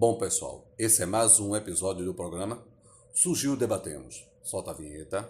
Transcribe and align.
Bom, 0.00 0.14
pessoal, 0.14 0.64
esse 0.78 1.02
é 1.02 1.06
mais 1.06 1.40
um 1.40 1.56
episódio 1.56 2.04
do 2.04 2.14
programa 2.14 2.62
Surgiu 3.12 3.56
Debatemos. 3.56 4.24
Solta 4.44 4.70
a 4.70 4.74
vinheta. 4.74 5.28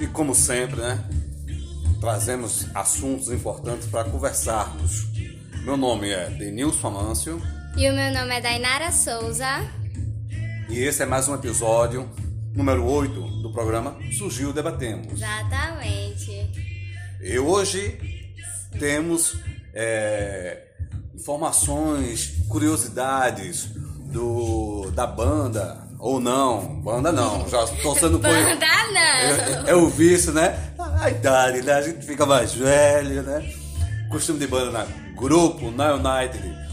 E 0.00 0.06
como 0.06 0.34
sempre, 0.34 0.80
né? 0.80 1.04
Trazemos 2.00 2.66
assuntos 2.74 3.30
importantes 3.30 3.86
para 3.86 4.08
conversarmos. 4.08 5.06
Meu 5.64 5.76
nome 5.76 6.08
é 6.08 6.30
Denilson 6.30 6.86
Amâncio. 6.88 7.42
E 7.76 7.90
o 7.90 7.92
meu 7.92 8.10
nome 8.10 8.34
é 8.34 8.40
Dainara 8.40 8.90
Souza. 8.90 9.77
E 10.68 10.80
esse 10.80 11.02
é 11.02 11.06
mais 11.06 11.26
um 11.26 11.34
episódio, 11.34 12.08
número 12.54 12.84
8 12.84 13.20
do 13.40 13.50
programa 13.50 13.96
Surgiu 14.12 14.52
Debatemos. 14.52 15.12
Exatamente. 15.12 16.50
E 17.22 17.38
hoje 17.38 17.98
temos 18.78 19.36
é, 19.72 20.64
informações, 21.14 22.34
curiosidades 22.50 23.70
do, 24.12 24.90
da 24.90 25.06
banda, 25.06 25.88
ou 25.98 26.20
não, 26.20 26.80
banda 26.82 27.10
não, 27.10 27.48
já 27.48 27.64
estou 27.64 27.94
sendo 27.94 28.18
Banda 28.18 28.54
não! 28.92 29.00
É, 29.00 29.64
é 29.72 29.74
o 29.74 29.88
vício, 29.88 30.32
né? 30.32 30.74
A 31.00 31.08
idade, 31.08 31.62
né? 31.62 31.72
A 31.72 31.82
gente 31.82 32.04
fica 32.04 32.26
mais 32.26 32.52
velho, 32.52 33.22
né? 33.22 33.54
Costume 34.10 34.38
de 34.38 34.46
banda 34.46 34.70
na 34.70 34.86
grupo, 35.16 35.70
na 35.70 35.94
United. 35.94 36.67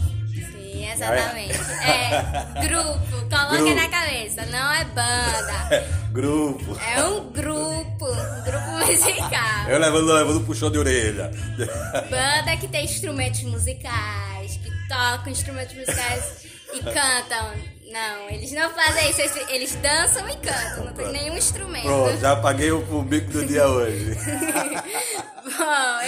Sim, 0.96 1.02
exatamente. 1.04 1.58
É, 1.82 2.62
grupo, 2.66 3.28
coloca 3.30 3.56
Grupo. 3.56 3.74
na 3.74 3.88
cabeça, 3.88 4.46
não 4.46 4.72
é 4.72 4.84
banda. 4.84 5.86
grupo. 6.12 6.78
É 6.80 7.04
um 7.04 7.30
grupo, 7.30 8.06
um 8.06 8.42
grupo 8.44 8.70
musical. 8.86 9.68
Eu 9.68 9.78
levando, 9.78 10.12
levando 10.12 10.46
puxão 10.46 10.70
de 10.70 10.78
orelha. 10.78 11.30
Banda 12.10 12.56
que 12.58 12.68
tem 12.68 12.84
instrumentos 12.84 13.42
musicais, 13.42 14.56
que 14.62 14.70
tocam 14.88 15.30
instrumentos 15.32 15.74
musicais 15.76 16.46
e 16.72 16.80
cantam. 16.82 17.76
Não, 17.90 18.28
eles 18.30 18.50
não 18.52 18.68
fazem 18.70 19.10
isso, 19.10 19.20
eles- 19.48 19.76
dançam 19.76 20.28
e 20.28 20.36
cantam, 20.36 20.86
não 20.86 20.92
tem 20.92 21.06
nenhum 21.12 21.36
instrumento. 21.36 21.84
Pronto, 21.84 22.18
já 22.18 22.34
paguei 22.36 22.72
o, 22.72 22.78
o 22.98 23.02
bico 23.02 23.30
do 23.30 23.44
dia 23.46 23.66
hoje. 23.68 24.16
Bom, 25.44 26.00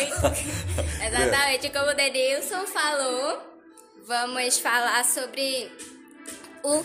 exatamente 1.07 1.71
como 1.71 1.91
o 1.91 1.95
Denilson 1.95 2.67
falou, 2.67 3.58
vamos 4.09 4.59
falar 4.59 5.05
sobre 5.05 5.71
o 6.65 6.83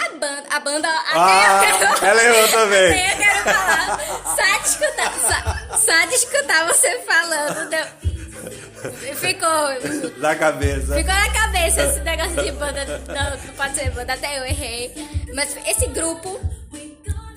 a 0.00 0.08
banda, 0.10 0.44
a 0.50 0.60
banda 0.60 0.88
Ah, 0.88 1.58
até 1.60 1.70
eu 1.72 1.78
quero, 1.94 2.06
ela 2.06 2.24
errou 2.24 2.48
também. 2.48 2.92
até 2.92 3.12
eu 3.12 3.16
quero 3.18 3.42
falar, 3.42 3.98
só 4.36 4.58
de 4.62 4.68
escutar, 4.68 5.12
só, 5.18 5.76
só 5.78 6.06
de 6.06 6.14
escutar 6.14 6.66
você 6.68 6.98
falando, 7.00 7.68
deu- 7.68 9.16
ficou 9.16 10.18
Na 10.18 10.36
cabeça. 10.36 10.94
Ficou 10.94 11.12
na 11.14 11.30
cabeça 11.32 11.82
esse 11.82 12.00
negócio 12.00 12.42
de 12.44 12.52
banda. 12.52 12.84
Não, 13.08 13.44
não 13.44 13.54
pode 13.54 13.74
ser 13.74 13.90
banda, 13.90 14.12
até 14.12 14.38
eu 14.38 14.44
errei. 14.44 14.94
Mas 15.34 15.56
esse 15.66 15.86
grupo 15.88 16.40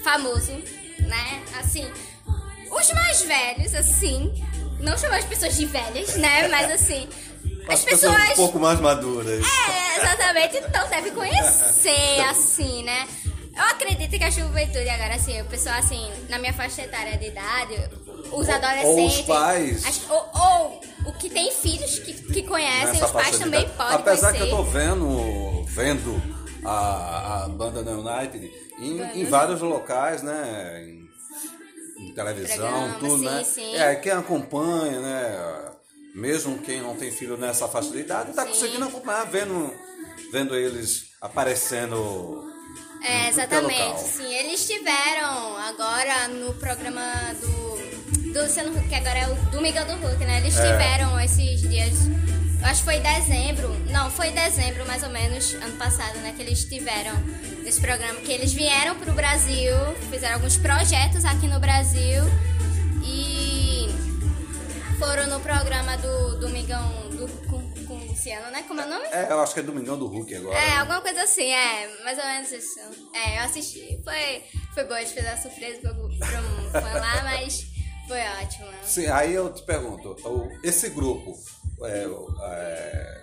famoso, 0.03 0.51
né? 0.99 1.43
Assim, 1.59 1.91
os 2.69 2.91
mais 2.93 3.23
velhos, 3.23 3.73
assim. 3.73 4.31
Não 4.79 4.95
chamar 4.97 5.17
as 5.17 5.25
pessoas 5.25 5.57
de 5.57 5.65
velhas, 5.65 6.15
né? 6.17 6.47
Mas 6.47 6.69
assim. 6.71 7.09
As 7.73 7.83
pessoas. 7.83 8.31
um 8.31 8.35
pouco 8.35 8.59
mais 8.59 8.79
maduras. 8.79 9.43
É, 9.45 9.97
exatamente. 9.97 10.57
Então 10.57 10.87
deve 10.89 11.11
conhecer, 11.11 12.19
assim, 12.29 12.83
né? 12.83 13.07
Eu 13.55 13.63
acredito 13.63 14.17
que 14.17 14.23
a 14.23 14.29
juventude 14.29 14.87
agora, 14.89 15.15
assim, 15.15 15.39
o 15.41 15.45
pessoal, 15.45 15.75
assim, 15.77 16.09
na 16.29 16.39
minha 16.39 16.53
faixa 16.53 16.83
etária 16.83 17.17
de 17.17 17.27
idade, 17.27 17.75
os 18.31 18.47
adolescentes. 18.49 19.19
os 19.19 19.21
pais. 19.25 19.85
as- 19.85 20.01
ou, 20.09 20.29
ou 20.33 20.81
o 21.07 21.13
que 21.13 21.29
tem 21.29 21.51
filhos 21.51 21.99
que, 21.99 22.13
que 22.13 22.43
conhecem, 22.43 22.93
Nessa 22.93 23.05
os 23.07 23.11
pais 23.11 23.37
também 23.37 23.67
podem 23.69 23.95
Apesar 23.95 24.31
conhecer. 24.31 24.47
que 24.47 24.53
eu 24.53 24.57
tô 24.57 24.63
vendo, 24.63 25.65
vendo 25.67 26.21
a, 26.63 27.43
a 27.43 27.49
banda 27.49 27.83
da 27.83 27.91
United 27.91 28.51
em, 28.79 29.01
em 29.21 29.25
vários 29.25 29.59
locais, 29.61 30.23
né? 30.23 30.81
Em, 30.87 31.09
em 32.05 32.13
televisão, 32.13 32.57
Programa, 32.57 32.99
tudo, 32.99 33.19
sim, 33.19 33.25
né? 33.25 33.43
sim. 33.43 33.75
É, 33.75 33.95
quem 33.95 34.11
acompanha, 34.13 34.99
né? 35.01 35.70
Mesmo 36.13 36.57
quem 36.59 36.81
não 36.81 36.95
tem 36.95 37.11
filho 37.11 37.37
nessa 37.37 37.67
faixa 37.67 37.89
de 37.91 37.99
idade, 37.99 38.33
tá 38.33 38.43
Sim. 38.43 38.49
conseguindo 38.49 38.85
acompanhar, 38.85 39.25
vendo, 39.25 39.73
vendo 40.31 40.55
eles 40.55 41.05
aparecendo. 41.21 42.49
É, 43.03 43.25
em 43.25 43.29
exatamente, 43.29 43.99
sim. 44.01 44.31
Eles 44.33 44.61
estiveram 44.61 45.57
agora 45.57 46.27
no 46.27 46.53
programa 46.55 47.01
do, 47.41 48.31
do 48.33 48.41
Luciano 48.43 48.77
Huck, 48.77 48.87
que 48.89 48.95
agora 48.95 49.19
é 49.19 49.27
o 49.29 49.35
Domingão 49.51 49.85
do 49.87 49.93
Hulk, 49.93 50.23
né? 50.25 50.37
Eles 50.39 50.55
É. 50.57 50.63
estiveram 50.65 51.19
esses 51.19 51.61
dias, 51.61 51.93
eu 52.59 52.65
acho 52.67 52.79
que 52.83 52.85
foi 52.85 52.99
dezembro, 52.99 53.69
não, 53.89 54.11
foi 54.11 54.29
dezembro 54.31 54.85
mais 54.85 55.01
ou 55.03 55.09
menos, 55.09 55.53
ano 55.55 55.75
passado, 55.77 56.17
né? 56.19 56.33
Que 56.35 56.43
eles 56.43 56.59
estiveram 56.59 57.13
nesse 57.63 57.79
programa, 57.81 58.19
que 58.19 58.31
eles 58.31 58.53
vieram 58.53 58.95
pro 58.95 59.13
Brasil, 59.13 59.73
fizeram 60.11 60.35
alguns 60.35 60.57
projetos 60.57 61.25
aqui 61.25 61.47
no 61.47 61.59
Brasil 61.59 62.21
foram 65.01 65.25
no 65.25 65.39
programa 65.39 65.97
do 65.97 66.39
Domingão 66.39 66.87
do, 67.09 67.27
com, 67.49 67.85
com 67.87 67.93
o 67.95 68.05
Luciano, 68.05 68.51
né? 68.51 68.63
Como 68.67 68.79
é 68.81 68.85
o 68.85 68.89
nome? 68.89 69.05
É, 69.11 69.31
eu 69.31 69.41
acho 69.41 69.51
que 69.55 69.59
é 69.59 69.63
Domingão 69.63 69.97
do 69.97 70.05
Hulk 70.05 70.35
agora. 70.35 70.55
É, 70.59 70.77
alguma 70.77 71.01
coisa 71.01 71.23
assim, 71.23 71.49
é, 71.51 71.89
mais 72.03 72.19
ou 72.19 72.23
menos 72.23 72.51
isso. 72.51 72.79
É, 73.15 73.39
eu 73.39 73.43
assisti, 73.45 73.99
foi, 74.03 74.43
foi 74.75 74.83
bom, 74.83 74.93
a 74.93 74.99
gente 74.99 75.13
fez 75.13 75.25
a 75.27 75.37
surpresa 75.37 75.79
pra 75.81 75.91
um 75.93 76.69
fã 76.71 76.99
lá, 76.99 77.23
mas 77.25 77.65
foi 78.07 78.19
ótimo. 78.43 78.67
né? 78.67 78.77
Sim, 78.83 79.07
aí 79.07 79.33
eu 79.33 79.51
te 79.51 79.63
pergunto, 79.63 80.15
esse 80.63 80.89
grupo, 80.89 81.33
é, 81.83 82.07
é, 82.43 83.21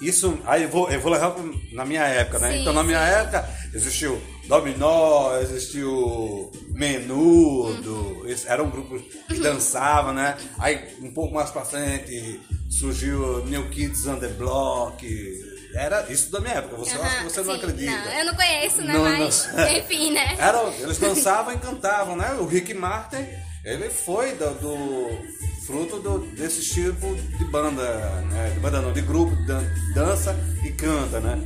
isso, 0.00 0.40
aí 0.46 0.62
eu 0.62 0.70
vou, 0.70 0.90
eu 0.90 1.00
vou 1.00 1.12
levar 1.12 1.32
pro- 1.32 1.60
na 1.72 1.84
minha 1.84 2.04
época, 2.04 2.38
né? 2.38 2.52
Sim, 2.52 2.60
então 2.62 2.72
na 2.72 2.82
minha 2.82 2.98
sim. 3.06 3.12
época 3.20 3.46
existiu 3.74 4.18
Dominó, 4.46 5.36
existiu 5.38 6.50
Menudo, 6.68 8.24
esse- 8.28 8.46
eram 8.48 8.68
grupos 8.70 9.02
que 9.28 9.38
dançavam, 9.40 10.12
né? 10.12 10.36
Aí 10.58 10.96
um 11.00 11.12
pouco 11.12 11.34
mais 11.34 11.50
pra 11.50 11.64
frente 11.64 12.40
surgiu 12.70 13.44
New 13.46 13.68
Kids 13.70 14.06
on 14.06 14.16
the 14.16 14.28
Block, 14.28 15.06
era 15.74 16.10
isso 16.12 16.30
da 16.30 16.40
minha 16.40 16.54
época, 16.54 16.76
você, 16.76 16.96
eu 16.96 17.02
acho 17.02 17.18
que 17.18 17.24
você 17.24 17.42
não 17.42 17.54
acredita. 17.54 17.90
Não, 17.92 18.18
eu 18.18 18.24
não 18.26 18.34
conheço, 18.34 18.82
né? 18.82 18.92
Não, 18.92 19.02
mas, 19.04 19.48
não. 19.52 19.68
enfim, 19.76 20.12
né? 20.12 20.36
Era, 20.38 20.62
eles 20.80 20.98
dançavam 20.98 21.54
e 21.54 21.58
cantavam, 21.58 22.16
né? 22.16 22.32
O 22.38 22.46
Rick 22.46 22.74
Martin, 22.74 23.26
ele 23.64 23.88
foi 23.90 24.32
do, 24.34 24.50
do- 24.60 25.34
fruto 25.66 25.98
do- 26.00 26.18
desse 26.36 26.62
tipo 26.62 27.14
de 27.38 27.44
banda, 27.46 27.82
né? 28.30 28.50
De 28.54 28.60
banda 28.60 28.80
não, 28.82 28.92
de 28.92 29.00
grupo, 29.00 29.34
de 29.34 29.46
dan- 29.46 29.64
dança 29.94 30.36
e 30.64 30.70
canta, 30.72 31.20
né? 31.20 31.40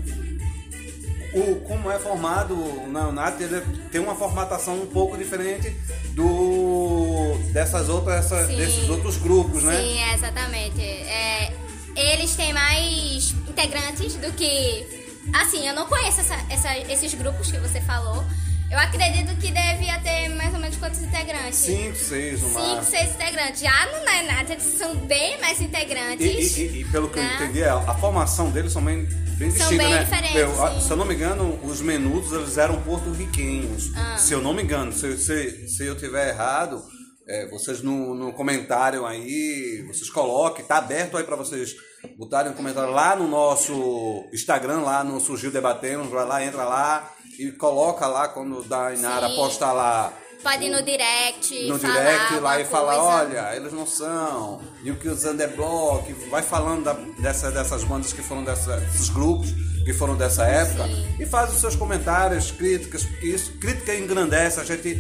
O, 1.35 1.57
como 1.61 1.91
é 1.91 1.99
formado 1.99 2.55
o 2.55 2.87
Neonat, 2.91 3.41
ele 3.43 3.61
tem 3.93 4.01
uma 4.01 4.15
formatação 4.15 4.81
um 4.83 4.87
pouco 4.87 5.17
diferente 5.19 5.77
do 6.15 7.39
dessas 7.53 7.89
outras, 7.89 8.25
essa- 8.25 8.47
desses 8.47 8.89
outros 8.89 9.17
grupos, 9.19 9.63
né? 9.63 9.77
Sim, 9.77 9.99
é, 10.01 10.15
exatamente. 10.15 10.81
É, 10.81 11.53
eles 11.97 12.35
têm 12.35 12.53
mais 12.53 13.35
integrantes 13.49 14.15
do 14.15 14.33
que. 14.33 14.87
Assim, 15.35 15.67
eu 15.69 15.75
não 15.75 15.87
conheço 15.87 16.21
essa- 16.21 16.41
essa- 16.49 16.79
esses 16.91 17.13
grupos 17.15 17.51
que 17.51 17.59
você 17.59 17.81
falou. 17.83 18.25
Eu 18.71 18.79
acredito 18.79 19.35
que 19.37 19.51
devia 19.51 19.99
ter 20.01 20.29
mais 20.31 20.53
ou 20.53 20.61
menos 20.61 20.77
quantos 20.77 21.01
integrantes? 21.03 21.59
Cinco, 21.59 21.97
seis 21.97 22.43
no 22.43 22.49
Cinco, 22.51 22.85
seis 22.85 23.11
integrantes. 23.15 23.61
Já 23.63 23.87
no 23.87 24.05
Nainata 24.05 24.53
eles 24.53 24.65
são 24.79 24.95
bem 24.95 25.41
mais 25.41 25.59
E, 25.61 25.65
integrantes. 25.65 26.57
e- 26.57 26.61
e- 26.63 26.81
e 26.81 26.85
pelo 26.87 27.09
que 27.09 27.19
eu 27.19 27.23
né? 27.23 27.35
entendi, 27.37 27.65
a, 27.65 27.75
a 27.77 27.95
formação 27.95 28.51
deles 28.51 28.71
são 28.73 28.85
bem, 28.85 29.09
bem 29.39 29.51
bem 29.51 29.91
né? 29.91 30.05
diferentes, 30.05 30.37
Eu- 30.37 30.81
se 30.81 30.91
eu 30.91 30.97
não 30.97 31.05
me 31.05 31.15
engano, 31.15 31.59
os 31.63 31.81
menudos 31.81 32.33
eles 32.33 32.59
eram 32.59 32.81
porto-riquenhos. 32.83 33.93
Ah. 33.97 34.17
Se 34.19 34.33
eu 34.35 34.43
não 34.43 34.53
me 34.53 34.63
engano, 34.63 34.93
se, 34.93 35.17
se, 35.17 35.69
se 35.69 35.87
eu 35.87 35.97
tiver 35.97 36.31
errado, 36.31 36.83
é, 37.27 37.47
vocês 37.49 37.83
no, 37.83 38.15
no 38.15 38.33
comentário 38.33 39.07
aí, 39.07 39.85
vocês 39.87 40.11
coloquem, 40.11 40.65
tá 40.65 40.79
aberto 40.79 41.17
aí 41.17 41.25
para 41.25 41.37
vocês 41.37 41.75
botarem 42.17 42.51
um 42.53 42.55
comentário 42.55 42.91
lá 42.93 43.15
no 43.15 43.29
nosso 43.29 44.25
Instagram, 44.33 44.81
lá 44.81 45.05
no 45.05 45.21
Surgiu 45.21 45.51
Debatemos, 45.51 46.09
vai 46.09 46.27
lá, 46.27 46.45
entra 46.45 46.65
lá 46.65 47.13
e 47.39 47.53
coloca 47.53 48.07
lá 48.07 48.29
quando 48.29 48.63
da 48.65 48.93
Inara 48.95 49.29
Sim. 49.29 49.37
posta 49.37 49.71
lá 49.73 50.13
Pode 50.43 50.65
ir 50.65 50.71
no 50.71 50.83
direct. 50.83 51.69
no 51.69 51.79
falar 51.79 51.95
direct 51.95 52.35
lá 52.41 52.61
e 52.61 52.65
falar, 52.65 52.95
coisa. 52.95 53.11
olha, 53.11 53.57
eles 53.57 53.73
não 53.73 53.87
são. 53.87 54.61
E 54.83 54.91
o 54.91 54.97
que 54.97 55.09
os 55.09 55.25
Underblock, 55.25 56.13
vai 56.31 56.43
falando 56.43 56.85
da- 56.85 56.93
dessa, 57.21 57.51
dessas 57.51 57.83
bandas 57.85 58.13
que 58.13 58.23
foram 58.23 58.45
dessa, 58.45 58.77
desses 58.79 59.09
grupos 59.09 59.49
que 59.85 59.93
foram 59.93 60.17
dessa 60.17 60.45
época 60.45 60.85
Sim. 60.85 61.17
e 61.19 61.27
faz 61.27 61.53
os 61.53 61.61
seus 61.61 61.75
comentários, 61.75 62.51
críticas, 62.51 63.05
porque 63.05 63.27
isso, 63.27 63.53
crítica 63.59 63.95
engrandece, 63.95 64.61
a 64.61 64.65
gente 64.65 64.95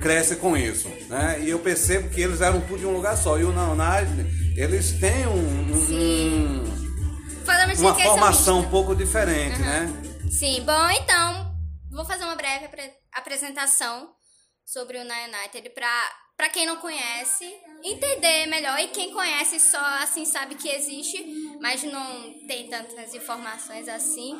cresce 0.00 0.36
com 0.36 0.56
isso, 0.56 0.88
né? 1.08 1.40
E 1.42 1.50
eu 1.50 1.58
percebo 1.58 2.08
que 2.10 2.20
eles 2.20 2.40
eram 2.40 2.60
tudo 2.60 2.78
de 2.80 2.86
um 2.86 2.92
lugar 2.92 3.16
só. 3.16 3.38
E 3.38 3.44
o 3.44 3.52
Naonage, 3.52 4.54
eles 4.56 4.92
têm 4.92 5.26
um, 5.26 5.72
um- 5.72 5.86
Sim. 5.86 6.64
Falamos 7.44 7.76
de 7.78 7.82
uma 7.82 7.94
formação 7.94 8.60
um 8.60 8.70
pouco 8.70 8.94
diferente, 8.94 9.58
né? 9.58 9.90
Sim, 10.30 10.62
bom, 10.64 10.90
então, 10.90 11.52
vou 11.90 12.04
fazer 12.04 12.24
uma 12.24 12.36
breve 12.36 12.66
apre- 12.66 12.92
apresentação 13.12 14.08
sobre 14.72 14.98
o 14.98 15.02
Nine 15.02 15.34
United 15.34 15.68
pra, 15.70 16.12
pra 16.36 16.48
quem 16.48 16.64
não 16.64 16.76
conhece 16.76 17.44
entender 17.82 18.46
melhor 18.46 18.78
e 18.78 18.86
quem 18.88 19.12
conhece 19.12 19.58
só 19.58 19.84
assim 20.00 20.24
sabe 20.24 20.54
que 20.54 20.68
existe, 20.68 21.58
mas 21.60 21.82
não 21.82 22.32
tem 22.46 22.68
tantas 22.68 23.12
informações 23.12 23.88
assim. 23.88 24.38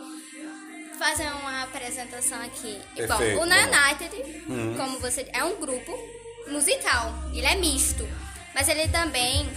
Fazer 0.97 1.27
uma 1.33 1.65
apresentação 1.65 2.41
aqui. 2.43 2.81
E, 2.95 3.07
bom, 3.07 3.17
Perfeito, 3.17 3.41
o 3.41 3.45
Nine. 3.47 3.63
United, 3.63 4.77
como 4.77 5.01
você 5.01 5.29
é 5.33 5.43
um 5.43 5.57
grupo 5.57 5.99
musical, 6.47 7.13
ele 7.35 7.47
é 7.47 7.57
misto, 7.57 8.07
mas 8.55 8.69
ele 8.69 8.87
também 8.87 9.49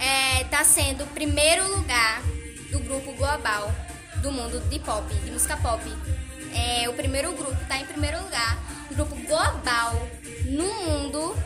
é, 0.00 0.44
tá 0.44 0.64
sendo 0.64 1.04
o 1.04 1.08
primeiro 1.08 1.66
lugar 1.76 2.22
do 2.70 2.78
grupo 2.78 3.12
global 3.12 3.70
do 4.22 4.32
mundo 4.32 4.60
de 4.70 4.78
pop, 4.78 5.12
de 5.12 5.30
música 5.30 5.56
pop. 5.58 5.82
É, 6.54 6.88
o 6.88 6.94
primeiro 6.94 7.32
grupo 7.32 7.56
tá 7.66 7.76
em 7.78 7.84
primeiro 7.84 8.22
lugar, 8.22 8.56
grupo 8.90 9.14
global 9.26 9.94
no 10.46 10.64
mundo 10.84 11.36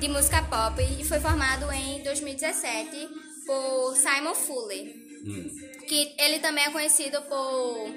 de 0.00 0.08
música 0.08 0.42
pop 0.42 0.82
e 0.82 1.04
foi 1.04 1.20
formado 1.20 1.70
em 1.72 2.02
2017 2.02 3.08
por 3.46 3.94
Simon 3.96 4.34
Fuller, 4.34 4.94
Hum. 5.26 5.50
que 5.88 6.14
ele 6.18 6.38
também 6.40 6.64
é 6.64 6.70
conhecido 6.70 7.20
por 7.22 7.88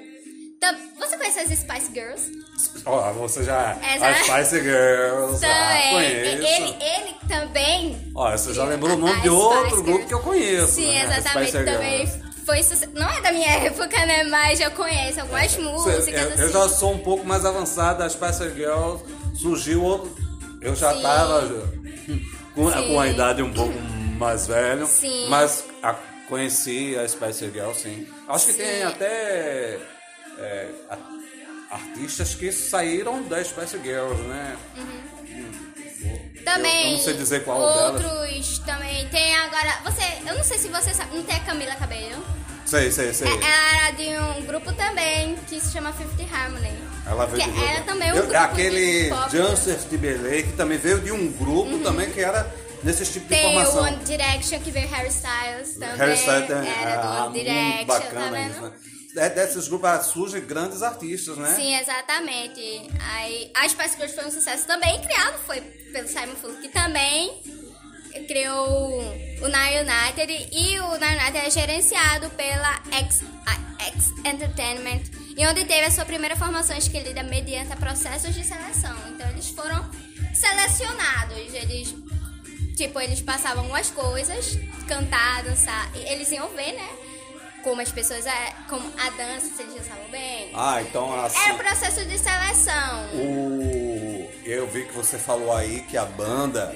você 0.98 1.16
conhece 1.16 1.38
as 1.38 1.50
Spice 1.58 1.92
Girls? 1.94 2.32
Ó, 2.84 3.12
você 3.12 3.44
já. 3.44 3.78
Essa- 3.80 4.08
As 4.08 4.16
Spice 4.26 4.60
Girls. 4.60 5.44
Ah, 5.46 5.48
Também. 5.48 5.92
conheço. 5.92 6.46
ele, 6.46 6.76
ele 6.82 7.14
também. 7.28 8.12
Ó, 8.14 8.30
você 8.32 8.52
já 8.52 8.64
lembrou 8.64 8.96
o 8.96 8.98
nome 8.98 9.12
a 9.12 9.20
de 9.22 9.28
outro 9.28 9.58
Spice 9.60 9.70
grupo 9.76 9.86
Girls. 9.90 10.06
que 10.08 10.14
eu 10.14 10.20
conheço. 10.20 10.72
Sim, 10.72 10.86
né? 10.86 11.04
Exatamente. 11.04 11.50
Spice 11.50 11.64
Também 11.64 12.06
Girls. 12.06 12.27
Foi. 12.48 12.88
Não 12.94 13.08
é 13.08 13.20
da 13.20 13.32
minha 13.32 13.48
época, 13.66 14.06
né? 14.06 14.24
Mas 14.24 14.60
eu 14.60 14.70
conheço 14.72 15.20
algumas 15.20 15.56
músicas. 15.56 16.04
Cê- 16.04 16.14
eu, 16.16 16.28
assim. 16.28 16.42
eu 16.42 16.52
já 16.52 16.68
sou 16.68 16.92
um 16.92 16.98
pouco 16.98 17.24
mais 17.26 17.44
avançado, 17.44 18.02
as 18.02 18.12
Spice 18.12 18.48
Girls 18.54 19.04
surgiu 19.34 19.82
outro. 19.82 20.10
Eu 20.60 20.74
já 20.74 20.92
Sim. 20.94 21.02
tava 21.02 21.42
com, 22.54 22.70
Sim. 22.72 22.88
com 22.88 23.00
a 23.00 23.06
idade 23.06 23.42
um 23.42 23.52
pouco 23.52 23.74
mais 24.18 24.46
velho, 24.46 24.86
Sim. 24.86 25.28
mas 25.28 25.64
a- 25.82 25.94
conheci 26.28 26.96
a 26.98 27.06
Spice 27.08 27.48
Girls, 27.50 27.80
sim. 27.80 28.06
Acho 28.28 28.46
que 28.46 28.52
Sim. 28.52 28.58
tem 28.58 28.82
até 28.82 29.78
é, 30.38 30.68
a- 30.90 30.96
artistas 31.70 32.34
que 32.34 32.50
saíram 32.50 33.22
da 33.24 33.42
Spice 33.42 33.78
Girls, 33.82 34.22
né? 34.22 34.56
Também. 36.44 36.92
eu 36.92 36.92
não 36.92 37.04
sei 37.04 37.14
dizer 37.14 37.44
qual 37.44 37.60
outros 37.60 38.02
delas. 38.02 38.58
também. 38.60 39.06
Tem 39.08 39.36
agora. 39.36 39.80
Você. 39.84 40.02
Eu 40.26 40.36
não 40.36 40.44
sei 40.44 40.58
se 40.58 40.68
você 40.68 40.94
sabe. 40.94 41.16
Não 41.16 41.22
tem 41.22 41.36
a 41.36 41.40
Camila 41.40 41.74
Cabello. 41.74 42.24
Sei, 42.64 42.90
sei, 42.90 43.12
sei. 43.14 43.28
É, 43.28 43.32
ela 43.32 43.86
era 43.86 43.90
de 43.92 44.40
um 44.40 44.46
grupo 44.46 44.72
também 44.74 45.36
que 45.48 45.60
se 45.60 45.72
chama 45.72 45.92
Fifth 45.92 46.32
Harmony. 46.32 46.70
Ela 47.06 47.26
veio 47.26 47.42
que 47.44 47.50
de 47.50 47.64
era 47.64 47.82
também 47.82 48.12
um 48.12 48.16
Eu- 48.16 48.22
grupo 48.26 48.36
Aquele 48.36 49.10
Timberlake 49.88 50.42
que 50.44 50.52
também 50.52 50.76
veio 50.76 51.00
de 51.00 51.10
um 51.10 51.32
grupo 51.32 51.78
também 51.78 52.10
que 52.10 52.20
era 52.20 52.46
nesse 52.82 53.06
tipo 53.06 53.26
de 53.26 53.34
Tem 53.34 53.46
o 53.46 53.64
formação. 53.64 53.82
One 53.84 54.04
Direction 54.04 54.60
que 54.60 54.70
veio 54.70 54.88
Harry 54.88 55.08
Styles 55.08 55.74
também. 55.78 55.96
Harry 55.96 56.14
Styles 56.14 56.46
também. 56.46 56.70
Era 56.70 56.96
do 56.96 57.06
ah, 57.08 57.24
One 57.24 57.38
Direction, 57.38 57.74
muito 57.76 57.86
bacana 57.86 58.20
tá 58.20 58.30
vendo? 58.30 58.50
isso, 58.50 58.60
né? 58.62 58.72
Desses 59.14 59.68
grupos 59.68 59.88
ah, 59.88 60.00
surgem 60.00 60.44
grandes 60.44 60.82
artistas, 60.82 61.36
né? 61.38 61.54
Sim, 61.54 61.74
exatamente. 61.76 62.60
Aí, 63.00 63.50
a 63.54 63.68
Spice 63.68 63.96
foi 64.14 64.26
um 64.26 64.30
sucesso 64.30 64.66
também 64.66 65.00
criado 65.00 65.38
foi 65.46 65.60
pelo 65.60 66.06
Simon 66.06 66.36
Fuller, 66.36 66.60
que 66.60 66.68
também 66.68 67.32
criou 68.26 69.00
o 69.40 69.48
Nine 69.48 69.90
United 69.90 70.48
e 70.52 70.78
o 70.80 70.98
Nine 70.98 71.20
United 71.20 71.46
é 71.46 71.50
gerenciado 71.50 72.28
pela 72.30 72.82
X, 72.92 73.22
X 73.78 74.12
Entertainment 74.24 75.02
e 75.36 75.46
onde 75.46 75.64
teve 75.64 75.86
a 75.86 75.90
sua 75.90 76.04
primeira 76.04 76.36
formação 76.36 76.76
escolhida 76.76 77.22
mediante 77.22 77.74
processos 77.76 78.34
de 78.34 78.44
seleção. 78.44 78.96
Então 79.08 79.28
eles 79.30 79.48
foram 79.50 79.88
selecionados, 80.34 81.54
eles 81.54 81.94
tipo 82.76 83.00
eles 83.00 83.20
passavam 83.20 83.62
algumas 83.64 83.90
coisas, 83.90 84.58
cantar, 84.86 85.44
dançar, 85.44 85.90
eles 85.94 86.30
iam 86.30 86.48
ver, 86.50 86.72
né? 86.72 86.88
Como 87.68 87.82
as 87.82 87.92
pessoas, 87.92 88.24
é, 88.24 88.52
como 88.66 88.90
a 88.98 89.10
dança, 89.10 89.46
se 89.54 89.60
eles 89.62 89.74
dançavam 89.74 90.08
bem. 90.10 90.50
Ah, 90.54 90.80
então 90.80 91.22
assim. 91.22 91.38
Era 91.38 91.52
o 91.54 91.58
processo 91.58 92.02
de 92.06 92.18
seleção. 92.18 93.04
O... 93.12 94.30
Eu 94.42 94.66
vi 94.68 94.86
que 94.86 94.94
você 94.94 95.18
falou 95.18 95.52
aí 95.54 95.82
que 95.82 95.98
a 95.98 96.06
banda 96.06 96.74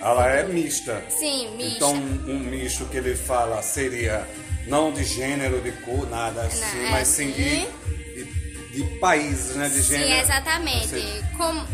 ela 0.00 0.28
é 0.30 0.44
mista. 0.44 1.04
Sim, 1.08 1.56
mista. 1.56 1.74
Então 1.74 1.92
um 1.92 2.38
misto 2.38 2.84
que 2.86 2.98
ele 2.98 3.16
fala 3.16 3.60
seria 3.62 4.24
não 4.68 4.92
de 4.92 5.02
gênero, 5.02 5.60
de 5.60 5.72
cor, 5.72 6.08
nada 6.08 6.42
assim, 6.42 6.82
Não, 6.84 6.90
mas 6.92 7.00
é 7.00 7.04
sim 7.04 7.30
de, 7.32 7.50
sim. 7.50 7.68
de, 8.14 8.84
de 8.84 8.98
países, 9.00 9.56
né? 9.56 9.68
De 9.68 9.82
Sim, 9.82 9.98
gênero. 9.98 10.20
exatamente. 10.20 10.82
Ou 10.82 10.88
seja, 11.00 11.30
Como, 11.36 11.66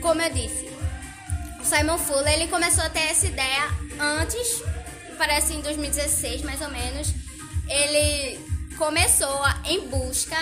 como 0.00 0.22
eu 0.22 0.30
disse, 0.32 0.70
o 1.60 1.64
Simon 1.64 1.98
Fuller 1.98 2.34
ele 2.34 2.46
começou 2.46 2.84
a 2.84 2.88
ter 2.88 3.00
essa 3.10 3.26
ideia 3.26 3.68
antes, 3.98 4.62
parece 5.18 5.54
em 5.54 5.60
2016 5.60 6.42
mais 6.42 6.60
ou 6.60 6.68
menos. 6.68 7.25
Ele 7.68 8.38
começou 8.76 9.40
em 9.64 9.88
busca 9.88 10.36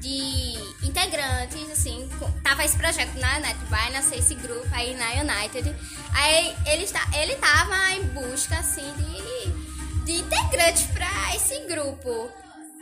de 0.00 0.54
integrantes, 0.82 1.70
assim, 1.70 2.08
tava 2.42 2.64
esse 2.64 2.76
projeto 2.76 3.16
na 3.18 3.36
United, 3.38 3.64
vai 3.66 3.90
nascer 3.92 4.18
esse 4.18 4.34
grupo 4.34 4.66
aí 4.72 4.94
na 4.94 5.10
United. 5.22 5.74
Aí 6.12 6.56
ele, 6.66 6.84
está, 6.84 7.00
ele 7.16 7.36
tava 7.36 7.92
em 7.92 8.02
busca, 8.08 8.58
assim, 8.58 8.82
de, 8.94 10.04
de 10.04 10.12
integrantes 10.20 10.82
para 10.86 11.36
esse 11.36 11.60
grupo. 11.66 12.30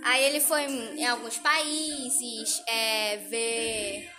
Aí 0.03 0.25
ele 0.25 0.41
foi 0.41 0.63
em 0.65 1.07
alguns 1.07 1.37
países 1.37 2.63
é, 2.67 3.19
ver 3.29 4.11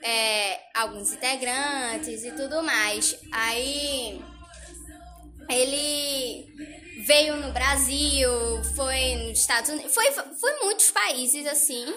é, 0.00 0.60
alguns 0.74 1.12
integrantes 1.12 2.22
e 2.22 2.30
tudo 2.32 2.62
mais. 2.62 3.16
Aí 3.32 4.22
ele 5.50 6.83
veio 6.96 7.36
no 7.36 7.52
Brasil, 7.52 8.30
foi 8.76 9.16
nos 9.28 9.40
Estados 9.40 9.70
Unidos, 9.70 9.92
foi, 9.92 10.10
foi 10.12 10.64
muitos 10.64 10.90
países 10.90 11.46
assim, 11.46 11.92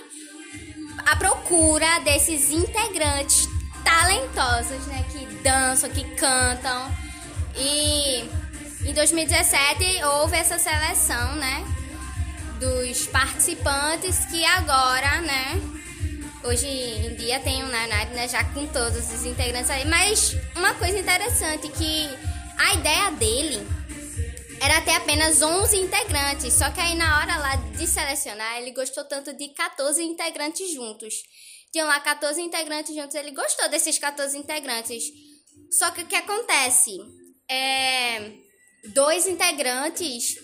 à 1.05 1.15
procura 1.15 1.99
desses 1.99 2.51
integrantes 2.51 3.47
talentosos, 3.83 4.85
né, 4.87 5.05
que 5.11 5.25
dançam, 5.43 5.89
que 5.89 6.03
cantam. 6.15 6.91
E 7.55 8.29
em 8.85 8.93
2017 8.93 10.03
houve 10.03 10.35
essa 10.35 10.57
seleção, 10.57 11.35
né, 11.35 11.63
dos 12.59 13.07
participantes 13.07 14.25
que 14.25 14.43
agora, 14.45 15.21
né, 15.21 15.61
hoje 16.43 16.67
em 16.67 17.15
dia 17.15 17.39
tem 17.39 17.63
um 17.63 17.67
Nanad, 17.67 18.09
né, 18.11 18.27
já 18.27 18.43
com 18.43 18.65
todos 18.67 19.11
os 19.11 19.25
integrantes 19.25 19.69
aí, 19.69 19.85
mas 19.85 20.35
uma 20.55 20.73
coisa 20.73 20.97
interessante 20.97 21.69
que 21.69 22.09
a 22.57 22.73
ideia 22.73 23.11
dele 23.11 23.67
era 24.61 24.81
ter 24.81 24.91
apenas 24.91 25.41
11 25.41 25.77
integrantes, 25.77 26.53
só 26.53 26.69
que 26.71 26.79
aí 26.79 26.95
na 26.95 27.19
hora 27.19 27.37
lá 27.37 27.55
de 27.55 27.87
selecionar, 27.87 28.57
ele 28.57 28.71
gostou 28.71 29.03
tanto 29.05 29.33
de 29.33 29.49
14 29.49 30.03
integrantes 30.03 30.71
juntos. 30.73 31.13
Tinham 31.71 31.87
lá 31.87 31.99
14 31.99 32.41
integrantes 32.41 32.95
juntos, 32.95 33.15
ele 33.15 33.31
gostou 33.31 33.69
desses 33.69 33.99
14 33.99 34.37
integrantes. 34.37 35.03
Só 35.71 35.91
que 35.91 36.01
o 36.01 36.07
que 36.07 36.15
acontece? 36.15 36.97
É, 37.49 38.31
dois 38.93 39.27
integrantes 39.27 40.35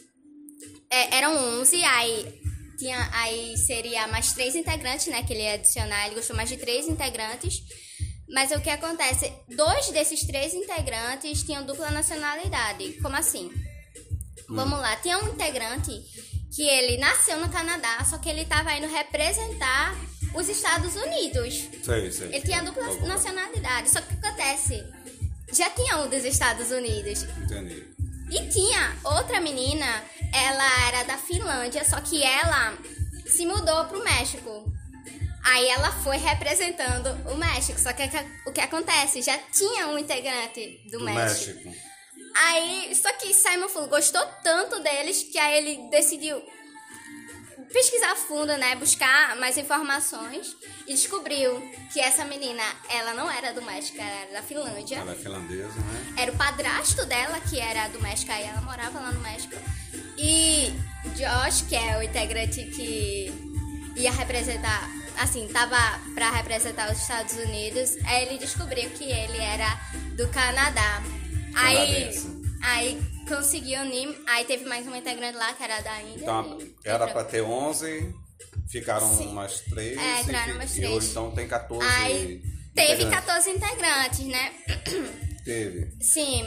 é, 0.90 1.16
eram 1.18 1.36
11, 1.62 1.84
aí 1.84 2.42
tinha 2.78 3.10
aí 3.14 3.58
seria 3.58 4.08
mais 4.08 4.34
três 4.34 4.56
integrantes, 4.56 5.08
né, 5.08 5.24
que 5.24 5.34
ele 5.34 5.44
ia 5.44 5.54
adicionar, 5.54 6.06
ele 6.06 6.16
gostou 6.16 6.36
mais 6.36 6.50
de 6.50 6.58
três 6.58 6.88
integrantes. 6.88 7.62
Mas 8.30 8.52
o 8.52 8.60
que 8.62 8.70
acontece? 8.70 9.32
Dois 9.56 9.90
desses 9.90 10.26
três 10.26 10.54
integrantes 10.54 11.44
tinham 11.44 11.66
dupla 11.66 11.92
nacionalidade. 11.92 12.94
Como 13.02 13.16
assim? 13.16 13.52
Vamos 14.50 14.80
lá, 14.80 14.96
tinha 14.98 15.18
um 15.20 15.30
integrante 15.30 15.92
que 16.56 16.62
ele 16.62 16.98
nasceu 16.98 17.40
no 17.40 17.50
Canadá, 17.50 18.04
só 18.06 18.18
que 18.18 18.30
ele 18.30 18.42
estava 18.42 18.74
indo 18.74 18.88
representar 18.88 19.96
os 20.36 20.48
Estados 20.50 20.96
Unidos. 20.96 21.68
Sei, 21.84 22.12
sei. 22.12 22.28
Ele 22.28 22.42
tinha 22.42 22.62
dupla 22.64 22.84
Tá 22.88 22.94
bom. 22.94 23.08
nacionalidade. 23.08 23.90
Só 23.90 24.02
que 24.02 24.14
o 24.14 24.18
que 24.20 24.26
acontece? 24.28 24.84
Já 25.52 25.70
tinha 25.72 25.98
um 25.98 26.10
dos 26.10 26.24
Estados 26.26 26.72
Unidos. 26.72 27.24
Entendi. 27.24 27.88
E 28.30 28.48
tinha 28.50 28.96
outra 29.04 29.40
menina, 29.40 30.04
ela 30.34 30.88
era 30.88 31.04
da 31.04 31.18
Finlândia, 31.18 31.84
só 31.86 32.00
que 32.02 32.24
ela 32.24 32.74
se 33.28 33.46
mudou 33.46 33.86
pro 33.86 34.04
México. 34.04 34.72
Aí 35.44 35.68
ela 35.70 35.92
foi 35.92 36.18
representando 36.18 37.10
o 37.32 37.36
México. 37.36 37.80
Só 37.80 37.92
que 37.94 38.04
o 38.48 38.52
que 38.52 38.62
acontece? 38.62 39.22
Já 39.22 39.38
tinha 39.52 39.88
um 39.88 39.98
integrante 40.00 40.82
do, 40.90 41.00
Do 41.00 41.06
México. 41.06 41.64
México. 41.66 41.93
Aí, 42.36 42.96
só 42.96 43.12
que 43.14 43.34
Simon 43.34 43.70
Full 43.70 43.88
gostou 43.88 44.26
tanto 44.44 44.80
deles 44.80 45.24
que 45.24 45.38
aí 45.38 45.58
ele 45.58 45.90
decidiu 45.90 46.42
pesquisar 47.72 48.12
a 48.12 48.16
fundo, 48.16 48.56
né? 48.58 48.76
Buscar 48.76 49.36
mais 49.38 49.58
informações 49.58 50.56
e 50.88 50.94
descobriu 50.94 51.60
que 51.92 52.00
essa 52.00 52.24
menina, 52.26 52.64
ela 52.90 53.14
não 53.14 53.30
era 53.30 53.52
do 53.52 53.62
México, 53.62 54.00
ela 54.00 54.22
era 54.22 54.32
da 54.34 54.44
Finlândia. 54.44 54.98
Ela 54.98 55.12
é 55.12 55.16
finlandesa, 55.16 55.80
né? 55.80 56.14
Era 56.18 56.32
o 56.32 56.38
padrasto 56.38 57.06
dela, 57.06 57.40
que 57.42 57.60
era 57.60 57.88
do 57.88 58.00
México, 58.02 58.32
aí 58.32 58.44
ela 58.44 58.62
morava 58.62 59.00
lá 59.00 59.12
no 59.12 59.20
México. 59.22 59.56
E 60.18 60.72
Josh, 61.16 61.64
que 61.68 61.76
é 61.76 61.98
o 61.98 62.04
integrante 62.04 62.64
que 62.66 63.34
ia 63.96 64.12
representar, 64.12 64.90
assim, 65.18 65.48
tava 65.48 65.78
pra 66.14 66.30
representar 66.32 66.92
os 66.92 67.00
Estados 67.00 67.34
Unidos. 67.34 67.98
Aí 68.06 68.28
ele 68.28 68.38
descobriu 68.38 68.90
que 68.92 69.04
ele 69.04 69.38
era 69.38 69.80
do 70.16 70.28
Canadá. 70.30 71.02
Aí, 71.56 72.12
aí 72.62 73.02
conseguiu 73.28 73.82
unir. 73.82 74.16
Aí 74.28 74.46
teve 74.46 74.66
mais 74.66 74.86
uma 74.88 74.98
integrante 74.98 75.38
lá 75.38 75.54
que 75.54 75.64
era 75.64 75.82
da 75.82 76.02
Índia. 76.02 76.22
Então, 76.22 76.58
e 76.62 76.76
era 76.84 77.08
pra 77.08 77.24
ter 77.24 77.42
11, 77.42 78.14
ficaram 78.70 79.08
Sim. 79.16 79.28
umas 79.28 79.62
3. 79.62 79.98
É, 79.98 80.22
entraram 80.22 80.54
e, 80.54 80.56
umas 80.56 80.72
e 80.72 80.76
três. 80.76 80.92
hoje 80.92 81.08
então 81.10 81.32
tem 81.32 81.48
14. 81.48 81.88
Aí 81.88 82.42
teve 82.74 83.04
integrantes. 83.04 83.26
14 83.26 83.50
integrantes, 83.50 84.26
né? 84.26 84.52
Teve. 85.44 85.92
Sim, 86.02 86.44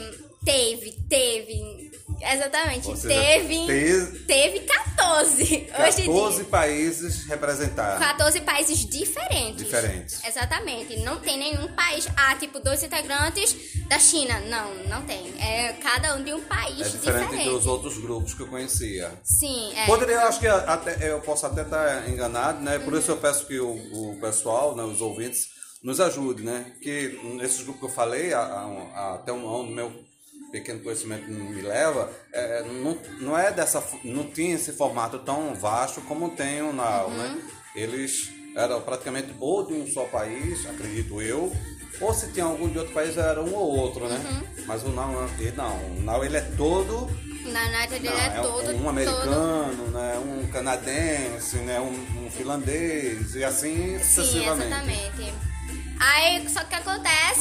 teve, 0.46 0.92
teve. 1.08 1.86
Exatamente, 2.18 2.86
seja, 2.98 3.08
teve. 3.08 3.66
teve 3.66 4.18
Teve 4.20 4.60
14. 4.60 5.42
Hoje 5.44 6.02
em 6.02 6.06
14 6.06 6.36
dia. 6.36 6.44
países 6.46 7.24
representados. 7.26 7.98
14 8.06 8.40
países 8.40 8.86
diferentes. 8.86 9.64
Diferentes. 9.64 10.24
Exatamente. 10.24 10.98
Não 11.00 11.20
tem 11.20 11.36
nenhum 11.38 11.68
país. 11.74 12.08
Ah, 12.16 12.34
tipo, 12.36 12.58
dois 12.58 12.82
integrantes 12.82 13.54
da 13.86 13.98
China. 13.98 14.40
Não, 14.48 14.74
não 14.88 15.02
tem. 15.02 15.34
É 15.38 15.74
cada 15.74 16.16
um 16.16 16.24
de 16.24 16.32
um 16.32 16.40
país 16.40 16.86
É 16.86 16.88
diferente, 16.88 17.24
diferente. 17.24 17.50
dos 17.50 17.66
outros 17.66 17.98
grupos 17.98 18.32
que 18.32 18.40
eu 18.40 18.46
conhecia. 18.48 19.12
Sim, 19.22 19.74
é. 19.76 19.84
Poderia, 19.84 20.20
acho 20.20 20.40
que 20.40 20.46
até, 20.46 21.10
eu 21.12 21.20
posso 21.20 21.44
até 21.44 21.62
estar 21.62 22.08
enganado, 22.08 22.62
né? 22.62 22.78
Por 22.78 22.94
isso 22.94 23.10
eu 23.10 23.18
peço 23.18 23.46
que 23.46 23.60
o, 23.60 23.72
o 23.72 24.18
pessoal, 24.22 24.74
né, 24.74 24.82
os 24.84 25.02
ouvintes, 25.02 25.48
nos 25.82 26.00
ajude, 26.00 26.42
né? 26.42 26.72
Que 26.80 27.20
nesses 27.34 27.60
grupos 27.62 27.80
que 27.80 27.86
eu 27.86 27.94
falei, 27.94 28.32
a- 28.32 28.40
a- 28.40 29.14
até 29.16 29.32
um, 29.32 29.44
onde 29.44 29.72
meu 29.72 29.92
pequeno 30.56 30.80
conhecimento 30.80 31.30
me 31.30 31.60
leva, 31.60 32.10
é, 32.32 32.62
não, 32.62 32.98
não 33.20 33.38
é 33.38 33.52
dessa, 33.52 33.82
não 34.02 34.24
tinha 34.24 34.54
esse 34.54 34.72
formato 34.72 35.18
tão 35.18 35.54
vasto 35.54 36.00
como 36.02 36.30
tem 36.30 36.62
o 36.62 36.72
NAU, 36.72 37.10
né? 37.10 37.28
Uhum. 37.28 37.42
Eles 37.74 38.30
eram 38.56 38.80
praticamente 38.80 39.34
ou 39.38 39.66
de 39.66 39.74
um 39.74 39.86
só 39.86 40.04
país, 40.04 40.64
acredito 40.66 41.20
eu, 41.20 41.54
ou 42.00 42.14
se 42.14 42.32
tinha 42.32 42.46
algum 42.46 42.68
de 42.68 42.78
outro 42.78 42.94
país 42.94 43.16
era 43.18 43.42
um 43.42 43.54
ou 43.54 43.76
outro, 43.76 44.08
né? 44.08 44.18
Uhum. 44.18 44.64
Mas 44.66 44.82
o 44.82 44.88
NAU, 44.88 45.28
ele 45.38 45.52
não, 45.52 45.76
o 45.76 46.00
NAU 46.00 46.24
ele 46.24 46.38
é 46.38 46.40
todo 46.56 47.06
Na 47.44 47.64
United 47.66 47.94
ele 47.96 48.08
não, 48.08 48.16
é, 48.16 48.26
é 48.26 48.40
todo. 48.40 48.70
um 48.70 48.78
todo 48.78 48.88
americano, 48.88 49.90
né, 49.90 50.18
um 50.18 50.46
canadense, 50.46 51.58
né, 51.58 51.78
um, 51.80 52.24
um 52.24 52.30
finlandês 52.30 53.34
e 53.34 53.44
assim 53.44 53.98
Sim, 53.98 54.04
sucessivamente. 54.04 54.68
exatamente. 54.68 55.34
Aí, 55.98 56.48
só 56.48 56.62
que 56.64 56.74
acontece 56.74 57.35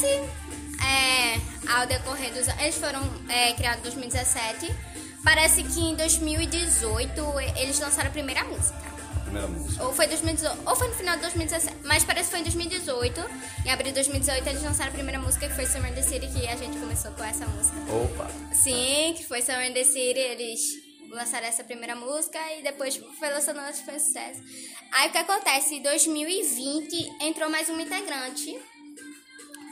ao 1.68 1.86
decorrer 1.86 2.32
dos 2.32 2.48
anos, 2.48 2.62
eles 2.62 2.76
foram 2.76 3.02
é, 3.28 3.52
criados 3.52 3.80
em 3.80 3.82
2017. 3.82 4.74
Parece 5.24 5.62
que 5.64 5.80
em 5.80 5.94
2018 5.96 7.22
eles 7.56 7.80
lançaram 7.80 8.08
a 8.08 8.12
primeira 8.12 8.44
música. 8.44 8.78
A 9.16 9.20
primeira 9.20 9.48
música. 9.48 9.84
Ou 9.84 9.92
foi 9.92 10.06
2018, 10.06 10.68
ou 10.68 10.76
foi 10.76 10.88
no 10.88 10.94
final 10.94 11.16
de 11.16 11.22
2017, 11.22 11.76
mas 11.84 12.04
parece 12.04 12.26
que 12.26 12.30
foi 12.30 12.40
em 12.40 12.44
2018. 12.44 13.20
Em 13.64 13.70
abril 13.70 13.88
de 13.88 13.94
2018 13.94 14.48
eles 14.48 14.62
lançaram 14.62 14.90
a 14.90 14.94
primeira 14.94 15.20
música 15.20 15.48
que 15.48 15.54
foi 15.54 15.66
Summer 15.66 15.90
in 15.90 15.94
the 15.94 16.02
City, 16.02 16.28
que 16.28 16.46
a 16.46 16.56
gente 16.56 16.78
começou 16.78 17.10
com 17.12 17.24
essa 17.24 17.44
música. 17.46 17.76
Opa! 17.92 18.30
Sim, 18.54 19.14
que 19.16 19.24
foi 19.24 19.42
Summer 19.42 19.68
in 19.68 19.72
the 19.72 19.84
City, 19.84 20.20
eles 20.20 20.60
lançaram 21.10 21.46
essa 21.46 21.64
primeira 21.64 21.96
música 21.96 22.38
e 22.58 22.62
depois 22.62 22.96
foi 23.18 23.30
lançando 23.30 23.58
outras 23.58 23.80
foi 23.80 23.98
sucesso. 23.98 24.42
Aí 24.92 25.08
o 25.08 25.12
que 25.12 25.18
acontece? 25.18 25.76
Em 25.76 25.82
2020 25.82 27.24
entrou 27.24 27.50
mais 27.50 27.68
um 27.68 27.80
integrante, 27.80 28.56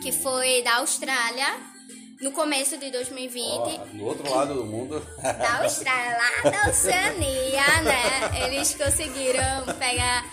que 0.02 0.12
foi 0.12 0.62
da 0.62 0.76
Austrália, 0.76 1.74
no 2.21 2.30
começo 2.33 2.76
de 2.78 2.90
2020. 2.90 3.44
Ó, 3.47 3.66
do 3.92 4.04
outro 4.04 4.30
lado 4.35 4.54
do 4.54 4.64
mundo. 4.64 5.04
Da 5.23 5.62
Austrália, 5.62 6.18
lá 6.44 6.50
da 6.50 6.71
Oceania, 6.71 7.83
né? 7.83 8.44
Eles 8.47 8.75
conseguiram 8.75 9.64
pegar. 9.78 10.25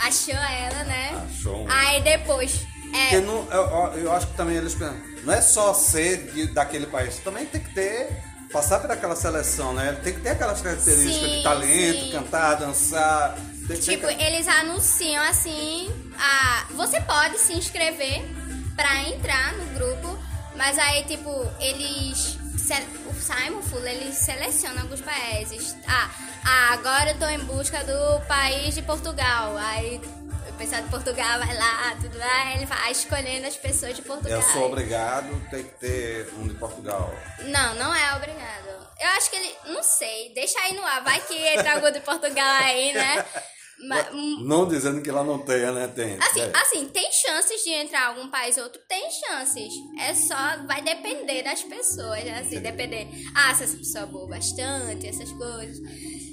Achou 0.00 0.34
ela, 0.34 0.84
né? 0.84 1.26
Achou 1.28 1.64
um- 1.64 1.70
Aí 1.70 2.00
depois. 2.02 2.60
Porque 2.82 3.16
É, 3.16 3.20
não, 3.20 3.46
eu, 3.52 3.98
eu- 4.04 4.12
acho 4.12 4.28
que 4.28 4.34
também 4.34 4.56
eles 4.56 4.74
pensam, 4.74 4.96
não 5.24 5.34
é 5.34 5.40
só 5.42 5.74
ser 5.74 6.30
de- 6.32 6.46
daquele 6.54 6.86
país, 6.86 7.18
também 7.18 7.44
tem 7.44 7.60
que 7.60 7.74
ter, 7.74 8.08
passar 8.50 8.78
por 8.80 8.90
aquela 8.90 9.14
seleção, 9.16 9.74
né? 9.74 9.92
Tem 10.02 10.14
que 10.14 10.20
ter 10.20 10.30
aquelas 10.30 10.60
características 10.62 11.30
Sim, 11.30 11.36
de 11.38 11.42
talento, 11.42 12.04
sim. 12.04 12.12
cantar, 12.12 12.54
dançar. 12.54 13.34
Tem, 13.66 13.76
tem 13.76 13.80
tipo, 13.80 14.06
que- 14.06 14.22
eles 14.22 14.48
anunciam 14.48 15.22
assim. 15.24 15.90
A, 16.18 16.66
você 16.74 16.98
pode 17.02 17.38
se 17.38 17.52
inscrever 17.52 18.22
pra 18.76 19.02
entrar 19.08 19.52
no 19.54 19.66
grupo, 19.74 20.18
mas 20.58 20.76
aí, 20.76 21.04
tipo, 21.04 21.30
eles. 21.60 22.36
O 23.06 23.14
Simon 23.14 23.62
Fuller, 23.62 23.94
ele 23.94 24.12
seleciona 24.12 24.82
alguns 24.82 25.00
países. 25.00 25.74
Ah, 25.86 26.10
ah, 26.44 26.72
agora 26.74 27.12
eu 27.12 27.18
tô 27.18 27.26
em 27.26 27.38
busca 27.38 27.82
do 27.82 28.20
país 28.26 28.74
de 28.74 28.82
Portugal. 28.82 29.56
Aí 29.56 29.98
o 30.48 30.52
pessoal 30.58 30.82
de 30.82 30.88
Portugal 30.88 31.38
vai 31.38 31.56
lá, 31.56 31.96
tudo 31.98 32.18
lá, 32.18 32.54
ele 32.54 32.66
vai 32.66 32.90
escolhendo 32.90 33.46
as 33.46 33.56
pessoas 33.56 33.96
de 33.96 34.02
Portugal. 34.02 34.32
eu 34.38 34.42
sou 34.42 34.66
obrigado, 34.66 35.30
tem 35.48 35.62
que 35.62 35.74
ter 35.76 36.28
um 36.36 36.46
de 36.46 36.54
Portugal. 36.54 37.14
Não, 37.44 37.74
não 37.76 37.94
é 37.94 38.16
obrigado. 38.16 38.68
Eu 39.00 39.08
acho 39.16 39.30
que 39.30 39.36
ele. 39.36 39.54
Não 39.66 39.82
sei, 39.82 40.34
deixa 40.34 40.58
aí 40.58 40.74
no 40.74 40.84
ar. 40.84 41.02
Vai 41.02 41.20
que 41.20 41.34
entra 41.34 41.74
algum 41.74 41.90
de 41.90 42.00
Portugal 42.00 42.54
aí, 42.62 42.92
né? 42.92 43.24
Ma- 43.86 44.10
Não 44.42 44.66
dizendo 44.66 45.00
que 45.02 45.10
lá 45.10 45.22
não 45.22 45.38
tenha, 45.38 45.70
né? 45.70 45.86
Tem. 45.88 46.16
Assim, 46.20 46.40
É. 46.40 46.52
assim, 46.54 46.86
tem 46.88 47.08
chances 47.12 47.62
de 47.62 47.70
entrar 47.70 48.08
algum 48.08 48.28
país 48.28 48.56
ou 48.56 48.64
outro? 48.64 48.80
Tem 48.88 49.08
chances. 49.10 49.72
É 50.00 50.14
só, 50.14 50.34
vai 50.66 50.82
depender 50.82 51.42
das 51.42 51.62
pessoas, 51.62 52.24
né? 52.24 52.40
Assim, 52.40 52.60
depender. 52.60 53.06
Ah, 53.34 53.54
se 53.54 53.64
essa 53.64 53.76
pessoa 53.76 54.06
boa 54.06 54.26
bastante, 54.28 55.06
essas 55.06 55.30
coisas. 55.32 55.78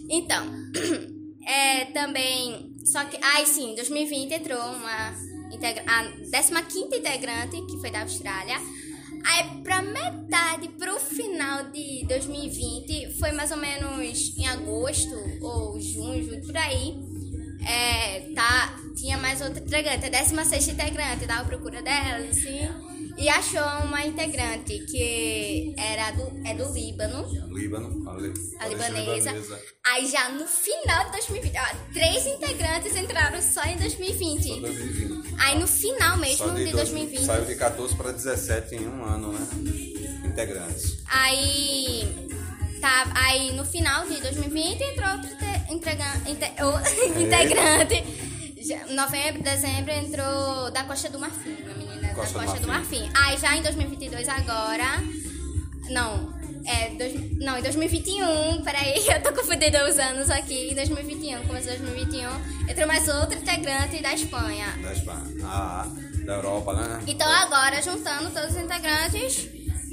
Então, 0.10 0.44
é 1.48 1.86
também. 1.86 2.76
Só 2.86 3.04
que. 3.06 3.18
Ai, 3.22 3.46
sim, 3.46 3.72
em 3.74 3.76
2020 3.76 4.32
entrou 4.34 4.60
uma. 4.60 5.14
Integra, 5.52 5.84
a 5.88 6.62
15 6.64 6.98
integrante, 6.98 7.62
que 7.68 7.78
foi 7.80 7.92
da 7.92 8.02
Austrália. 8.02 8.58
Aí, 9.28 9.62
pra 9.64 9.82
metade, 9.82 10.68
pro 10.70 11.00
final 11.00 11.64
de 11.72 12.06
2020, 12.08 13.18
foi 13.20 13.32
mais 13.32 13.50
ou 13.52 13.58
menos 13.58 14.36
em 14.38 14.46
agosto 14.48 15.16
ou 15.42 15.80
junho, 15.80 16.24
julho, 16.24 16.42
por 16.46 16.58
aí. 16.58 16.96
É, 17.68 18.20
tá, 18.36 18.78
tinha 18.96 19.18
mais 19.18 19.42
outra 19.42 19.60
integrante, 19.60 20.06
a 20.06 20.10
16 20.10 20.68
integrante, 20.70 21.26
dava 21.26 21.46
procura 21.46 21.82
dela, 21.82 22.26
assim, 22.30 22.60
e 23.18 23.28
achou 23.30 23.62
uma 23.86 24.06
integrante 24.06 24.80
que 24.86 25.74
era 25.78 26.12
do, 26.12 26.48
é 26.48 26.54
do 26.54 26.72
Líbano, 26.74 27.26
Líbano, 27.54 28.10
a, 28.10 28.14
li, 28.16 28.34
a 28.60 28.66
origem 28.68 28.92
libanesa. 28.92 29.60
Aí 29.86 30.06
já 30.06 30.30
no 30.30 30.46
final 30.46 31.06
de 31.06 31.12
2020, 31.14 31.54
ó, 31.58 31.76
três 31.94 32.26
integrantes 32.28 32.96
entraram 32.96 33.42
só 33.42 33.64
em 33.64 33.78
2020. 33.78 34.48
Só 34.48 34.60
2020. 34.60 35.36
Aí 35.40 35.60
no 35.60 35.68
final 35.68 36.18
mesmo 36.18 36.48
de 36.50 36.64
dois- 36.72 36.90
2020. 36.92 37.26
Saiu 37.26 37.46
de 37.46 37.56
14 37.56 37.96
para 37.96 38.12
17 38.12 38.76
em 38.76 38.88
um 38.88 39.04
ano, 39.06 39.32
né? 39.32 39.48
Integrantes. 40.26 40.98
Aí. 41.06 42.28
Tá, 42.86 43.12
aí 43.16 43.52
no 43.54 43.66
final 43.66 44.06
de 44.06 44.22
2020 44.22 44.80
entrou 44.80 45.10
outro 45.14 45.28
inte- 45.32 45.74
entrega- 45.74 46.22
inte- 46.28 47.20
integrante. 47.20 48.04
Novembro, 48.94 49.42
dezembro 49.42 49.92
entrou 49.92 50.70
da 50.70 50.84
Costa 50.84 51.10
do 51.10 51.18
Marfim, 51.18 51.56
uma 51.64 51.74
menina 51.74 52.14
Costa 52.14 52.34
do 52.34 52.40
da 52.40 52.46
Costa 52.46 52.60
do 52.62 52.68
Marfim. 52.68 53.00
Marfim. 53.00 53.12
Aí 53.16 53.38
já 53.40 53.58
em 53.58 53.64
2022 53.64 54.30
agora. 54.30 55.02
Não, 55.90 56.32
é. 56.68 56.90
Dois, 56.90 57.38
não, 57.40 57.58
em 57.58 57.64
2021, 57.64 58.62
peraí, 58.64 58.94
eu 59.10 59.24
tô 59.24 59.34
confundindo 59.34 59.78
os 59.90 59.98
anos 59.98 60.30
aqui. 60.30 60.70
Em 60.70 60.76
2021, 60.76 61.44
começo 61.48 61.68
de 61.68 61.78
2021, 61.78 62.30
entrou 62.70 62.88
mais 62.88 63.08
outro 63.08 63.36
integrante 63.40 64.00
da 64.00 64.14
Espanha. 64.14 64.68
Da 64.84 64.94
Espanha. 64.94 65.24
Ah, 65.44 65.88
da 66.24 66.34
Europa, 66.36 66.74
né? 66.74 67.02
Então 67.08 67.28
agora, 67.28 67.82
juntando 67.82 68.30
todos 68.30 68.52
os 68.56 68.58
integrantes, 68.62 69.48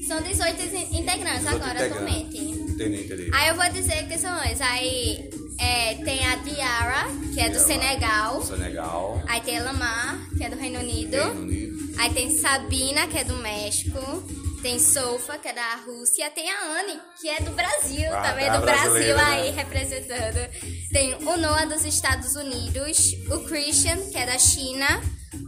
são 0.06 0.20
18 0.20 0.60
in- 0.62 0.98
integrantes 0.98 1.44
18 1.44 1.56
agora 1.62 1.86
integrantes. 1.86 1.96
atualmente. 1.96 2.51
Entendi, 2.72 3.04
entendi. 3.04 3.30
Aí 3.32 3.48
eu 3.48 3.54
vou 3.56 3.68
dizer 3.70 4.06
que 4.08 4.18
são 4.18 4.42
eles. 4.44 4.60
Aí 4.60 5.30
é, 5.58 5.94
tem 5.96 6.26
a 6.26 6.36
Diara, 6.36 7.04
que 7.34 7.40
é 7.40 7.48
do 7.48 7.52
Diara. 7.52 7.66
Senegal. 7.66 8.42
Senegal, 8.42 9.22
Aí 9.28 9.40
tem 9.42 9.58
a 9.58 9.62
Lamar, 9.64 10.18
que 10.36 10.44
é 10.44 10.48
do 10.48 10.56
Reino 10.56 10.80
Unido. 10.80 11.16
Reino 11.16 11.40
Unido. 11.42 11.94
Aí 11.98 12.12
tem 12.12 12.30
Sabina, 12.38 13.06
que 13.06 13.18
é 13.18 13.24
do 13.24 13.36
México. 13.36 14.00
Tem 14.62 14.78
Sofa, 14.78 15.38
que 15.38 15.48
é 15.48 15.52
da 15.52 15.74
Rússia. 15.84 16.30
Tem 16.30 16.48
a 16.48 16.78
Anne, 16.80 16.96
que 17.20 17.28
é 17.28 17.40
do 17.40 17.50
Brasil, 17.50 18.08
Ah, 18.14 18.22
também 18.30 18.46
tá, 18.46 18.56
do 18.58 18.62
Brasil 18.62 18.90
brasileira, 18.92 19.26
aí 19.26 19.50
né? 19.50 19.56
representando. 19.56 20.48
Tem 20.92 21.14
o 21.16 21.36
Noah 21.36 21.64
dos 21.66 21.84
Estados 21.84 22.36
Unidos. 22.36 23.12
O 23.30 23.40
Christian, 23.40 23.96
que 24.10 24.16
é 24.16 24.24
da 24.24 24.38
China. 24.38 24.86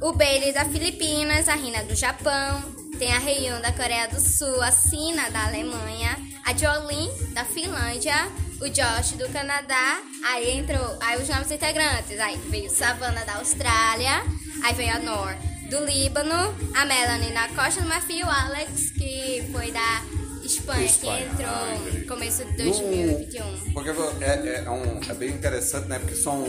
O 0.02 0.12
Bailey 0.12 0.52
da 0.52 0.64
Filipinas. 0.64 1.48
A 1.48 1.54
Rina 1.54 1.84
do 1.84 1.94
Japão. 1.94 2.60
Tem 2.98 3.12
a 3.12 3.18
Heian 3.18 3.60
da 3.60 3.72
Coreia 3.72 4.08
do 4.08 4.20
Sul. 4.20 4.62
A 4.62 4.70
Sina 4.70 5.30
da 5.30 5.46
Alemanha. 5.46 6.16
A 6.44 6.56
Jolene 6.56 7.10
da 7.32 7.44
Finlândia. 7.44 8.14
O 8.60 8.68
Josh 8.68 9.12
do 9.12 9.28
Canadá. 9.32 10.00
Aí 10.24 10.58
entrou 10.58 10.96
aí 11.00 11.20
os 11.20 11.28
novos 11.28 11.50
integrantes. 11.50 12.18
Aí 12.20 12.36
veio 12.48 12.70
Savannah 12.70 13.24
da 13.24 13.36
Austrália. 13.36 14.22
Aí 14.62 14.74
veio 14.74 14.94
a 14.94 14.98
Nor 14.98 15.34
do 15.68 15.84
Líbano, 15.84 16.54
a 16.74 16.84
Melanie 16.84 17.32
na 17.32 17.48
Costa 17.48 17.80
do 17.80 17.88
Marfim 17.88 18.22
o 18.22 18.28
Alex, 18.28 18.90
que 18.90 19.44
foi 19.50 19.72
da 19.72 20.02
Espanha, 20.44 20.84
Espanha, 20.84 21.26
que 21.26 21.32
entrou 21.32 21.48
ah, 21.48 21.78
no 21.92 22.06
começo 22.06 22.44
de 22.44 22.56
2021. 22.58 23.72
Porque 23.72 23.90
é, 23.90 24.24
é, 24.24 24.64
é 24.64 24.70
um, 24.70 25.00
é 25.08 25.14
bem 25.14 25.30
interessante, 25.30 25.88
né? 25.88 25.98
Porque 25.98 26.14
são, 26.14 26.44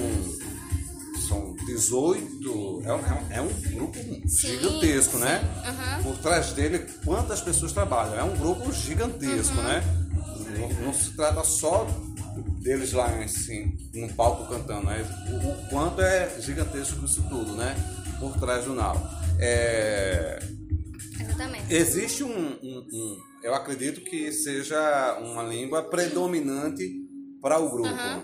são 1.27 1.53
18. 1.65 2.81
É, 2.85 2.93
um- 2.93 3.31
é 3.31 3.41
um 3.41 3.53
grupo 3.75 3.97
gigantesco, 4.27 5.17
né? 5.17 5.41
aham. 5.65 6.03
Por 6.03 6.17
trás 6.19 6.53
dele, 6.53 6.79
quantas 7.03 7.41
pessoas 7.41 7.71
trabalham? 7.71 8.15
É 8.19 8.23
um 8.23 8.35
grupo 8.37 8.71
gigantesco, 8.71 9.55
Uhum. 9.57 9.63
né? 9.63 9.83
Não, 10.59 10.85
não 10.87 10.93
se 10.93 11.11
trata 11.15 11.43
só 11.43 11.85
deles 12.61 12.93
lá 12.93 13.07
assim, 13.23 13.75
no 13.93 14.11
palco 14.13 14.47
cantando, 14.47 14.87
né? 14.87 15.05
O, 15.29 15.49
o 15.49 15.69
quanto 15.69 16.01
é 16.01 16.39
gigantesco 16.39 17.05
isso 17.05 17.21
tudo, 17.29 17.53
né? 17.55 17.75
Por 18.19 18.37
trás 18.39 18.65
do 18.65 18.73
Now. 18.73 18.95
É, 19.39 20.39
Exatamente. 21.19 21.73
Existe 21.73 22.23
um, 22.23 22.29
um- 22.29 22.87
um- 22.93 23.17
Eu 23.43 23.53
acredito 23.53 24.01
que 24.01 24.31
seja 24.31 25.19
uma 25.21 25.43
língua 25.43 25.83
predominante 25.83 26.83
para 27.41 27.59
o 27.59 27.69
grupo. 27.69 27.87
Aham. 27.89 28.23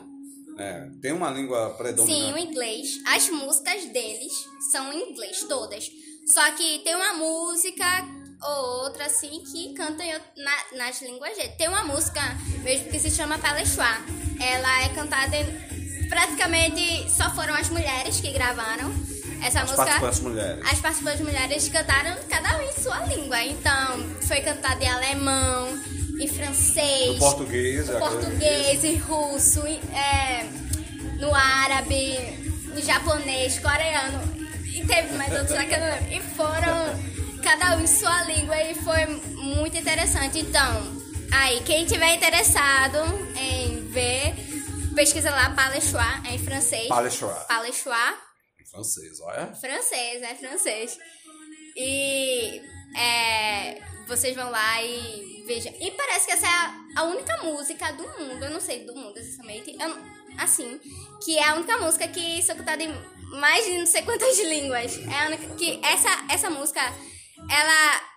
É, 0.61 0.87
tem 1.01 1.11
uma 1.11 1.29
língua 1.31 1.67
Sim, 1.67 1.73
o 1.73 1.77
predominante. 1.77 2.41
inglês. 2.47 2.87
As 3.07 3.29
músicas 3.29 3.85
deles 3.85 4.31
são 4.71 4.93
em 4.93 5.11
inglês, 5.11 5.43
todas. 5.49 5.89
Só 6.31 6.51
que 6.51 6.79
tem 6.83 6.95
uma 6.95 7.13
música 7.15 7.85
ou 8.43 8.83
outra, 8.83 9.05
assim, 9.05 9.41
que 9.51 9.73
canta 9.73 10.03
em 10.03 10.13
out- 10.13 10.25
na- 10.37 10.77
nas 10.77 11.01
línguas 11.01 11.35
deles. 11.35 11.55
Tem 11.57 11.67
uma 11.67 11.83
música 11.83 12.21
mesmo 12.63 12.89
que 12.89 12.99
se 12.99 13.09
chama 13.11 13.37
Palechua. 13.39 13.85
Ela 14.39 14.83
é 14.83 14.89
cantada 14.89 15.35
em... 15.37 16.07
Praticamente 16.09 17.09
só 17.09 17.29
foram 17.33 17.53
as 17.55 17.69
mulheres 17.69 18.19
que 18.19 18.31
gravaram 18.31 18.91
essa 19.43 19.61
As 19.61 19.71
música. 19.71 19.77
participantes 19.77 20.19
mulheres. 20.19 20.65
As 20.71 20.79
participantes 20.79 21.21
mulheres 21.21 21.69
cantaram 21.69 22.17
cada 22.29 22.57
um 22.57 22.61
em 22.61 22.73
sua 22.83 23.05
língua. 23.05 23.43
Então, 23.43 23.97
foi 24.27 24.41
cantada 24.41 24.83
em 24.83 24.89
alemão, 24.89 25.67
em 26.23 26.27
francês, 26.27 27.07
No 27.13 27.19
português, 27.19 27.87
no 27.87 27.93
eu 27.93 28.03
acredito. 28.05 28.21
português, 28.25 28.83
em 28.83 28.95
russo, 28.97 29.65
em- 29.67 29.79
é, 29.95 30.43
no 31.19 31.33
árabe, 31.33 32.17
em 32.75 32.81
japonês, 32.81 33.59
coreano. 33.59 34.19
E 34.73 34.85
teve 34.85 35.13
mais 35.17 35.31
outros 35.33 35.51
lá 35.51 35.65
que 35.65 35.73
eu 35.73 35.79
não 35.79 35.87
lembro. 35.87 36.13
E 36.13 36.21
foram 36.35 37.41
cada 37.43 37.75
um 37.77 37.81
em 37.81 37.87
sua 37.87 38.23
língua 38.23 38.55
e 38.63 38.75
foi 38.75 39.05
muito 39.35 39.77
interessante. 39.77 40.39
Então, 40.39 41.01
aí, 41.33 41.59
quem 41.61 41.85
tiver 41.85 42.15
interessado 42.15 42.97
em 43.35 43.87
ver, 43.89 44.33
pesquisa 44.95 45.29
lá 45.31 45.49
Palechua, 45.51 46.05
é 46.29 46.35
em 46.35 46.39
francês. 46.39 46.87
Palechua 46.87 47.45
Em 48.59 48.65
francês, 48.65 49.19
olha. 49.21 49.47
francês, 49.55 50.21
é 50.21 50.35
francês. 50.35 50.97
E 51.75 52.61
é, 52.97 53.81
vocês 54.11 54.35
vão 54.35 54.49
lá 54.51 54.83
e 54.83 55.43
vejam. 55.47 55.73
E 55.79 55.89
parece 55.91 56.25
que 56.25 56.33
essa 56.33 56.45
é 56.45 56.49
a, 56.49 56.83
a 56.97 57.03
única 57.03 57.43
música 57.43 57.91
do 57.93 58.03
mundo, 58.03 58.43
eu 58.43 58.51
não 58.51 58.59
sei 58.59 58.85
do 58.85 58.93
mundo 58.93 59.17
exatamente, 59.17 59.75
eu 59.79 59.97
assim, 60.37 60.79
que 61.23 61.37
é 61.37 61.47
a 61.47 61.55
única 61.55 61.77
música 61.77 62.07
que 62.07 62.41
são 62.41 62.55
cantada 62.55 62.83
em 62.83 62.93
mais 63.39 63.65
de 63.65 63.77
não 63.77 63.85
sei 63.85 64.01
quantas 64.01 64.37
línguas. 64.43 64.97
É 64.97 65.23
a 65.23 65.27
única 65.27 65.55
que 65.55 65.79
essa 65.83 66.09
essa 66.29 66.49
música 66.49 66.81
ela 67.49 68.10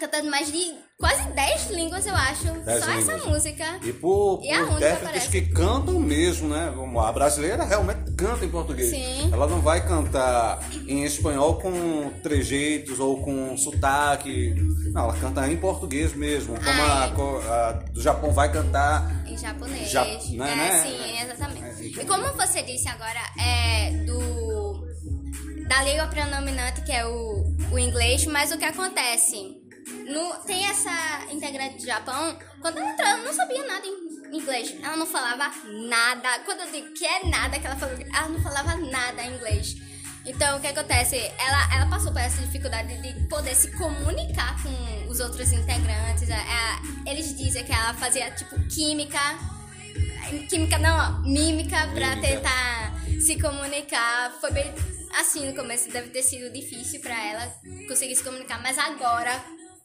cantando 0.00 0.30
mais 0.30 0.50
de 0.50 0.74
quase 0.98 1.22
10 1.32 1.70
línguas, 1.70 2.06
eu 2.06 2.14
acho. 2.14 2.44
Dez 2.64 2.82
Só 2.84 2.90
essa 2.90 3.12
línguas. 3.14 3.26
música. 3.26 3.78
E 3.84 3.92
por, 3.92 4.40
E 4.42 4.56
por 4.56 4.72
intérpretes 4.76 5.26
que 5.28 5.42
cantam 5.42 6.00
mesmo, 6.00 6.48
né? 6.48 6.72
A 7.06 7.12
brasileira 7.12 7.64
realmente 7.64 8.10
canta 8.16 8.44
em 8.44 8.48
português. 8.48 8.90
Sim. 8.90 9.30
Ela 9.32 9.46
não 9.46 9.60
vai 9.60 9.86
cantar 9.86 10.58
em 10.88 11.04
espanhol 11.04 11.60
com 11.60 12.10
trejeitos 12.22 12.98
ou 12.98 13.22
com 13.22 13.56
sotaque. 13.58 14.54
Não, 14.92 15.04
ela 15.04 15.16
canta 15.18 15.46
em 15.46 15.56
português 15.58 16.14
mesmo. 16.14 16.54
Como 16.54 16.82
a, 16.82 17.04
a 17.04 17.72
do 17.72 18.00
Japão 18.00 18.32
vai 18.32 18.50
cantar. 18.50 19.24
Em 19.26 19.36
japonês. 19.36 19.90
Ja- 19.90 20.06
é, 20.06 20.18
né, 20.32 20.54
né? 20.56 20.82
sim, 20.82 21.22
exatamente. 21.22 21.98
É, 21.98 22.02
e 22.02 22.06
como 22.06 22.24
você 22.32 22.62
disse 22.62 22.88
agora, 22.88 23.20
é 23.38 23.90
do. 24.06 24.88
Da 25.68 25.84
língua 25.84 26.08
predominante, 26.08 26.80
que 26.82 26.90
é 26.90 27.06
o, 27.06 27.44
o 27.70 27.78
inglês, 27.78 28.26
mas 28.26 28.50
o 28.50 28.58
que 28.58 28.64
acontece? 28.64 29.59
No, 30.08 30.34
tem 30.44 30.64
essa 30.66 31.26
integrante 31.30 31.78
do 31.78 31.86
Japão, 31.86 32.38
quando 32.60 32.78
ela 32.78 32.90
entrou, 32.90 33.08
ela 33.08 33.22
não 33.22 33.32
sabia 33.32 33.66
nada 33.66 33.86
em 33.86 34.36
inglês. 34.36 34.74
Ela 34.82 34.96
não 34.96 35.06
falava 35.06 35.50
nada. 35.88 36.38
Quando 36.44 36.60
eu 36.60 36.70
digo 36.70 36.92
que 36.94 37.04
é 37.04 37.26
nada 37.26 37.58
que 37.58 37.66
ela 37.66 37.76
falou, 37.76 37.96
ela 38.14 38.28
não 38.28 38.40
falava 38.42 38.76
nada 38.76 39.22
em 39.22 39.34
inglês. 39.34 39.76
Então, 40.26 40.58
o 40.58 40.60
que 40.60 40.66
acontece? 40.66 41.16
Ela, 41.16 41.74
ela 41.74 41.86
passou 41.88 42.12
por 42.12 42.20
essa 42.20 42.42
dificuldade 42.42 43.00
de 43.00 43.26
poder 43.26 43.54
se 43.54 43.70
comunicar 43.72 44.62
com 44.62 45.08
os 45.08 45.18
outros 45.18 45.50
integrantes. 45.52 46.28
É, 46.28 46.34
é, 46.34 47.10
eles 47.10 47.36
dizem 47.36 47.64
que 47.64 47.72
ela 47.72 47.94
fazia, 47.94 48.30
tipo, 48.32 48.56
química. 48.68 49.18
Química 50.48 50.78
não, 50.78 50.96
ó, 50.96 51.22
mímica 51.22 51.88
pra 51.94 52.16
Mímica. 52.16 52.20
tentar 52.20 52.94
se 53.20 53.40
comunicar. 53.40 54.32
Foi 54.40 54.52
bem 54.52 54.72
assim 55.18 55.46
no 55.46 55.54
começo, 55.54 55.90
deve 55.90 56.10
ter 56.10 56.22
sido 56.22 56.52
difícil 56.52 57.00
pra 57.00 57.14
ela 57.26 57.52
conseguir 57.88 58.14
se 58.14 58.22
comunicar, 58.22 58.62
mas 58.62 58.78
agora 58.78 59.42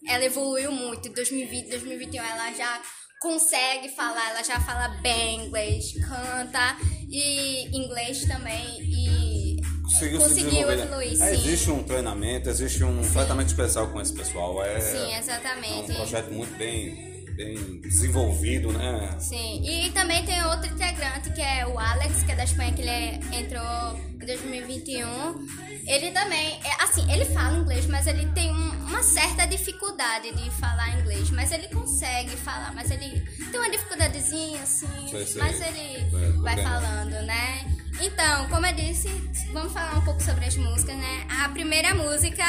ela 0.08 0.24
evoluiu 0.26 0.72
muito. 0.72 1.08
Em 1.08 1.12
2020, 1.12 1.70
2021 1.70 2.24
ela 2.24 2.52
já 2.54 2.82
consegue 3.22 3.90
falar, 3.90 4.30
ela 4.32 4.44
já 4.44 4.60
fala 4.60 4.90
bem 5.02 5.46
inglês, 5.46 5.94
canta 6.08 6.78
e 7.10 7.68
inglês 7.76 8.26
também 8.26 8.80
e 8.82 9.36
Conseguiu, 9.84 10.20
se 10.20 10.28
Conseguiu 10.28 10.50
desenvolver. 10.52 10.84
evoluir, 10.84 11.22
É, 11.22 11.36
sim. 11.36 11.48
existe 11.48 11.72
um 11.72 11.84
treinamento, 11.84 12.50
existe 12.50 12.84
um 12.84 13.02
tratamento 13.14 13.48
especial 13.48 13.88
com 13.92 14.02
esse 14.02 14.14
pessoal. 14.14 14.62
É, 14.64 14.80
sim, 14.82 14.98
é 14.98 15.16
um 15.16 15.20
exatamente. 15.20 15.94
projeto 15.94 16.32
muito 16.34 16.54
bem, 16.58 17.15
bem 17.36 17.80
desenvolvido, 17.82 18.72
né? 18.72 19.18
Sim, 19.20 19.62
e 19.68 19.92
também 19.92 20.24
tem 20.26 20.42
outro 20.46 20.72
integrante 20.74 21.30
que 21.32 21.42
é 21.42 21.66
o 21.68 21.78
Alex, 21.78 22.24
que 22.24 22.32
é 22.32 22.36
da 22.36 22.44
Espanha, 22.44 22.74
que 22.74 22.82
ele 22.82 22.90
é- 22.90 23.20
entrou 23.34 24.00
em 24.14 24.26
2021. 24.26 25.46
Ele 25.86 26.12
também, 26.12 26.60
é, 26.64 26.84
assim, 26.84 27.10
ele 27.12 27.26
fala 27.26 27.58
inglês, 27.58 27.86
mas 27.88 28.08
ele 28.08 28.26
tem 28.32 28.52
um- 28.52 28.86
uma 28.86 29.04
certa 29.04 29.46
dificuldade 29.46 30.32
de 30.34 30.50
falar 30.52 30.98
inglês. 31.00 31.30
Mas 31.32 31.52
ele 31.52 31.68
consegue 31.68 32.32
falar, 32.38 32.74
mas 32.74 32.90
ele 32.90 33.22
tem 33.52 33.60
uma 33.60 33.70
dificuldadezinha, 33.70 34.62
assim, 34.62 34.88
Sei, 35.10 35.26
sei. 35.26 35.42
mas 35.42 35.62
ele 35.62 35.98
É, 36.16 36.32
vai 36.42 36.58
falando, 36.64 37.12
né? 37.26 37.66
Então, 38.02 38.48
como 38.50 38.66
eu 38.66 38.74
disse, 38.74 39.08
vamos 39.54 39.72
falar 39.74 39.98
um 39.98 40.02
pouco 40.02 40.22
sobre 40.24 40.46
as 40.46 40.56
músicas, 40.58 40.96
né? 40.98 41.28
A 41.44 41.50
primeira 41.50 41.94
música 41.94 42.44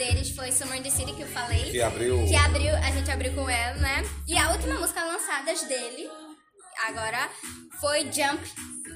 deles 0.00 0.30
foi 0.30 0.50
Summer 0.50 0.78
in 0.78 0.82
the 0.82 0.90
City, 0.90 1.12
que 1.12 1.22
eu 1.22 1.28
falei. 1.28 1.70
Que 1.70 1.82
abriu. 1.82 2.24
Que 2.26 2.34
abriu, 2.34 2.74
a 2.74 2.90
gente 2.90 3.10
abriu 3.10 3.32
com 3.34 3.48
ela, 3.48 3.74
né? 3.76 4.02
E 4.26 4.36
a 4.36 4.50
última 4.52 4.74
música 4.76 5.04
lançada 5.04 5.52
dele, 5.66 6.08
agora, 6.88 7.28
foi 7.80 8.00
Jump, 8.10 8.40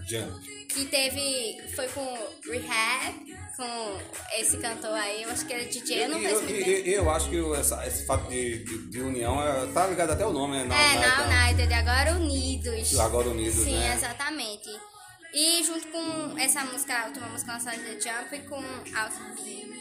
Jump. 0.09 0.67
que 0.69 0.87
teve. 0.87 1.63
Foi 1.77 1.87
com 1.89 2.07
Rehab, 2.51 3.15
com 3.57 4.01
esse 4.39 4.57
cantor 4.59 4.93
aí, 4.95 5.23
eu 5.25 5.31
acho 5.31 5.45
que 5.47 5.53
era 5.53 5.65
DJ, 5.67 6.05
eu 6.05 6.09
não 6.09 6.21
faço 6.23 6.35
e- 6.35 6.39
muito 6.45 6.55
e- 6.55 6.61
ideia. 6.63 6.89
e 6.89 6.95
eu 6.95 7.11
acho 7.11 7.29
que 7.29 7.55
essa- 7.55 7.87
esse 7.87 8.07
fato 8.07 8.29
de, 8.31 8.65
de, 8.65 8.91
de 8.91 9.01
união 9.03 9.43
é, 9.43 9.67
tá 9.73 9.87
ligado 9.87 10.11
até 10.11 10.25
o 10.27 10.33
nome, 10.33 10.65
né? 10.65 10.75
É, 10.75 10.95
Now 11.07 11.29
na 11.29 11.45
United, 11.49 11.73
agora 11.75 12.13
Unidos. 12.15 12.99
Agora 12.99 13.29
Unidos, 13.29 13.63
Sim, 13.65 13.77
né? 13.79 13.95
exatamente. 13.95 14.71
E 15.37 15.65
junto 15.65 15.89
com 15.89 16.39
essa 16.39 16.65
música, 16.65 16.95
a 16.97 17.07
última 17.07 17.27
música 17.29 17.53
lançada 17.53 17.77
de 17.77 18.01
Jump, 18.01 18.39
com 18.49 18.57
Out. 18.57 19.74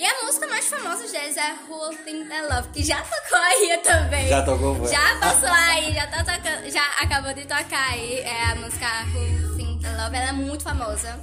E 0.00 0.06
a 0.06 0.24
música 0.24 0.46
mais 0.48 0.66
famosa 0.66 1.06
deles 1.06 1.36
é 1.36 1.54
Who 1.68 1.94
Think 2.04 2.24
That 2.28 2.46
Love, 2.52 2.68
que 2.70 2.82
já 2.82 3.02
tocou 3.02 3.38
aí 3.38 3.78
também. 3.84 4.28
Já 4.28 4.42
tocou, 4.42 4.74
foi? 4.76 4.88
Já 4.88 5.16
passou 5.20 5.50
aí, 5.50 5.92
já 5.92 6.06
tá 6.06 6.24
tocando, 6.24 6.70
já 6.70 6.84
acabou 7.00 7.34
de 7.34 7.42
tocar 7.42 7.90
aí. 7.92 8.20
É 8.20 8.44
a 8.52 8.54
música 8.54 8.86
Who 9.14 9.56
Think 9.56 9.82
That 9.82 9.96
Love, 9.96 10.16
ela 10.16 10.28
é 10.28 10.32
muito 10.32 10.64
famosa. 10.64 11.20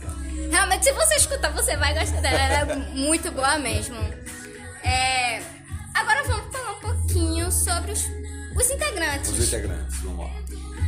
Realmente, 0.52 0.86
se 0.86 0.92
você 0.94 1.16
escutar, 1.16 1.52
você 1.54 1.76
vai 1.76 1.98
gostar 1.98 2.22
dela, 2.22 2.40
ela 2.40 2.72
é 2.74 2.76
muito 2.76 3.32
boa 3.32 3.58
mesmo. 3.58 3.98
É, 4.84 5.42
Agora 5.98 6.24
vamos 6.26 6.56
falar 6.56 6.74
um 6.74 6.80
pouquinho 6.80 7.52
sobre 7.52 7.92
os, 7.92 8.04
os 8.56 8.70
integrantes. 8.70 9.32
Os 9.32 9.48
integrantes, 9.48 9.98
vamos 10.02 10.26
lá. 10.26 10.32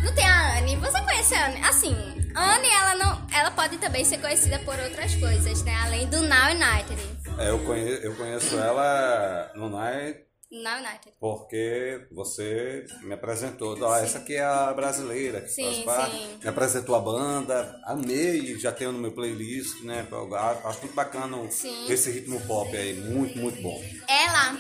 Não 0.04 0.14
tem 0.14 0.24
a 0.26 0.60
Anne. 0.60 0.76
Você 0.76 1.02
conhece 1.02 1.34
a 1.34 1.48
Anne? 1.48 1.62
Assim, 1.64 1.96
Anne, 2.36 2.68
ela 2.70 2.96
não. 2.96 3.28
Ela 3.34 3.50
pode 3.50 3.78
também 3.80 4.06
ser 4.06 4.20
conhecida 4.20 4.60
por 4.60 4.78
outras 4.80 5.16
coisas, 5.16 5.64
né? 5.64 5.76
Além 5.84 6.08
do 6.08 6.22
Now 6.22 6.52
United. 6.52 7.02
É, 7.40 7.50
eu, 7.50 7.60
conheço, 7.60 8.02
eu 8.04 8.16
conheço 8.16 8.56
ela 8.58 9.52
no 9.56 9.70
Night 9.70 10.20
Now 10.52 10.78
United. 10.80 11.14
porque 11.20 12.08
você 12.12 12.86
me 13.04 13.14
apresentou. 13.14 13.78
Ó, 13.82 13.96
essa 13.98 14.18
aqui 14.18 14.36
é 14.36 14.44
a 14.44 14.74
brasileira 14.74 15.42
que 15.42 15.50
Sim, 15.50 15.64
faz 15.64 15.78
parte. 16.00 16.18
sim. 16.18 16.40
Me 16.44 16.50
apresentou 16.50 16.96
a 16.96 17.00
banda, 17.00 17.80
amei, 17.86 18.60
já 18.60 18.72
tenho 18.72 18.92
no 18.92 19.00
meu 19.00 19.12
playlist, 19.12 19.82
né? 19.84 20.06
Eu 20.12 20.36
acho 20.36 20.80
muito 20.80 20.94
bacana 20.96 21.38
Sim. 21.52 21.86
esse 21.92 22.12
ritmo 22.12 22.42
pop 22.42 22.76
aí, 22.76 22.94
muito, 22.96 23.38
muito 23.38 23.62
bom. 23.62 23.82
Ela. 24.08 24.58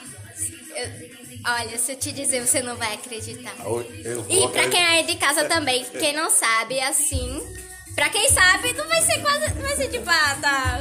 eu- 0.75 1.09
olha, 1.51 1.77
se 1.77 1.91
eu 1.93 1.95
te 1.97 2.11
dizer, 2.11 2.45
você 2.45 2.61
não 2.61 2.75
vai 2.77 2.93
acreditar. 2.93 3.53
Eu, 3.65 3.81
eu 4.05 4.25
E 4.29 4.47
pra 4.49 4.69
quem 4.69 4.99
é 4.99 5.03
de 5.03 5.15
casa 5.17 5.45
também, 5.49 5.83
quem 5.85 6.13
não 6.15 6.29
sabe, 6.29 6.79
assim. 6.79 7.41
Pra 7.95 8.09
quem 8.09 8.29
sabe, 8.29 8.71
não 8.73 8.87
vai 8.87 9.01
ser 9.01 9.19
quase. 9.21 9.53
Vai 9.53 9.75
ser 9.75 9.89
tipo, 9.89 10.09
ah, 10.09 10.37
tá. 10.39 10.79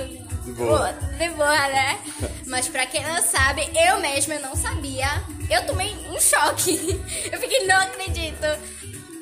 De 0.49 0.55
boa. 0.55 0.93
De 0.93 1.29
boa, 1.31 1.69
né? 1.69 1.99
Mas 2.47 2.69
pra 2.69 2.87
quem 2.87 3.03
não 3.03 3.21
sabe, 3.23 3.71
eu 3.75 4.01
mesma 4.01 4.39
não 4.39 4.55
sabia. 4.57 5.09
Eu 5.51 5.65
tomei 5.67 5.95
um 6.11 6.21
choque. 6.21 7.01
Eu 7.33 7.39
fiquei, 7.41 7.67
não 7.67 7.77
acredito. 7.81 8.47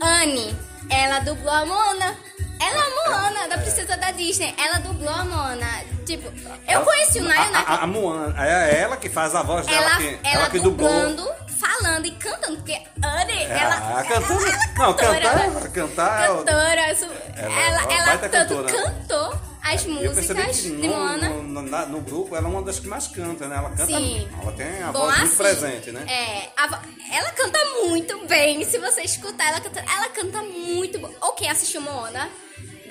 Anne, 0.03 0.57
ela 0.91 1.21
dublou 1.21 1.53
a 1.53 1.65
Mona 1.67 2.15
Ela 2.61 2.79
é 2.79 2.81
a 2.81 3.11
Moana, 3.11 3.49
da 3.49 3.59
princesa 3.59 3.97
da 3.97 4.11
Disney. 4.13 4.55
Ela 4.59 4.79
dublou 4.79 5.13
a 5.15 5.25
Moana. 5.25 5.67
Tipo, 6.05 6.33
eu 6.69 6.81
conheci 6.83 7.19
o 7.19 7.25
Nayo 7.25 7.55
a, 7.55 7.59
a, 7.59 7.83
a 7.83 7.87
Moana, 7.87 8.47
é 8.47 8.81
ela 8.81 8.97
que 8.97 9.09
faz 9.09 9.35
a 9.35 9.43
voz 9.43 9.67
dela, 9.67 9.85
ela, 9.85 9.97
que, 9.97 10.19
ela, 10.23 10.51
que 10.51 10.61
dublou. 10.61 10.89
dublando, 10.89 11.29
falando 11.59 12.07
e 12.07 12.13
cantando, 12.13 12.57
porque 12.59 12.81
Anne, 13.03 13.33
É, 13.33 13.59
ela, 13.59 13.99
a 13.99 14.05
cantora- 14.05 14.49
ela, 14.49 14.59
não, 14.79 14.95
cantora, 14.95 15.21
cantar- 15.21 15.37
né? 15.51 15.71
cantar- 15.75 16.27
cantora, 16.29 16.93
isso- 16.93 17.09
Ela 17.37 17.61
ela, 17.61 17.81
é 17.81 17.85
uma 17.85 17.93
ela, 17.93 18.07
baita 18.07 18.29
tanto 18.29 18.55
cantora. 18.57 18.73
cantou 18.85 19.41
as 19.75 19.85
músicas 19.87 20.61
que 20.61 20.71
de 20.71 20.89
no, 20.89 20.89
Moana. 20.97 21.29
no, 21.29 21.43
no- 21.43 21.63
na- 21.63 21.87
no 21.87 22.01
grupo 22.01 22.35
ela 22.37 22.47
é 22.47 22.51
uma 22.51 22.63
das 22.63 22.79
que 22.79 22.87
mais 22.89 23.07
canta, 23.09 23.47
né? 23.49 23.57
Ela 23.57 23.71
canta 23.71 23.87
Sim. 23.87 24.29
Ela 24.43 24.53
tem 24.53 24.83
a 24.83 24.93
Bom, 24.93 25.01
voz 25.01 25.19
muito 25.19 25.29
assim, 25.29 25.37
presente, 25.37 25.93
né? 25.93 26.05
É, 26.09 26.51
a 26.57 26.83
ela 27.13 27.31
canta 27.33 27.59
muito 27.85 28.27
bem. 28.27 28.65
Se 28.65 28.79
você 28.79 29.03
escutar 29.03 29.49
ela 29.49 29.61
canta, 29.61 29.81
ela 29.81 30.09
canta 30.09 30.43
muito 30.43 30.99
bom. 30.99 31.11
Ou 31.21 31.33
quem 31.33 31.49
assistiu 31.51 31.81
Moana, 31.81 32.29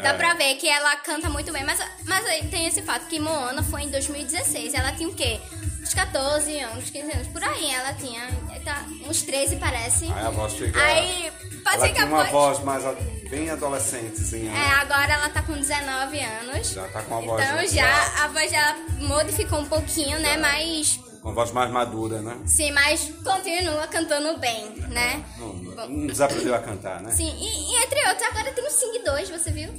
dá 0.01 0.09
É. 0.09 0.13
pra 0.13 0.33
ver 0.33 0.55
que 0.55 0.67
ela 0.67 0.95
canta 0.97 1.29
muito 1.29 1.51
bem. 1.51 1.63
Mas, 1.63 1.79
mas 2.05 2.25
tem 2.49 2.65
esse 2.67 2.81
fato 2.81 3.07
que 3.07 3.19
Moana 3.19 3.61
foi 3.63 3.83
em 3.83 3.89
2016. 3.89 4.73
Ela 4.73 4.91
tinha 4.93 5.09
o 5.09 5.13
quê? 5.13 5.39
Uns 5.85 5.93
14 5.93 6.59
anos, 6.61 6.89
15 6.89 7.11
anos. 7.11 7.27
Por 7.27 7.43
aí 7.43 7.69
ela 7.71 7.93
tinha. 7.93 8.27
Tá, 8.63 8.83
uns 9.07 9.21
13 9.21 9.57
parece. 9.57 10.05
Aí 10.05 10.25
a 10.25 10.31
voz 10.31 10.53
fica. 10.53 10.81
Aí, 10.83 11.31
pode 11.63 11.75
ela 11.75 11.85
ser 11.85 11.93
que 11.93 11.93
tem 11.93 12.03
a 12.03 12.07
uma 12.07 12.17
voz. 12.23 12.31
voz 12.31 12.59
mais 12.63 12.83
a- 12.83 12.95
bem 13.29 13.51
adolescentezinha. 13.51 14.49
É, 14.49 14.53
né? 14.55 14.67
agora 14.81 15.13
ela 15.13 15.29
tá 15.29 15.43
com 15.43 15.53
19 15.53 16.19
anos. 16.19 16.69
Já 16.71 16.87
tá 16.87 17.03
com 17.03 17.17
a 17.17 17.21
voz. 17.21 17.43
Então 17.45 17.67
já 17.67 18.23
a 18.23 18.27
voz 18.29 18.49
dela 18.49 18.75
modificou 19.01 19.59
um 19.59 19.65
pouquinho, 19.65 20.19
né? 20.19 20.37
Mas 20.37 20.99
Com 21.21 21.29
a 21.29 21.33
voz 21.33 21.51
mais 21.51 21.69
madura, 21.69 22.19
né? 22.21 22.35
sim, 22.47 22.71
mas 22.71 23.11
continua 23.23 23.85
cantando 23.87 24.39
bem, 24.39 24.71
né? 24.89 25.23
Não, 25.37 25.49
Bom, 25.49 25.87
não 25.87 26.07
desaprendeu 26.07 26.55
a 26.55 26.59
cantar, 26.59 26.99
né? 27.01 27.11
Sim, 27.11 27.29
e, 27.39 27.73
e 27.73 27.83
entre 27.83 27.99
outros, 28.09 28.27
agora 28.27 28.51
tem 28.51 28.65
o 28.65 28.69
Sing 28.71 29.03
2, 29.03 29.29
você 29.29 29.51
viu? 29.51 29.69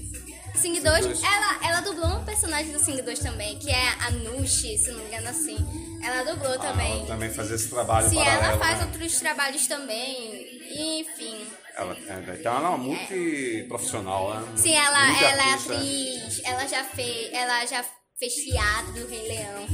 Sing 0.56 0.80
2, 0.80 0.82
dois. 1.06 1.22
ela, 1.22 1.58
ela 1.68 1.80
dublou 1.80 2.18
um 2.18 2.24
personagem 2.24 2.72
do 2.72 2.78
Sing 2.78 3.00
2 3.02 3.18
também, 3.18 3.58
que 3.58 3.70
é 3.70 3.88
a 4.00 4.10
Nushi, 4.10 4.78
se 4.78 4.90
não 4.90 4.98
me 5.00 5.06
engano 5.06 5.28
assim. 5.28 5.56
Ela 6.02 6.22
dublou 6.32 6.52
Ah, 6.54 6.58
também. 6.58 6.98
ela 6.98 7.06
também 7.06 7.30
faz 7.30 7.50
esse 7.50 7.68
trabalho 7.68 8.08
Sim, 8.08 8.16
paralelo, 8.16 8.44
ela 8.44 8.58
faz 8.58 8.78
né? 8.78 8.84
outros 8.86 9.18
trabalhos 9.18 9.66
também. 9.66 11.00
Enfim. 11.00 11.46
Ela- 11.76 11.96
é, 12.08 12.34
então 12.40 12.56
ela 12.56 12.66
é 12.66 12.68
uma 12.70 12.78
multiprofissional, 12.78 14.34
né? 14.40 14.46
Sim, 14.56 14.74
ela, 14.74 15.20
ela 15.20 15.50
é 15.50 15.54
atriz, 15.54 16.40
ela 16.44 16.66
já 16.66 16.84
fez, 16.84 17.32
ela 17.32 17.66
já 17.66 17.84
fez 18.18 18.34
teatro 18.34 18.92
do 18.92 19.06
Rei 19.08 19.28
Leão, 19.28 19.66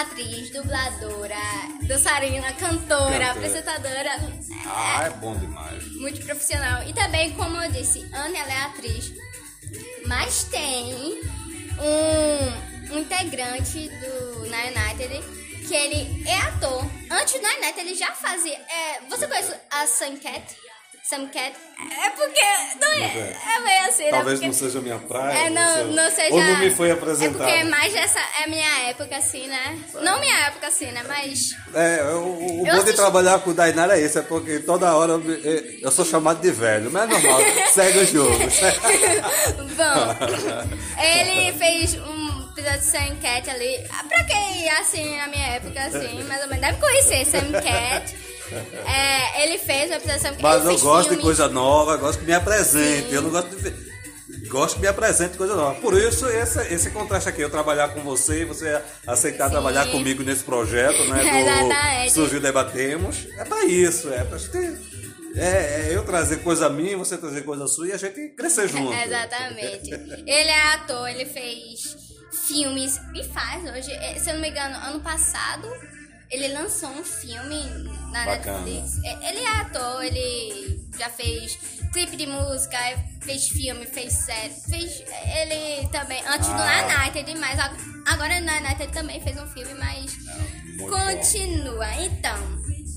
atriz, 0.00 0.50
dubladora, 0.52 1.36
dançarina, 1.86 2.52
cantora, 2.54 3.30
apresentadora, 3.30 4.10
Ah, 4.66 5.04
é 5.06 5.10
bom 5.10 5.36
demais. 5.36 5.84
muito 6.00 6.24
profissional. 6.24 6.82
E 6.88 6.92
também, 6.92 7.32
como 7.34 7.56
eu 7.62 7.70
disse, 7.70 8.00
Anne 8.12 8.36
ela 8.36 8.52
é 8.52 8.62
atriz, 8.62 9.12
mas 10.06 10.44
tem 10.44 10.94
um, 11.78 12.98
integrante 12.98 13.88
do 13.88 14.46
Na 14.48 14.64
United 14.64 15.44
que 15.66 15.74
ele 15.74 16.28
é 16.28 16.36
ator. 16.40 16.84
Antes 17.10 17.34
do 17.34 17.42
Na 17.42 17.54
United 17.54 17.80
ele 17.80 17.94
já 17.94 18.12
fazia. 18.12 18.54
é, 18.54 19.00
você 19.08 19.26
conhece 19.26 19.54
a 19.70 19.86
Sam 19.86 20.16
Sam 21.08 21.26
Cat? 21.28 21.52
É 22.02 22.10
porque. 22.10 22.40
Não 22.80 22.92
é, 22.92 23.36
é 23.56 23.60
meio 23.60 23.88
assim, 23.88 24.04
né? 24.04 24.10
Talvez 24.10 24.38
Porque- 24.38 24.46
não 24.46 24.52
seja 24.54 24.80
minha 24.80 24.98
praia. 24.98 25.46
é, 25.46 25.50
não, 25.50 25.86
não 25.88 26.10
seja. 26.10 26.32
Ou 26.34 26.40
não 26.40 26.58
me 26.58 26.70
foi 26.70 26.88
É 26.88 26.92
apresentado. 26.92 27.36
porque 27.36 27.50
é 27.52 27.64
mais 27.64 27.92
dessa. 27.92 28.20
É 28.42 28.46
minha 28.46 28.88
época, 28.88 29.14
assim, 29.16 29.46
né? 29.46 29.78
Não 30.00 30.18
minha 30.18 30.34
época, 30.46 30.66
assim, 30.68 30.86
né? 30.86 31.02
Mas. 31.06 31.50
É, 31.74 32.02
o, 32.14 32.16
o 32.18 32.56
bom 32.58 32.62
de 32.64 32.70
assisti- 32.70 32.96
trabalhar 32.96 33.38
com 33.40 33.50
o 33.50 33.54
Dainara 33.54 33.98
é 33.98 34.02
isso, 34.02 34.18
é 34.18 34.22
porque 34.22 34.60
toda 34.60 34.94
hora 34.96 35.12
eu, 35.12 35.18
me- 35.18 35.78
eu 35.82 35.90
sou 35.90 36.06
chamado 36.06 36.40
de 36.40 36.50
velho, 36.50 36.90
mas 36.90 37.02
é 37.02 37.06
normal, 37.12 37.40
segue 37.74 37.98
o 37.98 38.06
jogo. 38.06 38.38
Bom, 39.76 41.02
ele 41.02 41.52
fez 41.58 41.94
um 41.96 42.48
episódio 42.52 42.78
de 42.80 42.84
Sam 42.86 43.16
Cat 43.20 43.50
ali. 43.50 43.86
Pra 44.08 44.24
quem, 44.24 44.70
assim, 44.70 45.16
na 45.18 45.26
minha 45.28 45.46
época, 45.48 45.80
assim, 45.82 46.22
mais 46.24 46.40
ou 46.42 46.48
menos, 46.48 46.64
deve 46.64 46.80
conhecer 46.80 47.26
Sam 47.26 47.52
Cat. 47.52 48.33
É, 48.86 49.44
ele 49.44 49.58
fez 49.58 49.90
o 49.90 49.94
episódio 49.94 50.16
de 50.16 50.22
Sam 50.22 50.30
Cat. 50.30 50.42
Mas 50.42 50.64
eu 50.64 50.78
gosto 50.78 51.14
de 51.16 51.20
coisa 51.22 51.48
nova, 51.48 51.96
gosto 51.96 52.18
que 52.20 52.24
me 52.26 52.34
apresente, 52.34 53.08
Sim. 53.08 53.14
eu 53.14 53.22
não 53.22 53.30
gosto 53.30 53.48
de 53.50 53.56
ver- 53.56 53.94
Gosto 54.48 54.74
que 54.76 54.82
me 54.82 54.86
apresente 54.88 55.36
coisa 55.36 55.54
nova. 55.56 55.80
Por 55.80 55.94
isso, 55.98 56.28
esse, 56.28 56.60
esse 56.72 56.90
contraste 56.90 57.28
aqui, 57.28 57.40
eu 57.40 57.50
trabalhar 57.50 57.88
com 57.88 58.00
você 58.02 58.42
e 58.42 58.44
você 58.44 58.80
aceitar 59.06 59.46
Sim. 59.46 59.52
trabalhar 59.52 59.86
comigo 59.90 60.22
nesse 60.22 60.44
projeto, 60.44 61.02
né? 61.08 61.22
Do 62.06 62.10
Surgiu 62.10 62.40
Debatemos. 62.40 63.26
É 63.38 63.44
pra 63.44 63.64
isso, 63.64 64.12
é 64.12 64.22
pra 64.24 64.38
gente. 64.38 64.56
É, 65.36 65.88
é 65.88 65.90
eu 65.92 66.04
trazer 66.04 66.38
coisa 66.38 66.68
minha, 66.68 66.96
você 66.96 67.16
trazer 67.16 67.42
coisa 67.42 67.66
sua 67.66 67.88
e 67.88 67.92
a 67.92 67.96
gente 67.96 68.28
crescer 68.30 68.68
junto. 68.68 68.92
Exatamente. 68.94 69.90
Ele 69.90 70.28
é 70.50 70.74
ator, 70.74 71.08
ele 71.08 71.24
fez 71.26 71.96
filmes 72.46 73.00
e 73.14 73.24
faz 73.24 73.62
hoje. 73.64 73.90
eh, 73.92 74.18
Se 74.20 74.30
eu 74.30 74.34
não 74.34 74.40
me 74.40 74.50
engano, 74.50 74.76
ano 74.76 75.00
passado 75.00 75.68
ele 76.34 76.48
lançou 76.48 76.88
um 76.90 77.04
filme 77.04 77.62
na 78.10 78.24
Bacana. 78.26 78.60
Netflix. 78.60 79.02
Eh, 79.04 79.28
Ele 79.30 79.38
é 79.40 79.48
ator, 79.60 80.04
ele 80.04 80.88
já 80.98 81.08
fez 81.10 81.58
clipe 81.92 82.16
de 82.16 82.26
música, 82.26 82.76
fez 83.22 83.48
filme, 83.48 83.86
fez 83.86 84.12
série, 84.12 84.52
fez. 84.68 85.02
Ele 85.40 85.86
também, 85.88 86.22
antes 86.26 86.48
do 86.48 86.54
Ah. 86.54 86.82
Na 86.86 87.02
United, 87.08 87.34
mas 87.38 87.58
ag- 87.58 87.76
agora 88.06 88.40
no 88.40 88.46
Na 88.46 88.58
United 88.58 88.92
também 88.92 89.20
fez 89.20 89.36
um 89.40 89.46
filme, 89.48 89.74
mas 89.74 90.16
muito 90.76 90.88
continua. 90.88 91.86
Então, 92.00 92.36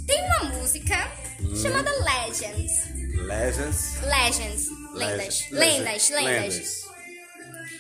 tem 0.07 0.23
uma 0.25 0.43
música 0.55 0.95
Hum. 1.41 1.55
chamada 1.55 1.91
Legends. 2.03 2.71
Legends. 3.15 4.01
Legends. 4.01 4.67
Lendas. 4.93 5.51
Lendas, 5.51 6.09
lendas. 6.09 6.86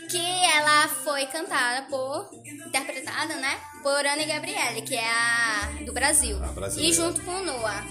Que 0.09 0.45
ela 0.55 0.87
foi 0.87 1.25
cantada 1.27 1.85
por. 1.89 2.29
interpretada, 2.65 3.35
né? 3.35 3.57
Por 3.83 4.05
Anne 4.05 4.25
Gabriele, 4.25 4.81
que 4.81 4.95
é 4.95 5.09
a 5.09 5.69
do 5.85 5.93
Brasil. 5.93 6.37
A 6.41 6.67
e 6.77 6.93
junto 6.93 7.21
com 7.21 7.31
o 7.31 7.43
Noah. 7.43 7.85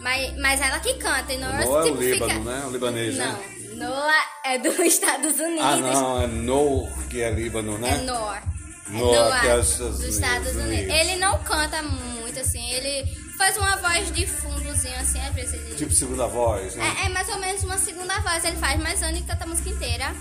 Mas, 0.00 0.36
mas 0.38 0.60
ela 0.60 0.78
que 0.78 0.94
canta, 0.94 1.32
e 1.32 1.38
Noah, 1.38 1.64
Noah 1.64 1.80
é 1.80 1.80
o 1.80 1.84
tipo, 1.84 2.00
Líbano, 2.02 2.32
fica... 2.32 2.44
né? 2.44 2.66
O 2.66 2.70
libanês, 2.70 3.16
Não, 3.16 3.32
né? 3.32 3.58
Noah 3.74 4.24
é 4.44 4.58
dos 4.58 4.78
Estados 4.80 5.40
Unidos. 5.40 5.64
Ah, 5.64 5.76
não, 5.76 6.22
é 6.22 6.26
No 6.26 6.88
que 7.08 7.20
é 7.20 7.30
Líbano, 7.30 7.78
né? 7.78 7.94
É 7.94 8.02
Noah. 8.02 8.42
É 8.88 8.92
Noah, 8.92 9.46
é 9.46 9.56
os 9.56 9.76
dos 9.76 10.04
Estados 10.04 10.14
Estados 10.14 10.52
Unidos. 10.54 10.66
Unidos. 10.66 10.94
Ele 10.94 11.16
não 11.16 11.38
canta 11.42 11.82
muito, 11.82 12.40
assim. 12.40 12.70
Ele 12.70 13.06
faz 13.36 13.56
uma 13.56 13.76
voz 13.76 14.10
de 14.12 14.26
fundozinho, 14.26 14.96
assim, 15.00 15.20
às 15.20 15.34
vezes 15.34 15.54
ele... 15.54 15.74
Tipo 15.74 15.92
segunda 15.92 16.26
voz, 16.26 16.74
né? 16.74 16.96
É, 17.02 17.06
é 17.06 17.08
mais 17.08 17.28
ou 17.28 17.38
menos 17.38 17.62
uma 17.64 17.78
segunda 17.78 18.18
voz 18.20 18.44
ele 18.44 18.56
faz, 18.56 18.80
mas 18.80 19.02
Anne 19.02 19.22
canta 19.22 19.44
a 19.44 19.46
música 19.46 19.68
inteira. 19.68 20.14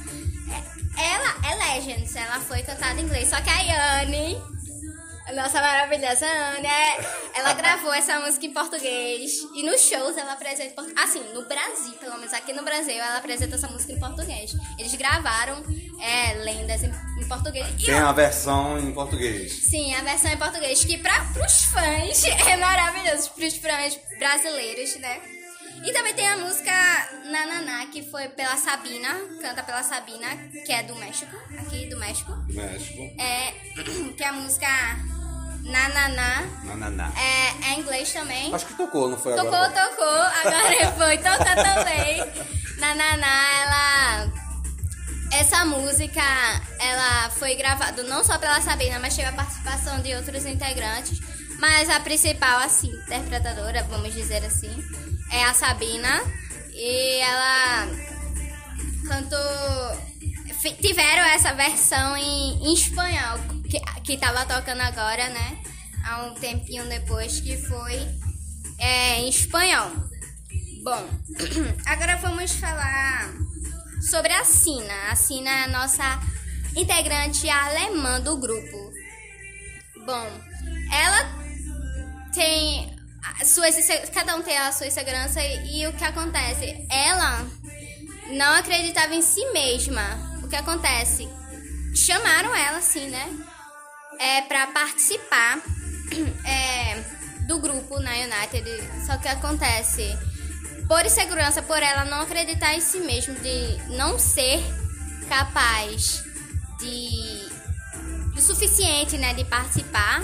Ela 0.97 1.35
é 1.51 1.75
Legends, 1.75 2.15
ela 2.15 2.39
foi 2.39 2.61
cantada 2.63 2.99
em 2.99 3.03
inglês. 3.03 3.29
Só 3.29 3.39
que 3.41 3.49
a 3.49 3.57
a 5.27 5.33
nossa 5.33 5.59
maravilhosa 5.59 6.25
Anne, 6.25 6.65
é- 6.65 6.99
ela 7.35 7.51
gravou 7.51 7.93
essa 7.93 8.17
música 8.21 8.45
em 8.45 8.53
português. 8.53 9.33
E 9.53 9.61
nos 9.61 9.81
shows 9.81 10.15
ela 10.15 10.31
apresenta. 10.31 10.81
Assim, 10.95 11.21
no 11.33 11.45
Brasil, 11.45 11.93
pelo 11.99 12.17
menos 12.17 12.33
aqui 12.33 12.53
no 12.53 12.63
Brasil, 12.63 12.95
ela 12.95 13.17
apresenta 13.17 13.55
essa 13.55 13.67
música 13.67 13.91
em 13.91 13.99
português. 13.99 14.53
Eles 14.79 14.95
gravaram 14.95 15.61
é, 15.99 16.33
lendas 16.35 16.81
em, 16.81 16.91
em 17.21 17.27
português. 17.27 17.67
E 17.77 17.85
Tem 17.85 17.99
a 17.99 18.13
versão 18.13 18.79
em 18.79 18.93
português. 18.93 19.51
Sim, 19.69 19.93
a 19.95 20.01
versão 20.01 20.31
em 20.31 20.37
português, 20.37 20.85
que 20.85 20.97
para 20.97 21.21
os 21.45 21.63
fãs 21.65 22.23
é 22.47 22.55
maravilhoso, 22.55 23.31
para 23.31 23.47
os 23.47 23.57
fãs 23.57 23.99
brasileiros, 24.17 24.95
né? 24.95 25.19
E 25.87 25.93
também 25.93 26.13
tem 26.13 26.27
a 26.27 26.35
música 26.37 26.71
Nananá, 27.31 27.85
que 27.85 28.03
foi 28.03 28.27
pela 28.27 28.57
Sabina, 28.57 29.13
canta 29.41 29.63
pela 29.63 29.81
Sabina, 29.81 30.27
que 30.65 30.71
é 30.73 30.83
do 30.83 30.93
México, 30.95 31.33
aqui 31.57 31.85
do 31.85 31.97
México. 31.97 32.35
México. 32.49 33.01
É, 33.17 33.53
que 34.17 34.21
é 34.21 34.27
a 34.27 34.33
música 34.33 34.67
Nananá, 35.63 36.43
Nananá. 36.65 37.09
é, 37.17 37.69
é 37.69 37.73
em 37.75 37.79
inglês 37.79 38.11
também. 38.11 38.53
Acho 38.53 38.65
que 38.65 38.73
tocou, 38.73 39.07
não 39.09 39.17
foi 39.17 39.33
Tocou, 39.33 39.53
agora? 39.55 39.69
tocou, 39.71 40.05
agora 40.05 40.91
foi, 40.97 41.17
toca 41.23 41.55
também. 41.55 42.17
Nananá, 42.79 43.47
ela. 43.61 44.47
Essa 45.31 45.63
música, 45.65 46.21
ela 46.79 47.29
foi 47.29 47.55
gravada 47.55 48.03
não 48.03 48.23
só 48.25 48.37
pela 48.37 48.59
Sabina, 48.61 48.99
mas 48.99 49.15
teve 49.15 49.27
a 49.29 49.33
participação 49.33 50.01
de 50.01 50.13
outros 50.15 50.45
integrantes. 50.45 51.19
Mas 51.59 51.89
a 51.89 51.99
principal, 52.01 52.59
assim, 52.59 52.91
interpretadora, 53.05 53.83
vamos 53.83 54.13
dizer 54.13 54.45
assim, 54.45 54.69
é 55.31 55.43
a 55.43 55.53
Sabina. 55.53 56.21
E 56.73 57.19
ela 57.19 57.87
cantou. 59.07 60.07
Tiveram 60.81 61.23
essa 61.23 61.53
versão 61.53 62.17
em, 62.17 62.67
em 62.67 62.73
espanhol, 62.73 63.39
que, 63.69 63.79
que 64.01 64.17
tava 64.17 64.45
tocando 64.45 64.81
agora, 64.81 65.29
né? 65.29 65.57
Há 66.03 66.23
um 66.23 66.33
tempinho 66.33 66.87
depois, 66.89 67.39
que 67.39 67.55
foi 67.57 67.95
é, 68.79 69.19
em 69.21 69.29
espanhol. 69.29 69.91
Bom, 70.83 71.09
agora 71.85 72.17
vamos 72.17 72.51
falar 72.53 73.29
sobre 74.09 74.33
a 74.33 74.43
Sina. 74.43 75.11
A 75.11 75.15
Sina 75.15 75.49
é 75.49 75.63
a 75.63 75.67
nossa 75.67 76.19
integrante 76.75 77.49
alemã 77.49 78.19
do 78.19 78.37
grupo. 78.37 78.91
Bom, 80.05 80.27
ela 80.91 81.29
tem 82.33 82.96
suas 83.43 83.75
cada 84.13 84.35
um 84.35 84.41
tem 84.41 84.57
a 84.57 84.71
sua 84.71 84.87
insegurança 84.87 85.41
e, 85.41 85.81
e 85.81 85.87
o 85.87 85.93
que 85.93 86.03
acontece? 86.03 86.85
Ela 86.89 87.45
não 88.31 88.53
acreditava 88.55 89.13
em 89.13 89.21
si 89.21 89.45
mesma. 89.51 90.01
O 90.43 90.47
que 90.47 90.55
acontece? 90.55 91.27
Chamaram 91.95 92.55
ela, 92.55 92.77
assim, 92.77 93.07
né? 93.09 93.27
É, 94.19 94.41
pra 94.41 94.67
participar 94.67 95.59
é, 96.45 97.03
do 97.47 97.59
grupo 97.59 97.99
na 97.99 98.11
United. 98.11 98.65
Só 99.05 99.17
que 99.17 99.27
acontece? 99.27 100.17
Por 100.87 101.05
insegurança, 101.05 101.61
por 101.61 101.81
ela 101.81 102.05
não 102.05 102.21
acreditar 102.21 102.73
em 102.73 102.81
si 102.81 102.99
mesma, 102.99 103.35
de 103.35 103.95
não 103.95 104.17
ser 104.17 104.63
capaz 105.27 106.23
de. 106.79 107.49
o 108.37 108.41
suficiente, 108.41 109.17
né? 109.17 109.33
De 109.33 109.43
participar 109.45 110.23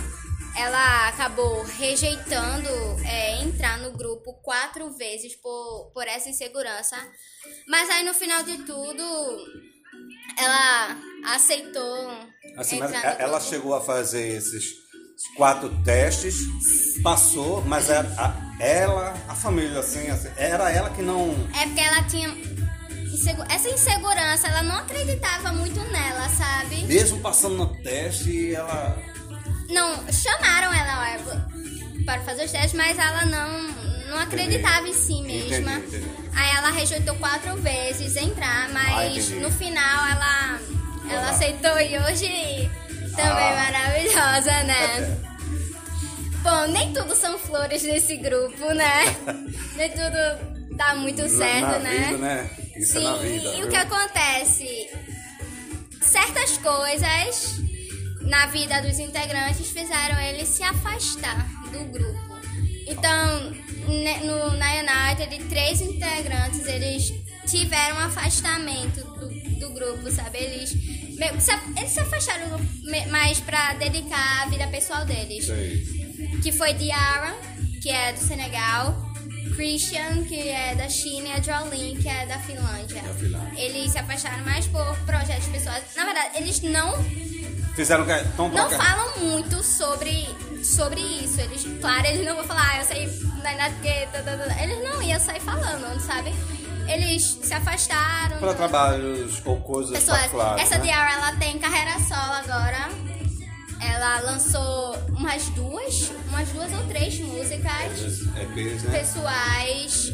ela 0.56 1.08
acabou 1.08 1.64
rejeitando 1.64 2.70
é, 3.06 3.42
entrar 3.42 3.80
no 3.80 3.92
grupo 3.92 4.34
quatro 4.42 4.90
vezes 4.92 5.36
por, 5.36 5.92
por 5.94 6.08
essa 6.08 6.30
insegurança. 6.30 6.96
Mas 7.68 7.90
aí 7.90 8.04
no 8.04 8.14
final 8.14 8.44
de 8.44 8.58
tudo, 8.60 9.04
ela 10.38 10.98
aceitou. 11.26 12.12
Assim, 12.58 12.80
mas 12.80 12.92
ela 13.20 13.40
chegou 13.40 13.74
a 13.74 13.82
fazer 13.82 14.38
esses 14.38 14.84
quatro 15.36 15.70
testes, 15.84 16.36
passou, 17.02 17.62
mas 17.62 17.90
era 17.90 18.08
a, 18.18 18.64
ela, 18.64 19.14
a 19.28 19.36
família, 19.36 19.80
assim, 19.80 20.08
assim, 20.10 20.30
era 20.38 20.72
ela 20.72 20.90
que 20.92 21.02
não. 21.02 21.32
É 21.60 21.66
porque 21.66 21.82
ela 21.82 22.04
tinha. 22.04 22.54
Essa 23.50 23.70
insegurança, 23.70 24.48
ela 24.48 24.64
não 24.64 24.76
acreditava 24.76 25.54
muito 25.54 25.80
nela, 25.80 26.28
sabe? 26.30 26.84
Mesmo 26.84 27.22
passando 27.22 27.56
no 27.56 27.82
teste, 27.82 28.54
ela 28.54 29.02
não, 29.70 30.12
chamaram 30.12 30.74
ela 30.74 30.94
para 32.06 32.22
fazer 32.22 32.46
os 32.46 32.52
testes, 32.52 32.74
mas 32.74 32.98
ela 32.98 33.26
não, 33.26 33.64
não 34.10 34.18
acreditava 34.18 34.88
em 34.88 34.94
si 34.94 35.22
mesma. 35.22 35.74
Entendi, 35.74 35.98
entendi. 35.98 36.24
Aí 36.36 36.56
ela 36.58 36.72
rejeitou 36.72 37.16
quatro 37.16 37.56
vezes 37.58 38.16
entrar, 38.16 38.70
mas 38.70 39.30
no 39.30 39.52
final 39.52 40.08
ela, 40.08 40.60
ela 41.10 41.30
aceitou 41.30 41.80
e 41.80 41.98
hoje 42.00 42.72
também 43.16 43.50
ah. 43.50 43.72
maravilhosa, 43.72 44.64
né? 44.64 45.20
Bom, 46.44 46.68
nem 46.68 46.92
tudo 46.92 47.16
são 47.16 47.38
flores 47.40 47.84
nesse 47.84 48.18
grupo, 48.18 48.74
né? 48.74 49.04
nem 49.78 49.90
tudo 49.90 50.76
dá 50.76 50.96
muito 50.96 51.28
certo, 51.30 51.80
né? 51.80 52.08
Vida, 52.08 52.18
né? 52.18 52.50
Isso 52.76 52.94
Sim, 52.94 53.06
é 53.06 53.10
na 53.10 53.16
vida. 53.18 53.50
E 53.50 53.56
viu? 53.56 53.68
o 53.68 53.70
que 53.70 53.76
acontece? 53.78 54.90
Certas 56.02 56.58
coisas 56.58 57.64
na 58.24 58.48
vida 58.48 58.82
dos 58.82 59.00
integrantes 59.00 59.70
fizeram 59.70 60.20
eles 60.20 60.48
se 60.48 60.64
afastar 60.64 61.48
do 61.72 61.86
grupo. 61.86 62.34
Então, 62.88 63.52
no, 64.26 64.58
na 64.58 64.74
United, 64.74 65.44
três 65.46 65.82
integrantes 65.82 66.66
eles 66.68 67.14
tiveram 67.46 67.98
um 67.98 68.00
afastamento 68.00 69.04
do, 69.20 69.60
do 69.60 69.70
grupo, 69.72 70.12
sabe? 70.12 70.38
Eles, 70.38 70.74
eles 70.74 71.92
se 71.92 72.00
afastaram 72.00 72.60
mais 73.10 73.40
para 73.40 73.74
dedicar 73.74 74.44
a 74.44 74.46
vida 74.50 74.68
pessoal 74.68 75.06
deles. 75.06 75.46
Sim. 75.46 76.40
Que 76.42 76.52
foi 76.52 76.74
Diara, 76.74 77.36
que 77.82 77.90
é 77.90 78.14
do 78.14 78.20
Senegal, 78.20 79.14
Christian, 79.56 80.24
que 80.24 80.50
é 80.50 80.76
da 80.76 80.90
China, 80.90 81.28
e 81.28 81.32
a 81.32 81.42
Jolene, 81.42 82.02
que 82.02 82.08
é 82.08 82.26
da 82.26 82.40
Finlândia. 82.40 83.02
da 83.02 83.14
Finlândia. 83.14 83.62
Eles 83.62 83.92
se 83.92 84.00
afastaram 84.00 84.44
mais 84.44 84.66
por 84.68 84.98
projetos 85.06 85.48
pessoais. 85.48 85.84
Na 85.96 86.06
verdade, 86.06 86.38
eles 86.38 86.62
não 86.62 86.94
Fizeram 87.76 88.06
Não 88.38 88.70
falam 88.70 89.18
muito 89.20 89.64
sobre, 89.64 90.28
sobre 90.64 91.00
isso. 91.02 91.42
Eles, 91.42 91.66
claro, 91.82 92.06
eles 92.06 92.26
não 92.26 92.36
vão 92.36 92.44
falar, 92.46 92.72
ah, 92.72 92.78
eu 92.80 92.86
sei 92.86 93.04
Eles 94.62 94.84
não 94.84 95.02
iam 95.02 95.20
sair 95.20 95.40
falando, 95.40 96.00
sabe? 96.00 96.34
Eles 96.88 97.40
se 97.42 97.54
afastaram. 97.54 98.38
Para 98.38 98.54
trabalhos 98.54 99.42
ou 99.46 99.60
coisas 99.62 99.92
Pessoas, 99.92 100.18
particulares. 100.20 100.64
Essa 100.64 100.78
né? 100.78 100.84
Diara, 100.86 101.14
ela 101.14 101.36
tem 101.38 101.58
carreira 101.58 102.00
solo 102.00 102.34
agora. 102.34 102.90
Ela 103.82 104.22
lançou 104.22 104.96
umas 105.10 105.50
duas, 105.50 106.12
umas 106.30 106.50
duas 106.50 106.72
ou 106.72 106.84
três 106.88 107.20
músicas 107.20 108.22
EPs, 108.38 108.84
né? 108.84 109.00
pessoais 109.00 110.14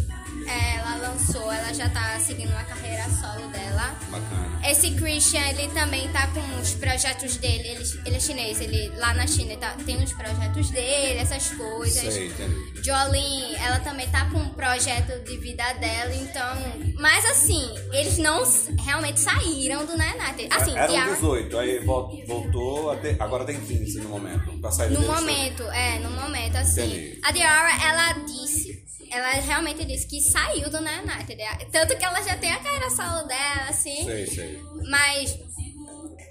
ela 0.50 0.96
lançou, 1.10 1.52
ela 1.52 1.74
já 1.74 1.90
tá 1.90 2.20
seguindo 2.20 2.50
uma 2.50 2.64
carreira 2.64 3.04
solo 3.10 3.48
dela. 3.50 3.96
Bacana. 4.10 4.50
Esse 4.68 4.92
Christian, 4.92 5.42
ele 5.50 5.68
também 5.70 6.08
tá 6.10 6.28
com 6.28 6.42
os 6.62 6.74
projetos 6.74 7.38
dele, 7.38 7.70
ele, 7.70 7.84
ele 8.06 8.16
é 8.16 8.20
chinês, 8.20 8.60
ele 8.60 8.90
lá 8.98 9.14
na 9.14 9.26
China 9.26 9.56
tá, 9.58 9.76
tem 9.86 10.04
os 10.04 10.12
projetos 10.14 10.70
dele, 10.70 11.20
essas 11.20 11.50
coisas. 11.52 12.14
Sei, 12.14 12.28
entendi. 12.28 12.84
Jolene, 12.84 13.56
ela 13.56 13.80
também 13.80 14.08
tá 14.10 14.30
com 14.30 14.38
um 14.38 14.50
projeto 14.50 15.24
de 15.24 15.38
vida 15.38 15.64
dela, 15.74 16.14
então. 16.14 16.94
Mas 17.00 17.26
assim, 17.26 17.70
eles 17.94 18.18
não 18.18 18.44
realmente 18.84 19.20
saíram 19.20 19.86
do 19.86 19.98
Nanate. 19.98 20.48
Assim, 20.52 20.76
Eram 20.78 20.94
Diara... 20.94 21.14
18, 21.16 21.58
aí 21.58 21.86
voltou, 21.86 22.92
até, 22.92 23.16
agora 23.20 23.46
tem 23.46 23.60
15 23.60 24.02
no 24.02 24.10
momento. 24.10 24.52
Pra 24.60 24.72
sair 24.72 24.92
no 24.92 25.02
momento, 25.02 25.64
é, 25.64 26.00
no 26.00 26.12
momento, 26.12 26.58
assim. 26.58 26.86
Entendi. 26.86 27.20
A 27.24 27.32
Diara, 27.32 27.84
ela 27.86 28.14
disse 28.26 28.84
ela 29.12 29.32
realmente 29.32 29.86
disse 29.86 30.08
que 30.08 30.22
saiu 30.22 30.70
do 30.70 30.82
Na 30.82 31.02
United. 31.02 31.38
Tanto 31.72 31.98
que 31.98 32.06
ela 32.06 32.22
já 32.22 32.36
tem 32.38 32.52
a 32.52 32.60
carreira 32.60 32.90
solo 32.90 33.28
dela, 33.28 33.66
assim. 33.70 34.04
Sei, 34.04 34.28
sei. 34.28 34.62
Mas 34.90 35.38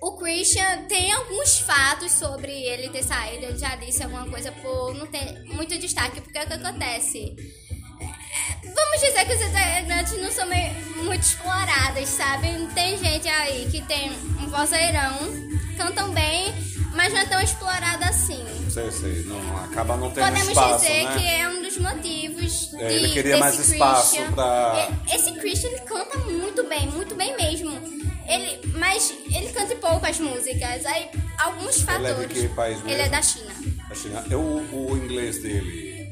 o 0.00 0.16
Christian 0.16 0.86
tem 0.86 1.12
alguns 1.12 1.58
fatos 1.60 2.12
sobre 2.12 2.52
ele 2.52 2.88
ter 2.88 3.02
saído. 3.02 3.46
Ele 3.46 3.58
já 3.58 3.76
disse 3.76 4.02
alguma 4.02 4.26
coisa 4.28 4.52
por 4.52 4.94
não 4.94 5.06
ter 5.06 5.42
muito 5.44 5.76
destaque. 5.78 6.20
Porque 6.20 6.38
é 6.38 6.44
o 6.44 6.46
que 6.46 6.52
acontece? 6.54 7.36
Vamos 8.62 9.00
dizer 9.00 9.24
que 9.26 9.32
os 9.32 9.42
integrantes 9.42 10.18
não 10.20 10.30
são 10.30 10.46
meio, 10.46 10.72
muito 11.02 11.22
exploradas, 11.22 12.08
sabe? 12.08 12.46
Tem 12.74 12.96
gente 12.96 13.28
aí 13.28 13.68
que 13.70 13.82
tem 13.82 14.10
um 14.10 14.48
vozeirão, 14.48 15.18
cantam 15.76 16.10
bem, 16.12 16.54
mas 16.94 17.12
não 17.12 17.20
é 17.20 17.26
tão 17.26 17.40
explorada 17.40 18.06
assim. 18.06 18.44
Sei, 18.70 18.90
sei. 18.90 19.22
Não, 19.24 19.64
acaba 19.64 19.96
não 19.96 20.10
tendo 20.10 20.24
Podemos 20.24 20.48
espaço, 20.48 20.84
dizer 20.84 21.04
né? 21.04 21.16
que 21.16 21.26
é 21.26 21.48
um 21.48 21.62
dos 21.62 21.78
motivos 21.78 22.74
é, 22.74 22.88
de, 22.88 22.94
Ele 22.94 23.08
queria 23.10 23.36
mais 23.38 23.58
espaço 23.58 24.16
Christian. 24.16 24.32
pra... 24.32 24.88
Esse 25.12 25.32
Christian 25.32 25.70
ele 25.70 25.80
canta 25.80 26.18
muito 26.18 26.64
bem, 26.68 26.86
muito 26.88 27.14
bem 27.14 27.36
mesmo. 27.36 27.70
Ele, 28.26 28.60
mas 28.76 29.12
ele 29.32 29.48
canta 29.52 29.74
poucas 29.76 30.18
músicas. 30.20 30.84
Aí, 30.84 31.08
alguns 31.38 31.80
fatores. 31.80 32.10
Ele 32.10 32.24
é 32.24 32.26
de 32.26 32.48
que 32.48 32.54
país 32.54 32.76
mesmo? 32.76 32.90
Ele 32.90 33.02
é 33.02 33.08
da 33.08 33.22
China. 33.22 33.52
Da 33.88 33.94
China. 33.94 34.24
Eu, 34.30 34.40
o, 34.40 34.90
o 34.92 34.96
inglês 34.96 35.42
dele... 35.42 36.10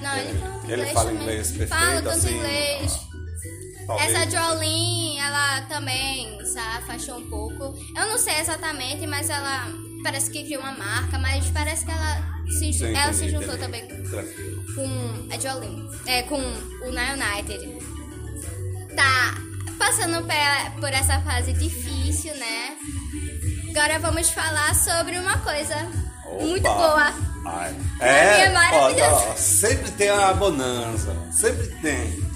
Não, 0.00 0.16
ele, 0.16 0.28
ele 0.30 0.38
canta 0.38 0.62
inglês 0.64 0.80
Ele 0.80 0.86
fala 0.94 1.04
também. 1.10 1.22
inglês 1.22 1.50
perfeito, 1.50 1.68
Fala, 1.68 2.12
assim... 2.12 2.36
inglês. 2.36 3.09
Talvez. 3.90 4.14
Essa 4.14 4.30
Jolene, 4.30 5.18
ela 5.18 5.62
também 5.62 6.44
se 6.44 6.58
afastou 6.58 7.18
um 7.18 7.28
pouco. 7.28 7.74
Eu 7.96 8.06
não 8.06 8.18
sei 8.18 8.38
exatamente, 8.38 9.04
mas 9.04 9.28
ela 9.28 9.66
parece 10.04 10.30
que 10.30 10.44
criou 10.44 10.62
uma 10.62 10.72
marca, 10.72 11.18
mas 11.18 11.50
parece 11.50 11.84
que 11.84 11.90
ela 11.90 12.22
se, 12.46 12.72
Sim, 12.72 12.84
ela 12.94 13.08
entendi, 13.08 13.16
se 13.16 13.28
juntou 13.30 13.54
entendi. 13.54 13.58
também 13.58 13.88
com 14.76 15.34
a 15.34 15.38
Jolene, 15.38 15.90
é, 16.06 16.22
com 16.22 16.36
o 16.38 16.92
Na 16.92 17.14
United. 17.14 17.78
Tá 18.94 19.34
passando 19.76 20.24
por 20.78 20.92
essa 20.92 21.20
fase 21.22 21.52
difícil, 21.52 22.32
né? 22.36 22.76
Agora 23.70 23.98
vamos 23.98 24.28
falar 24.30 24.72
sobre 24.74 25.18
uma 25.18 25.36
coisa 25.38 25.74
Opa. 26.26 26.44
muito 26.44 26.62
boa. 26.62 27.12
Ai. 27.44 27.74
É, 27.98 28.42
é 28.42 28.50
maravilhosa. 28.50 29.26
Ó, 29.26 29.30
ó, 29.32 29.34
sempre 29.34 29.90
tem 29.92 30.10
a 30.10 30.32
bonança, 30.32 31.16
sempre 31.32 31.66
tem. 31.82 32.29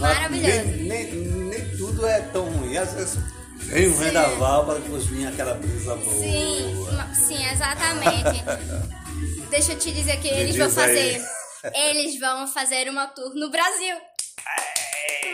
Maravilhoso. 0.00 0.46
Nem, 0.46 0.66
nem, 0.66 1.14
nem, 1.14 1.76
tudo 1.76 2.06
é 2.06 2.20
tão 2.20 2.44
ruim. 2.44 2.76
Às 2.76 2.94
vezes 2.94 3.18
vem 3.56 3.88
um 3.88 3.94
vendaval 3.94 4.64
para 4.66 4.78
depois 4.78 5.04
vir 5.06 5.26
aquela 5.26 5.54
brisa 5.54 5.94
boa. 5.96 6.22
Sim, 6.22 6.86
sim, 7.14 7.46
exatamente. 7.46 8.44
Deixa 9.50 9.72
eu 9.72 9.78
te 9.78 9.92
dizer 9.92 10.18
que 10.20 10.28
eles 10.28 10.56
vão 10.56 10.70
fazer. 10.70 11.20
Eles 11.74 12.18
vão 12.18 12.46
fazer 12.46 12.88
uma 12.88 13.06
tour 13.08 13.34
no 13.34 13.50
Brasil. 13.50 13.94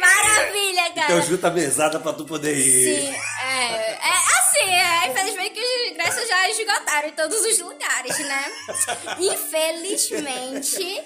Maravilha, 0.00 0.92
cara. 0.92 1.12
Então 1.12 1.22
junta 1.22 1.46
a 1.46 1.50
mesada 1.52 2.00
pra 2.00 2.12
tu 2.12 2.24
poder 2.24 2.56
ir. 2.56 3.00
Sim, 3.00 3.14
é. 3.44 3.92
É 3.92 4.12
assim, 4.38 4.74
é, 4.74 5.10
infelizmente 5.10 5.50
que 5.50 5.60
os 5.60 5.92
ingressos 5.92 6.28
já 6.28 6.50
esgotaram 6.50 7.08
em 7.08 7.12
todos 7.12 7.38
os 7.38 7.58
lugares, 7.60 8.18
né? 8.18 8.44
Infelizmente, 9.20 11.04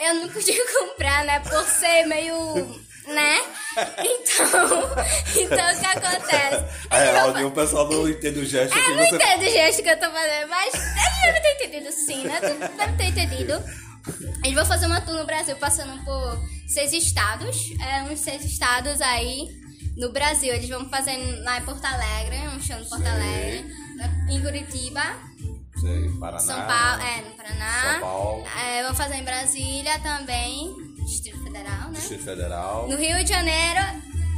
eu 0.00 0.14
não 0.14 0.28
podia 0.28 0.64
comprar, 0.72 1.24
né? 1.24 1.40
Por 1.40 1.64
ser 1.66 2.06
meio 2.06 2.80
né? 3.06 3.38
Então, 3.98 4.90
então 5.36 5.74
o 5.74 5.78
que 5.78 5.86
acontece? 5.86 6.64
É, 6.90 7.44
o 7.44 7.50
pessoal 7.50 7.88
não 7.88 8.08
entende 8.08 8.40
o 8.40 8.44
gesto. 8.44 8.76
É, 8.76 8.82
que 8.82 8.90
não 8.90 9.04
você... 9.04 9.16
entende 9.16 9.46
o 9.46 9.50
gesto 9.50 9.82
que 9.82 9.90
eu 9.90 10.00
tô 10.00 10.10
fazendo, 10.10 10.48
mas 10.48 10.74
ele 10.74 11.32
deve 11.32 11.40
ter 11.40 11.66
entendido 11.66 11.92
sim, 11.92 12.24
né? 12.24 12.40
Deve 12.40 12.92
ter 12.96 13.04
entendido. 13.04 13.62
Eles 14.44 14.54
vão 14.54 14.64
fazer 14.64 14.86
uma 14.86 15.00
tour 15.00 15.16
no 15.16 15.26
Brasil, 15.26 15.56
passando 15.56 16.02
por 16.04 16.38
seis 16.68 16.92
estados, 16.92 17.72
é, 17.80 18.02
uns 18.02 18.20
seis 18.20 18.44
estados 18.44 19.00
aí 19.00 19.48
no 19.96 20.12
Brasil. 20.12 20.52
Eles 20.52 20.68
vão 20.68 20.88
fazer 20.88 21.16
lá 21.42 21.58
em 21.58 21.64
Porto 21.64 21.84
Alegre, 21.84 22.36
um 22.48 22.60
show 22.60 22.76
em 22.76 22.84
Porto 22.84 23.06
Alegre, 23.06 23.64
em 24.30 24.40
Curitiba. 24.40 25.02
Sei, 25.80 26.08
Paraná. 26.18 26.38
São 26.38 26.66
Paulo, 26.66 27.02
é, 27.02 27.20
no 27.22 27.36
Paraná. 27.36 27.82
São 27.82 28.00
Paulo. 28.00 28.44
É, 28.64 28.82
vão 28.84 28.94
fazer 28.94 29.16
em 29.16 29.24
Brasília 29.24 29.98
também, 29.98 30.74
Distrito 31.04 31.45
Federal, 31.56 31.88
né? 31.88 31.92
Distrito 31.94 32.24
Federal. 32.24 32.88
No 32.88 32.96
Rio 32.96 33.24
de 33.24 33.30
Janeiro. 33.30 33.80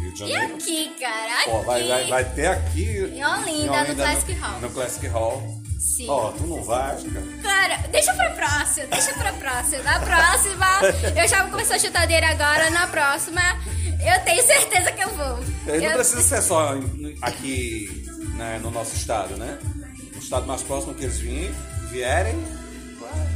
Rio 0.01 0.13
de 0.13 0.17
de 0.17 0.25
E 0.25 0.33
Janeiro. 0.33 0.55
aqui, 0.55 0.95
cara? 1.01 1.41
Aqui. 1.41 1.51
Ó, 1.51 1.63
vai, 1.63 1.87
vai, 1.89 2.07
vai 2.09 2.25
ter 2.25 2.47
aqui. 2.47 3.13
Em 3.15 3.25
Olinda, 3.25 3.85
no 3.85 3.95
Classic 3.97 4.33
Hall. 4.35 4.61
No 4.61 4.71
Classic 4.71 5.07
Hall. 5.09 5.61
Sim. 5.79 6.07
Ó, 6.09 6.31
tu 6.33 6.47
não 6.47 6.63
vai, 6.63 6.97
cara. 6.97 7.27
Claro, 7.43 7.89
deixa 7.91 8.13
pra 8.15 8.31
próxima, 8.31 8.87
deixa 8.87 9.15
pra 9.15 9.33
próxima. 9.33 9.83
Na 9.83 9.99
próxima, 10.01 10.67
eu 11.17 11.29
já 11.29 11.43
vou 11.43 11.51
começar 11.53 11.75
a 11.77 11.79
chutar 11.79 12.07
dinheiro 12.07 12.27
agora. 12.27 12.71
Na 12.71 12.87
próxima, 12.87 13.41
eu 14.05 14.21
tenho 14.25 14.43
certeza 14.45 14.93
que 14.93 15.03
eu 15.03 15.09
vou. 15.11 15.39
Ele 15.67 15.79
não 15.85 15.91
Eu- 15.93 15.97
precisa 15.99 16.23
ser 16.23 16.43
só 16.43 16.75
em- 16.77 17.17
aqui 17.23 18.05
né, 18.37 18.59
no 18.63 18.71
nosso 18.71 18.95
estado, 18.97 19.37
né? 19.37 19.59
O 20.15 20.19
estado 20.19 20.47
mais 20.47 20.63
próximo 20.63 20.95
que 20.95 21.05
eles 21.05 21.19
vierem, 21.19 21.53
vierem 21.91 22.45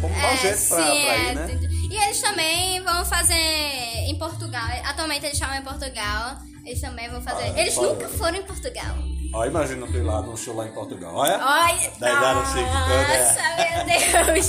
vamos 0.00 0.20
dar 0.20 0.32
um 0.32 0.36
jeito 0.38 0.68
pra, 0.68 0.76
pra 0.76 0.94
ir, 0.94 1.06
é, 1.28 1.34
né? 1.34 1.46
E 1.92 1.96
eles 2.04 2.22
também 2.22 2.80
vão 2.80 3.04
fazer 3.04 3.34
em 3.34 4.16
Portugal. 4.16 4.66
Atualmente 4.82 5.26
eles 5.26 5.34
estavam 5.34 5.56
em 5.56 5.62
Portugal. 5.62 6.38
Eles 6.64 6.80
também 6.80 7.06
vão 7.10 7.20
fazer. 7.20 7.52
Ah, 7.54 7.60
eles 7.60 7.76
nunca 7.76 8.08
foram 8.08 8.38
em 8.38 8.42
Portugal. 8.44 8.96
Ó, 9.34 9.44
imagina 9.44 9.86
ir 9.86 10.00
lá 10.00 10.22
num 10.22 10.34
show 10.34 10.56
lá 10.56 10.66
em 10.66 10.72
Portugal. 10.72 11.14
Olha. 11.14 11.36
Olha, 11.36 11.92
Daí 11.98 12.14
dá 12.14 12.32
no 12.32 12.46
shake 12.46 12.70
todo, 12.70 12.92
é. 12.92 13.18
nossa, 13.18 13.42
meu 13.58 14.34
Deus. 14.34 14.46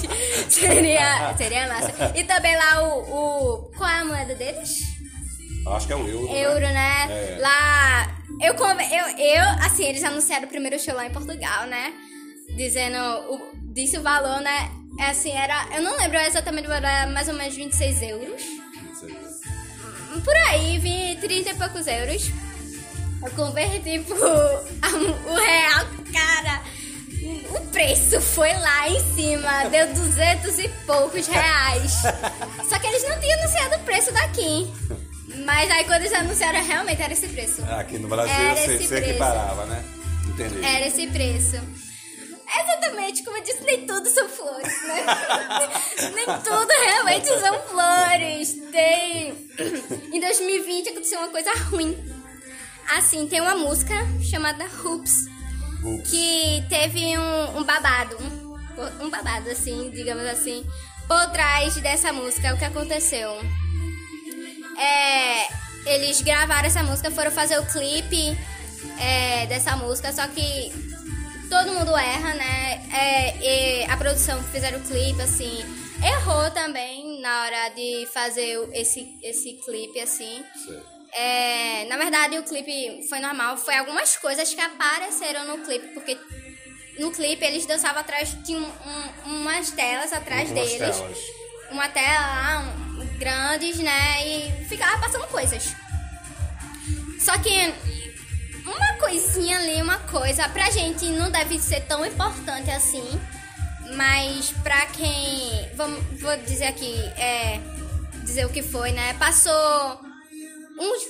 Seria, 0.53 1.35
seria 1.37 1.67
massa. 1.67 2.11
E 2.15 2.23
também 2.23 2.55
lá 2.55 2.81
o, 2.81 2.99
o... 3.01 3.71
Qual 3.77 3.89
é 3.89 3.99
a 3.99 4.05
moeda 4.05 4.35
deles? 4.35 4.79
Acho 5.67 5.87
que 5.87 5.91
é 5.91 5.95
o 5.97 6.07
euro. 6.07 6.31
né? 6.31 6.43
Euro, 6.43 6.59
né? 6.61 7.07
É. 7.09 7.37
Lá... 7.41 8.17
Eu, 8.39 8.53
eu, 8.53 9.17
eu, 9.17 9.43
assim, 9.65 9.83
eles 9.83 10.03
anunciaram 10.03 10.45
o 10.45 10.49
primeiro 10.49 10.79
show 10.79 10.95
lá 10.95 11.05
em 11.05 11.11
Portugal, 11.11 11.65
né? 11.67 11.93
Dizendo... 12.55 12.97
O, 13.33 13.51
disse 13.73 13.97
o 13.97 14.01
valor, 14.01 14.39
né? 14.39 14.69
É 14.99 15.05
assim, 15.09 15.31
era... 15.31 15.67
Eu 15.75 15.81
não 15.81 15.97
lembro 15.97 16.17
exatamente 16.19 16.69
era 16.69 17.07
mais 17.07 17.27
ou 17.27 17.33
menos 17.33 17.55
26 17.55 18.01
euros. 18.03 18.41
Não 18.83 18.95
sei. 18.95 19.15
Por 20.23 20.35
aí, 20.49 20.77
vi 20.77 21.17
30 21.19 21.49
e 21.51 21.55
poucos 21.55 21.87
euros. 21.87 22.31
Eu 23.23 23.31
converti 23.31 23.99
pro 23.99 24.15
o 24.17 25.35
real, 25.35 25.85
cara. 26.13 26.61
O 27.55 27.61
preço 27.67 28.19
foi 28.19 28.51
lá 28.53 28.89
em 28.89 28.99
cima, 29.15 29.69
deu 29.69 29.87
200 29.93 30.59
e 30.59 30.67
poucos 30.85 31.25
reais. 31.27 31.93
Só 32.67 32.77
que 32.79 32.87
eles 32.87 33.07
não 33.07 33.17
tinham 33.19 33.39
anunciado 33.39 33.75
o 33.75 33.79
preço 33.79 34.11
daqui. 34.13 34.71
Mas 35.45 35.71
aí 35.71 35.85
quando 35.85 36.01
eles 36.01 36.13
anunciaram, 36.13 36.63
realmente 36.63 37.01
era 37.01 37.13
esse 37.13 37.27
preço. 37.27 37.63
Aqui 37.63 37.97
no 37.97 38.07
Brasil 38.07 38.33
Era 38.35 38.53
esse 38.53 38.83
se 38.83 38.87
preço. 38.87 39.09
equiparava, 39.09 39.65
né? 39.65 39.83
Entendi. 40.27 40.63
Era 40.63 40.87
esse 40.87 41.07
preço. 41.07 41.57
Exatamente, 42.55 43.23
como 43.23 43.37
eu 43.37 43.43
disse, 43.43 43.63
nem 43.63 43.85
tudo 43.85 44.07
são 44.09 44.29
flores, 44.29 44.81
né? 44.83 45.05
nem 46.13 46.25
tudo 46.25 46.71
realmente 46.85 47.27
são 47.39 47.59
flores. 47.63 48.53
Tem. 48.71 49.49
Em 50.13 50.19
2020 50.19 50.89
aconteceu 50.89 51.19
uma 51.19 51.29
coisa 51.29 51.51
ruim. 51.69 51.97
Assim, 52.95 53.27
tem 53.27 53.41
uma 53.41 53.55
música 53.55 53.95
chamada 54.21 54.65
Hoops, 54.83 55.25
que 56.09 56.63
teve 56.69 57.17
um, 57.17 57.57
um 57.57 57.63
babado. 57.63 58.17
Um, 58.19 59.05
um 59.05 59.09
babado, 59.09 59.49
assim, 59.49 59.89
digamos 59.89 60.25
assim, 60.25 60.63
por 61.07 61.31
trás 61.31 61.75
dessa 61.77 62.13
música. 62.13 62.53
O 62.53 62.57
que 62.57 62.65
aconteceu? 62.65 63.31
É, 64.77 65.47
eles 65.85 66.21
gravaram 66.21 66.67
essa 66.67 66.83
música, 66.83 67.09
foram 67.09 67.31
fazer 67.31 67.57
o 67.57 67.65
clipe 67.65 68.37
é, 68.99 69.45
dessa 69.47 69.75
música, 69.75 70.11
só 70.11 70.27
que 70.27 70.92
todo 71.53 71.71
mundo 71.71 71.95
erra, 71.95 72.33
né? 72.33 72.81
É, 72.91 73.85
a 73.91 73.95
produção 73.95 74.41
que 74.43 74.49
fizeram 74.49 74.79
o 74.79 74.81
clipe, 74.81 75.21
assim, 75.21 75.63
errou 76.03 76.49
também 76.49 77.21
na 77.21 77.43
hora 77.43 77.69
de 77.69 78.07
fazer 78.11 78.57
esse, 78.73 79.07
esse 79.21 79.53
clipe, 79.63 79.99
assim. 79.99 80.43
É, 81.13 81.85
na 81.85 81.95
verdade, 81.97 82.39
o 82.39 82.43
clipe 82.43 83.05
foi 83.07 83.19
normal. 83.19 83.55
Foi 83.57 83.75
algumas 83.75 84.17
coisas 84.17 84.51
que 84.51 84.59
apareceram 84.59 85.45
no 85.45 85.63
clipe, 85.63 85.89
porque 85.89 86.17
no 86.97 87.11
clipe 87.11 87.45
eles 87.45 87.67
dançavam 87.67 88.01
atrás, 88.01 88.35
tinha 88.43 88.57
um, 88.57 88.63
um- 88.65 89.35
umas 89.41 89.69
telas 89.71 90.11
atrás 90.11 90.49
Algumas 90.49 90.71
deles. 90.71 90.95
telas. 90.97 91.19
Uma 91.69 91.87
tela 91.89 92.19
lá, 92.19 92.59
um- 92.99 93.17
grandes, 93.19 93.77
né? 93.77 94.27
E 94.27 94.65
ficava 94.65 94.99
passando 94.99 95.27
coisas. 95.27 95.75
Só 97.19 97.37
que 97.37 97.73
uma 98.65 98.93
coisinha 98.99 99.57
ali, 99.59 99.81
uma 99.81 99.97
coisa, 99.99 100.47
pra 100.49 100.69
gente 100.69 101.05
não 101.07 101.29
deve 101.31 101.59
ser 101.59 101.81
tão 101.81 102.05
importante 102.05 102.69
assim. 102.71 103.03
Mas 103.95 104.51
pra 104.63 104.85
quem. 104.87 105.69
Vamos, 105.75 106.01
vou 106.21 106.35
dizer 106.37 106.65
aqui, 106.65 106.95
é. 107.17 107.59
Dizer 108.23 108.45
o 108.45 108.49
que 108.49 108.61
foi, 108.63 108.91
né? 108.91 109.13
Passou 109.15 109.99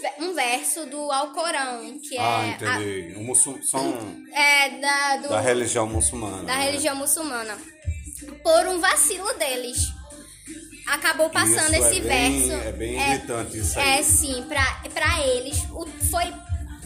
ve- 0.01 0.25
um 0.25 0.33
verso 0.33 0.85
do 0.87 1.11
Alcorão, 1.11 1.99
que 1.99 2.17
Ah, 2.17 2.43
é. 2.43 2.49
entendi. 2.49 3.13
O 3.17 3.23
a- 3.23 4.35
é 4.35 4.69
da, 4.79 5.17
do, 5.17 5.29
da 5.29 5.39
religião 5.39 5.87
muçulmana. 5.87 6.43
da 6.43 6.55
né? 6.57 6.65
religião 6.65 6.95
muçulmana. 6.95 7.55
Por 8.43 8.67
um 8.67 8.79
vacilo 8.79 9.31
deles. 9.35 9.77
Acabou 10.87 11.29
passando 11.29 11.73
Isso 11.73 11.85
é 11.85 11.89
esse 11.91 12.01
bem- 12.01 12.47
verso. 12.49 12.67
é 12.67 12.71
bem 12.73 12.93
irritante 12.95 13.57
isso 13.59 13.79
aí. 13.79 13.99
É 13.99 14.03
sim, 14.03 14.43
pra, 14.49 14.81
pra 14.93 15.21
eles. 15.27 15.57
O, 15.71 15.85
foi 16.11 16.25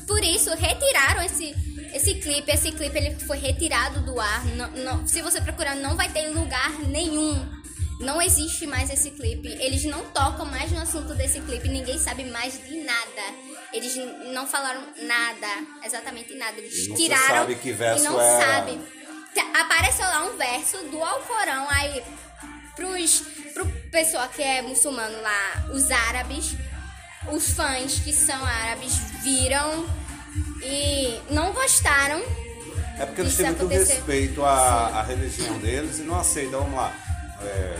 por 0.07 0.23
isso 0.23 0.49
retiraram 0.55 1.21
esse, 1.23 1.53
esse 1.93 2.15
clipe. 2.15 2.49
Esse 2.51 2.71
clipe 2.71 2.97
ele 2.97 3.15
foi 3.25 3.37
retirado 3.37 3.99
do 4.01 4.19
ar. 4.19 4.45
Não, 4.45 4.67
não- 4.71 5.07
se 5.07 5.21
você 5.21 5.41
procurar, 5.41 5.75
não 5.75 5.95
vai 5.95 6.09
ter 6.09 6.21
em 6.21 6.33
lugar 6.33 6.71
nenhum. 6.87 7.57
Não 7.99 8.21
existe 8.21 8.67
mais 8.67 8.89
esse 8.91 9.09
clipe. 9.11 9.47
Eles 9.59 9.83
não 9.85 10.03
tocam 10.11 10.45
mais 10.45 10.71
no 10.71 10.79
assunto 10.79 11.15
desse 11.15 11.41
clipe. 11.41 11.67
Ninguém 11.67 11.97
sabe 11.97 12.23
mais 12.25 12.53
de 12.63 12.77
nada. 12.83 13.23
Eles 13.73 13.95
não 14.33 14.45
falaram 14.47 14.81
nada. 15.01 15.47
Exatamente 15.83 16.33
nada. 16.35 16.57
Eles 16.59 16.73
E 16.87 16.93
tiraram. 16.93 17.25
sabe 17.39 17.55
que 17.55 17.71
verso 17.71 18.03
e 18.05 18.07
não 18.07 18.21
era. 18.21 18.45
sabe. 18.45 18.79
Apareceu 19.59 20.05
lá 20.05 20.25
um 20.25 20.37
verso 20.37 20.77
do 20.89 21.03
Alcorão. 21.03 21.67
Aí, 21.69 22.03
pros, 22.75 23.23
pro 23.53 23.65
pessoal 23.91 24.27
que 24.29 24.41
é 24.43 24.61
muçulmano 24.61 25.19
lá, 25.21 25.67
os 25.73 25.89
árabes, 25.89 26.53
os 27.31 27.51
fãs 27.51 27.99
que 27.99 28.11
são 28.13 28.43
árabes 28.45 28.93
viram 29.23 29.85
e 30.63 31.19
não 31.29 31.51
gostaram. 31.53 32.21
É 32.99 33.05
porque 33.05 33.21
eles 33.21 33.35
têm 33.35 33.45
muito 33.47 33.61
acontecer. 33.65 33.93
respeito 33.93 34.43
à, 34.43 34.87
à 34.99 35.03
religião 35.03 35.57
deles 35.59 35.99
e 35.99 36.01
não 36.01 36.19
aceitam, 36.19 36.61
vamos 36.61 36.75
lá. 36.77 36.93
É, 37.41 37.77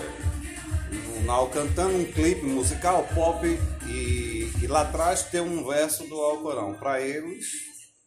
o 1.18 1.22
Nau 1.24 1.48
cantando 1.50 1.98
um 1.98 2.06
clipe 2.06 2.46
musical 2.46 3.08
pop 3.16 3.46
e, 3.88 4.52
e 4.62 4.68
lá 4.68 4.82
atrás 4.82 5.24
tem 5.24 5.42
um 5.42 5.66
verso 5.68 6.04
do 6.08 6.16
Alcorão. 6.22 6.76
Pra 6.76 7.02
eles, 7.02 7.48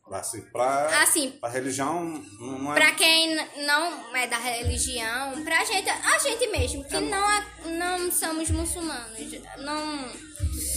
pra, 0.09 0.19
assim, 0.21 0.41
pra, 0.53 1.03
Assim, 1.03 1.35
a 1.43 1.49
religião 1.49 2.23
não 2.39 2.59
não 2.61 2.73
é. 2.73 2.75
Pra 2.77 2.93
quem 2.93 3.35
não 3.67 4.15
é 4.17 4.27
da 4.29 4.39
religião, 4.39 5.43
pra 5.43 5.65
gente, 5.65 5.89
a 5.91 6.19
gente 6.19 6.47
mesmo, 6.49 6.85
que 6.85 7.01
não, 7.01 7.19
a- 7.27 7.45
não 7.67 8.13
somos 8.13 8.49
muçulmanos, 8.51 9.19
não. 9.59 10.09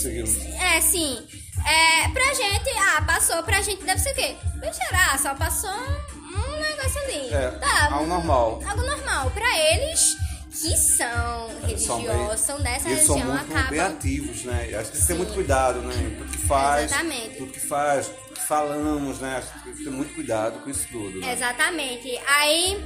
É, 0.09 0.81
sim. 0.81 1.17
É, 1.65 2.07
pra 2.09 2.33
gente, 2.33 2.69
ah, 2.77 3.01
passou, 3.03 3.41
pra 3.43 3.61
gente 3.61 3.83
deve 3.83 3.99
ser 3.99 4.11
o 4.11 4.15
quê? 4.15 4.35
Besteira, 4.59 5.17
só 5.21 5.33
passou 5.35 5.69
um 5.71 6.59
negócio 6.59 7.01
ali. 7.03 7.33
É, 7.33 7.51
tá, 7.59 7.89
algo 7.93 8.07
normal. 8.07 8.61
Algo 8.67 8.81
normal. 8.85 9.31
Pra 9.31 9.57
eles, 9.71 10.17
que 10.51 10.75
são 10.75 11.49
Eles 11.63 11.83
são 11.85 11.97
religiosos, 12.01 12.27
bem- 12.27 12.37
são 12.37 12.61
dessa 12.61 12.89
eles 12.89 13.05
são 13.05 13.15
religião, 13.15 13.37
muito 13.37 13.69
bem 13.69 13.79
acabam. 13.79 13.97
ativos, 13.97 14.43
né? 14.43 14.75
Acho 14.75 14.91
que 14.91 14.97
tem 14.97 15.01
que 15.01 15.07
ter 15.07 15.13
muito 15.15 15.33
cuidado, 15.33 15.81
né? 15.81 16.15
Tudo 16.17 16.31
que 16.31 16.47
faz, 16.47 16.83
Exatamente. 16.91 17.37
tudo 17.37 17.51
que 17.53 17.59
faz, 17.61 18.07
tudo 18.07 18.33
que 18.35 18.47
falamos, 18.47 19.19
né? 19.19 19.37
Acho 19.37 19.53
que 19.53 19.59
tem 19.63 19.73
que 19.73 19.83
ter 19.85 19.89
muito 19.89 20.13
cuidado 20.15 20.59
com 20.59 20.69
isso 20.69 20.87
tudo. 20.91 21.19
Né? 21.19 21.31
Exatamente. 21.33 22.19
Aí 22.27 22.83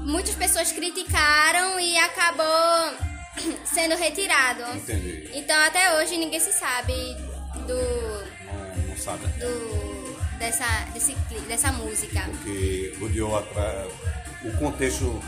muitas 0.00 0.34
pessoas 0.34 0.70
criticaram 0.72 1.78
e 1.80 1.96
acabou 1.98 2.92
sendo 3.64 3.96
retirado. 3.96 4.62
Entendi. 4.76 5.30
Então 5.34 5.58
até 5.60 5.96
hoje 5.98 6.16
ninguém 6.16 6.40
se 6.40 6.52
sabe 6.52 6.92
do, 7.66 8.96
sabe. 8.96 9.26
do 9.38 10.02
dessa 10.38 10.66
desse, 10.92 11.14
dessa 11.48 11.72
música. 11.72 12.20
Porque 12.22 12.96
rodeou 13.00 13.36
atra- 13.38 13.86
o 14.44 14.52
contexto 14.58 15.22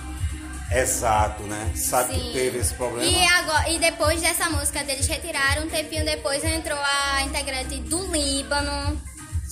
exato, 0.72 1.42
né? 1.44 1.70
Sabe 1.76 2.14
que 2.14 2.20
Sim. 2.20 2.32
teve 2.32 2.58
esse 2.58 2.74
problema. 2.74 3.04
E, 3.08 3.26
agora, 3.26 3.68
e 3.70 3.78
depois 3.78 4.20
dessa 4.20 4.50
música 4.50 4.82
deles 4.82 5.06
retiraram, 5.06 5.64
um 5.64 5.68
tempinho 5.70 6.04
depois 6.04 6.42
entrou 6.42 6.78
a 6.78 7.22
integrante 7.22 7.78
do 7.80 8.06
Líbano, 8.12 9.00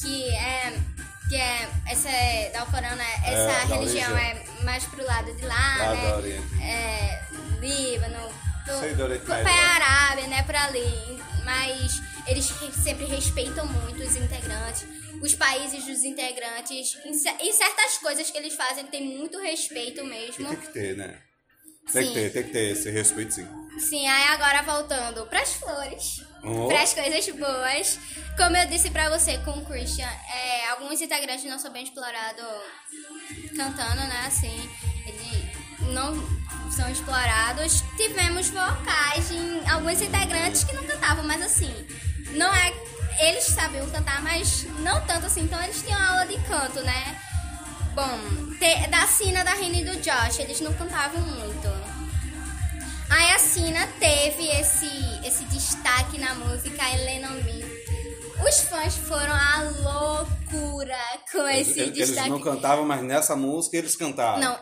que 0.01 0.29
é. 0.35 0.73
Que 1.29 1.37
é. 1.37 1.69
Essa 1.87 2.09
é 2.11 2.51
da 2.53 2.61
Alcorão, 2.61 2.95
né? 2.97 3.07
Essa 3.25 3.69
da 3.69 3.77
religião 3.77 4.17
é 4.19 4.43
mais 4.65 4.85
pro 4.85 5.05
lado 5.05 5.33
de 5.35 5.47
lá, 5.47 5.77
Lá 5.79 5.95
né? 6.21 6.43
É. 6.61 7.23
Líbano. 7.61 8.42
Médio, 8.67 9.21
pé 9.27 9.43
né? 9.43 9.51
Arábia, 9.51 10.27
né? 10.29 10.43
Por 10.43 10.55
ali. 10.57 11.23
Mas 11.45 12.01
eles 12.27 12.51
re- 12.51 12.73
sempre 12.73 13.05
respeitam 13.07 13.67
muito 13.67 14.03
os 14.03 14.17
integrantes. 14.17 14.87
Os 15.21 15.35
países 15.35 15.85
dos 15.87 16.05
integrantes. 16.05 16.97
Em 17.05 17.53
certas 17.53 17.99
coisas 17.99 18.31
que 18.31 18.39
eles 18.39 18.55
fazem, 18.55 18.87
tem 18.87 19.17
muito 19.19 19.39
respeito 19.41 20.01
E 20.01 20.05
mesmo. 20.09 20.49
tem 20.49 20.57
que 20.57 20.69
ter, 20.73 20.97
né? 20.97 21.21
Tem 21.93 22.07
que 22.07 22.15
ter, 22.15 22.33
tem 22.33 22.43
que 22.45 22.51
ter 22.51 22.71
esse 22.71 22.89
respeito, 22.91 23.35
sim. 23.35 23.49
Sim, 23.79 24.07
aí 24.07 24.29
agora 24.29 24.63
voltando 24.63 25.27
pras 25.27 25.55
flores, 25.55 26.23
Oh. 26.45 26.69
pras 26.69 26.93
coisas 26.95 27.29
boas. 27.31 27.99
Como 28.37 28.57
eu 28.57 28.67
disse 28.69 28.91
pra 28.91 29.09
você 29.11 29.39
com 29.39 29.51
o 29.51 29.65
Christian, 29.67 30.07
é, 30.09 30.69
alguns 30.71 31.01
integrantes 31.01 31.45
não 31.45 31.59
são 31.59 31.73
bem 31.73 31.83
explorados 31.83 32.45
cantando, 33.57 33.97
né? 33.97 34.25
Assim, 34.27 34.71
eles 35.07 35.93
não 35.93 36.15
são 36.75 36.89
explorados. 36.91 37.83
Tivemos 37.97 38.49
vocais 38.49 39.31
em 39.31 39.69
alguns 39.71 40.01
integrantes 40.01 40.65
que 40.65 40.75
não 40.75 40.85
cantavam, 40.85 41.25
mas 41.25 41.43
assim, 41.43 41.73
não 42.33 42.53
é. 42.55 42.73
Eles 43.21 43.45
sabiam 43.45 43.89
cantar, 43.91 44.23
mas 44.23 44.65
não 44.81 45.01
tanto 45.07 45.27
assim, 45.27 45.43
então 45.43 45.63
eles 45.63 45.83
tinham 45.83 46.01
aula 46.01 46.27
de 46.27 46.39
canto, 46.49 46.81
né? 46.83 47.21
Bom, 47.95 48.19
te- 48.59 48.87
da 48.89 49.07
Sina, 49.07 49.45
da 49.45 49.53
Rina 49.53 49.77
e 49.77 49.85
do 49.85 50.01
Josh, 50.01 50.39
eles 50.39 50.61
não 50.61 50.73
cantavam 50.73 51.21
muito. 51.21 51.69
Aí 53.11 53.31
a 53.33 53.39
Sina 53.39 53.87
teve 54.01 54.47
esse, 54.49 54.87
esse 55.27 55.45
destaque 55.45 56.19
na 56.19 56.35
música 56.35 56.83
Helena 56.95 57.29
Me. 57.31 57.63
Os 58.49 58.61
fãs 58.63 58.97
foram 58.97 59.35
à 59.35 59.63
loucura 59.63 60.97
com 61.31 61.47
esse 61.49 61.79
Eles, 61.81 61.97
eles 61.97 62.09
destaque. 62.09 62.31
não 62.31 62.41
cantavam, 62.41 62.87
mas 62.87 63.03
nessa 63.03 63.37
música 63.37 63.77
eles 63.77 63.95
cantavam. 63.95 64.41
Não, 64.41 64.59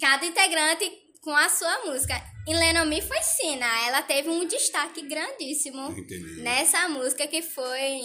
cada 0.00 0.26
integrante 0.26 0.90
com 1.22 1.34
a 1.34 1.48
sua 1.48 1.86
música. 1.86 2.20
Helena 2.46 2.84
Me 2.84 3.00
foi 3.00 3.22
Sina. 3.22 3.86
Ela 3.86 4.02
teve 4.02 4.28
um 4.28 4.46
destaque 4.46 5.06
grandíssimo 5.06 5.90
Entendi. 5.92 6.42
nessa 6.42 6.88
música 6.88 7.26
que 7.26 7.40
foi. 7.40 8.00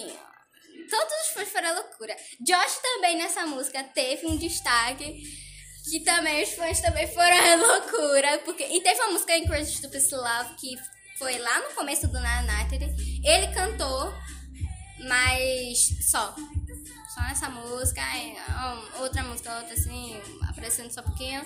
Todos 0.90 1.14
os 1.24 1.34
fãs 1.34 1.50
foram 1.50 1.74
loucura. 1.74 2.16
Josh 2.40 2.80
também 2.82 3.18
nessa 3.18 3.46
música 3.46 3.84
teve 3.84 4.26
um 4.28 4.38
destaque 4.38 5.22
que 5.90 6.00
também 6.02 6.44
os 6.44 6.50
fãs 6.52 6.80
também 6.80 7.08
foram 7.08 7.58
loucura. 7.58 8.38
Porque... 8.46 8.64
E 8.64 8.82
teve 8.82 9.02
uma 9.02 9.14
música 9.14 9.36
em 9.36 9.46
Crazy 9.46 9.74
Stupid 9.78 10.12
Love 10.12 10.56
que 10.56 10.76
foi 11.18 11.38
lá 11.40 11.60
no 11.68 11.76
começo 11.76 12.08
do 12.08 12.20
Night 12.20 12.76
Ele 13.26 13.48
cantou, 13.54 14.14
mas 15.00 15.90
só. 16.10 16.36
Só 17.14 17.22
nessa 17.22 17.50
música, 17.50 18.02
e, 18.16 18.36
outra 19.02 19.24
música, 19.24 19.58
outra 19.58 19.74
assim, 19.74 20.16
aparecendo 20.48 20.92
só 20.92 21.02
um 21.02 21.06
pouquinho. 21.06 21.44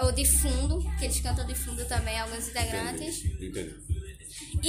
Ou 0.00 0.12
de 0.12 0.24
fundo, 0.26 0.80
que 0.98 1.04
eles 1.04 1.20
cantam 1.20 1.46
de 1.46 1.54
fundo 1.54 1.84
também, 1.86 2.18
alguns 2.18 2.48
integrantes. 2.48 3.24
Entendi. 3.24 3.46
Entendi. 3.46 3.74
E 4.62 4.68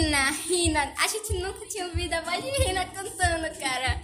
Rina, 0.00 0.30
Rina, 0.48 0.92
a 1.02 1.08
gente 1.08 1.32
nunca 1.34 1.66
tinha 1.66 1.86
ouvido 1.86 2.12
a 2.12 2.20
voz 2.20 2.42
de 2.44 2.50
Rina 2.50 2.84
cantando, 2.86 3.58
cara. 3.58 4.00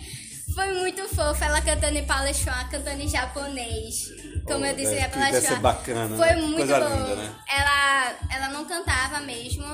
Foi 0.54 0.72
muito 0.74 1.08
fofa 1.14 1.46
ela 1.46 1.60
cantando 1.62 1.96
em 1.98 2.04
Palestron, 2.06 2.52
cantando 2.70 3.00
em 3.02 3.08
japonês. 3.08 4.08
Como 4.44 4.64
Oh, 4.64 4.66
eu 4.66 4.74
disse, 4.76 4.94
é 4.94 5.00
deve 5.08 5.14
Palestron. 5.14 5.48
ser 5.54 5.60
bacana, 5.60 6.16
Foi 6.16 6.26
né? 6.28 6.34
muito 6.36 6.56
Coisa 6.56 6.80
bom. 6.80 6.94
linda, 6.96 7.16
né? 7.16 7.34
Ela, 7.48 8.18
ela 8.30 8.48
não 8.48 8.64
cantava 8.66 9.20
mesmo, 9.20 9.64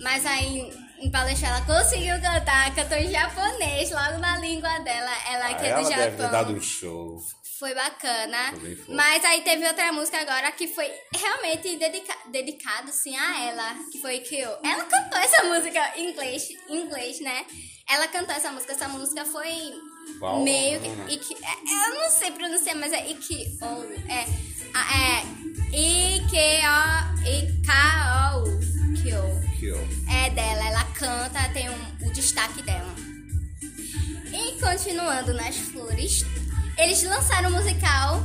mas 0.00 0.24
aí 0.26 0.70
em 1.00 1.10
Palestron 1.10 1.48
ela 1.48 1.60
conseguiu 1.62 2.20
cantar, 2.20 2.74
cantou 2.74 2.98
em 2.98 3.10
japonês, 3.10 3.90
logo 3.90 4.18
na 4.18 4.38
língua 4.38 4.78
dela. 4.80 5.10
Ela 5.30 5.54
que 5.54 5.64
é 5.64 5.68
ela 5.70 5.82
do 5.82 5.88
deve 5.88 6.16
ter 6.16 6.30
dado 6.30 6.52
um 6.52 6.60
show. 6.60 7.18
Foi 7.62 7.74
bacana. 7.76 8.52
Foi. 8.58 8.76
Mas 8.88 9.24
aí 9.24 9.40
teve 9.42 9.64
outra 9.64 9.92
música 9.92 10.18
agora 10.20 10.50
que 10.50 10.66
foi 10.66 10.90
realmente 11.14 11.76
dedica 11.76 12.12
dedicado 12.32 12.90
sim 12.90 13.16
a 13.16 13.40
ela, 13.44 13.74
que 13.92 14.00
foi 14.00 14.18
Kyo. 14.18 14.50
Ela 14.64 14.84
cantou 14.84 15.16
essa 15.20 15.44
música 15.44 15.92
em 15.96 16.10
inglês, 16.10 16.48
em 16.68 16.80
inglês, 16.80 17.20
né? 17.20 17.46
Ela 17.88 18.08
cantou 18.08 18.34
essa 18.34 18.50
música, 18.50 18.72
essa 18.72 18.88
música 18.88 19.24
foi 19.24 19.74
Qual? 20.18 20.42
meio 20.42 20.80
que. 20.80 20.88
Não. 20.88 21.08
Iki- 21.08 21.36
é, 21.40 21.52
eu 21.92 22.00
não 22.00 22.10
sei 22.10 22.32
pronunciar, 22.32 22.74
mas 22.74 22.92
é 22.92 23.08
Ikio. 23.08 23.46
É. 24.08 24.24
a- 24.74 25.20
É. 25.20 25.22
I-K-O. 25.76 27.22
I-K-O. 27.28 28.42
Kyo 29.00 29.22
Que, 29.60 29.70
ó. 29.70 29.78
é 30.12 30.30
dela, 30.30 30.66
ela 30.68 30.84
canta, 30.94 31.48
tem 31.52 31.70
um, 31.70 32.08
o 32.08 32.12
destaque 32.12 32.60
dela. 32.62 32.92
E 34.32 34.60
continuando 34.60 35.32
nas 35.34 35.56
flores, 35.56 36.24
eles 36.78 37.02
lançaram 37.02 37.50
o 37.50 37.52
musical 37.52 38.22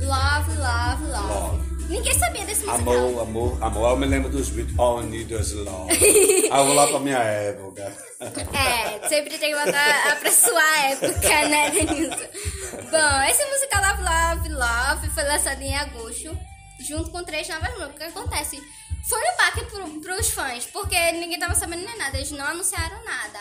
Love, 0.00 0.56
Love, 0.56 1.04
Love. 1.04 1.28
Love. 1.28 1.70
Ninguém 1.90 2.14
sabia 2.14 2.44
desse 2.44 2.64
musical. 2.64 2.94
Amor, 2.94 3.22
amor, 3.22 3.62
amor. 3.62 3.90
Eu 3.90 3.96
me 3.96 4.06
lembro 4.06 4.30
dos 4.30 4.48
beats. 4.48 4.78
All 4.78 5.02
I 5.02 5.06
need 5.06 5.34
is 5.34 5.52
love. 5.52 5.92
ah, 6.50 6.58
eu 6.58 6.66
vou 6.66 6.74
lá 6.74 6.86
pra 6.86 7.00
minha 7.00 7.18
época. 7.18 7.92
É, 8.20 9.08
sempre 9.08 9.36
tem 9.38 9.52
que 9.52 9.64
botar 9.64 10.16
pra 10.20 10.30
sua 10.30 10.78
época, 10.86 11.48
né, 11.48 11.70
Denilson? 11.70 12.16
Bom, 12.90 13.22
esse 13.28 13.44
musical 13.44 13.82
Love, 13.82 14.02
Love, 14.02 14.48
Love 14.50 15.10
foi 15.10 15.24
lançado 15.24 15.60
em 15.60 15.74
agosto, 15.74 16.38
junto 16.88 17.10
com 17.10 17.24
três 17.24 17.48
novas 17.48 17.70
músicas. 17.70 17.90
O 17.90 17.94
que 17.96 18.04
acontece? 18.04 18.62
Foi 19.08 19.18
um 19.18 19.36
baque 19.36 19.64
pro, 19.64 20.00
pros 20.00 20.30
fãs, 20.30 20.66
porque 20.66 21.12
ninguém 21.12 21.38
tava 21.38 21.54
sabendo 21.54 21.84
nem 21.84 21.98
nada, 21.98 22.16
eles 22.16 22.30
não 22.30 22.44
anunciaram 22.44 23.04
nada. 23.04 23.40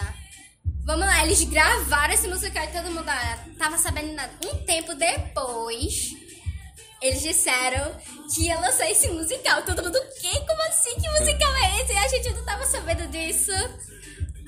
Vamos 0.86 1.06
lá, 1.06 1.24
eles 1.24 1.44
gravaram 1.44 2.14
esse 2.14 2.28
musical 2.28 2.64
e 2.64 2.68
todo 2.68 2.92
mundo 2.92 3.08
ah, 3.08 3.38
tava 3.58 3.78
sabendo 3.78 4.14
nada. 4.14 4.32
Um 4.46 4.66
tempo 4.66 4.96
depois, 4.96 6.10
eles 7.02 7.22
disseram 7.22 7.92
que 8.34 8.46
ia 8.46 8.60
lançar 8.60 8.90
esse 8.90 9.08
musical. 9.10 9.62
Todo 9.64 9.84
mundo, 9.84 9.98
o 9.98 10.22
quê? 10.22 10.40
Como 10.48 10.62
assim? 10.64 10.96
Que 10.96 11.10
musical 11.10 11.56
é 11.56 11.82
esse? 11.82 11.94
E 11.94 11.98
a 11.98 12.08
gente 12.08 12.34
não 12.34 12.44
tava 12.44 12.66
sabendo 12.66 13.08
disso. 13.08 13.52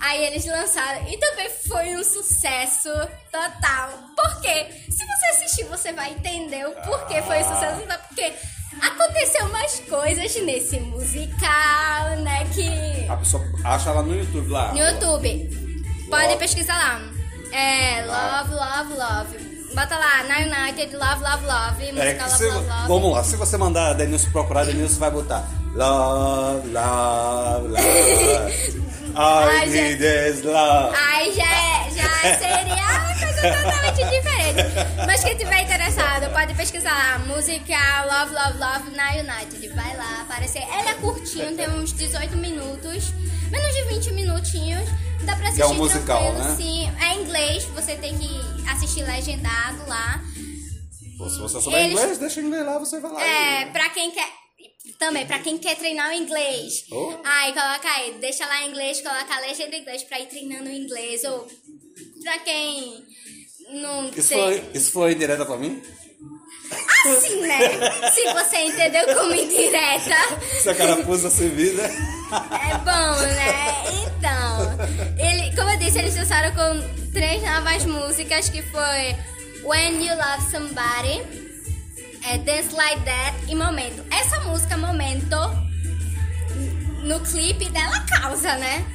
Aí 0.02 0.26
eles 0.26 0.46
lançaram 0.48 1.08
e 1.08 1.16
também 1.18 1.48
foi 1.68 1.96
um 1.96 2.04
sucesso 2.04 2.90
total. 3.32 3.92
Por 4.16 4.42
quê? 4.42 4.66
Se 4.90 5.06
você 5.06 5.26
assistir, 5.28 5.64
você 5.66 5.94
vai 5.94 6.12
entender 6.12 6.66
o 6.68 6.72
porquê 6.82 7.22
foi 7.22 7.40
um 7.40 7.54
sucesso 7.54 7.82
total. 7.82 8.00
Porque 8.08 8.34
aconteceu 8.82 9.46
umas 9.46 9.80
coisas 9.82 10.36
nesse 10.42 10.80
musical, 10.80 12.18
né? 12.24 12.46
Que. 12.54 13.08
A 13.08 13.16
pessoa 13.16 13.44
acha 13.64 13.92
lá 13.92 14.02
no 14.02 14.16
YouTube 14.16 14.50
lá. 14.50 14.74
No 14.74 14.80
YouTube. 14.80 15.71
Pode 16.12 16.26
Love. 16.28 16.38
pesquisar 16.38 16.76
lá. 16.78 17.02
É 17.52 18.04
Love, 18.06 18.54
Love, 18.54 18.94
Love. 18.94 19.52
Bota 19.74 19.98
lá, 19.98 20.24
na 20.26 20.38
United, 20.40 20.96
Love, 20.96 21.24
Love, 21.24 21.46
Love. 21.46 21.86
É, 21.88 21.92
Música 21.94 22.14
que 22.14 22.24
Love, 22.24 22.38
se, 22.38 22.46
Love, 22.46 22.68
Love. 22.68 22.88
vamos 22.88 23.12
lá, 23.14 23.24
se 23.24 23.36
você 23.38 23.58
mandar 23.58 23.88
a 23.92 23.94
Denilson 23.94 24.30
procurar, 24.32 24.66
Denilson 24.66 25.00
vai 25.00 25.10
botar 25.12 25.48
Love, 25.74 26.68
love, 26.70 27.68
love. 27.70 28.82
I 29.12 29.16
Ai, 29.16 29.66
need 29.68 30.04
is 30.04 30.44
love. 30.44 30.96
Aí 30.96 31.34
já, 31.34 31.44
é- 31.44 31.90
já 31.92 32.38
seria 32.38 32.76
uma 32.76 33.16
coisa 33.16 33.42
totalmente 33.64 34.04
diferente. 34.10 35.06
Mas 35.08 35.24
quem 35.24 35.38
tiver 35.38 35.62
interessado, 35.62 36.30
pode 36.34 36.54
pesquisar 36.54 36.92
lá. 36.92 37.20
Música 37.20 37.78
Love, 38.06 38.34
Love, 38.34 38.58
Love 38.60 38.92
na 38.96 39.12
United. 39.12 39.70
Vai 39.70 39.96
lá 39.96 40.22
aparecer. 40.22 40.64
Ele 40.64 40.90
é 40.90 40.94
curtinho, 40.96 41.56
tem 41.56 41.70
uns 41.70 41.94
18 41.94 42.36
minutos. 42.38 43.14
Menos 43.50 43.74
de 43.76 43.84
20 43.84 44.12
minutinhos. 44.14 44.88
Dá 45.26 45.36
pra 45.36 45.46
assistir 45.48 45.62
é 45.62 45.66
um 45.68 45.74
musical, 45.76 46.34
né? 46.34 46.56
sim. 46.56 46.90
É 47.02 47.16
inglês, 47.16 47.64
você 47.66 47.96
tem 47.96 48.18
que 48.18 48.30
assistir 48.70 49.04
legendado 49.04 49.88
lá. 49.88 50.22
Se 51.30 51.40
você 51.40 51.62
souber 51.62 51.82
Eles- 51.82 51.92
inglês, 52.00 52.18
deixa 52.18 52.42
em 52.42 52.46
inglês 52.46 52.66
lá, 52.66 52.80
você 52.80 53.00
vai 53.00 53.12
lá. 53.12 53.24
É, 53.24 53.62
e- 53.62 53.66
pra 53.72 53.90
quem 53.90 54.12
quer. 54.12 54.28
Também, 54.98 55.26
pra 55.26 55.40
quem 55.40 55.58
quer 55.58 55.76
treinar 55.78 56.10
o 56.10 56.14
inglês. 56.14 56.86
Oh. 56.92 57.14
Aí, 57.24 57.54
coloca 57.54 57.90
aí, 57.90 58.14
deixa 58.20 58.46
lá 58.46 58.64
em 58.64 58.70
inglês, 58.70 59.02
coloca 59.02 59.34
a 59.36 59.40
legenda 59.40 59.76
em 59.76 59.82
inglês 59.82 60.04
pra 60.04 60.20
ir 60.20 60.28
treinando 60.28 60.70
o 60.70 60.74
inglês. 60.74 61.24
Ou 61.24 61.48
pra 62.24 62.40
quem 62.40 63.04
não 63.82 64.10
Isso 64.10 64.34
foi, 64.34 64.64
isso 64.74 64.92
foi 64.92 65.14
indireta 65.14 65.46
pra 65.46 65.58
mim? 65.58 65.82
Assim, 67.06 67.42
né? 67.42 68.12
Se 68.12 68.34
você 68.34 68.58
entendeu 68.58 69.16
como 69.16 69.34
indireta, 69.34 70.16
Se 70.62 70.70
a 70.70 70.76
carapuça 70.76 71.30
servida. 71.30 71.84
é 71.84 72.78
bom, 72.78 73.22
né? 73.22 73.84
Então, 74.06 74.78
ele, 75.18 75.56
como 75.56 75.70
eu 75.72 75.78
disse, 75.80 75.98
eles 76.00 76.16
lançaram 76.16 76.52
com 76.54 77.12
três 77.12 77.42
novas 77.44 77.86
músicas 77.86 78.50
que 78.50 78.62
foi 78.62 79.16
When 79.64 80.06
You 80.06 80.16
Love 80.16 80.52
Somebody, 80.52 81.22
é 82.30 82.38
Dance 82.38 82.74
Like 82.74 83.02
That 83.02 83.38
e 83.48 83.56
Momento. 83.56 84.06
Essa 84.12 84.40
música, 84.42 84.78
Momento, 84.78 85.36
no 87.04 87.20
clipe 87.22 87.70
dela 87.70 88.00
causa, 88.08 88.56
né? 88.58 88.86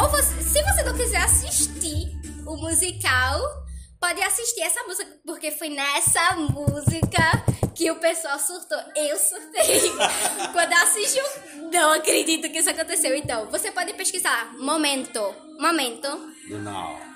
Ou 0.00 0.08
você, 0.08 0.42
se 0.42 0.62
você 0.62 0.82
não 0.82 0.94
quiser 0.96 1.18
assistir 1.22 2.10
o 2.46 2.56
musical, 2.56 3.59
pode 4.00 4.22
assistir 4.22 4.62
essa 4.62 4.82
música, 4.84 5.06
porque 5.26 5.50
foi 5.50 5.68
nessa 5.68 6.32
música 6.36 7.44
que 7.74 7.90
o 7.90 7.96
pessoal 7.96 8.38
surtou. 8.38 8.78
Eu 8.96 9.16
surtei. 9.16 9.90
Quando 10.52 10.72
eu 10.72 11.70
não 11.70 11.92
acredito 11.92 12.48
que 12.50 12.58
isso 12.58 12.70
aconteceu. 12.70 13.14
Então, 13.14 13.46
você 13.46 13.70
pode 13.70 13.92
pesquisar 13.94 14.52
Momento, 14.58 15.34
Momento, 15.58 16.08
Não, 16.48 16.58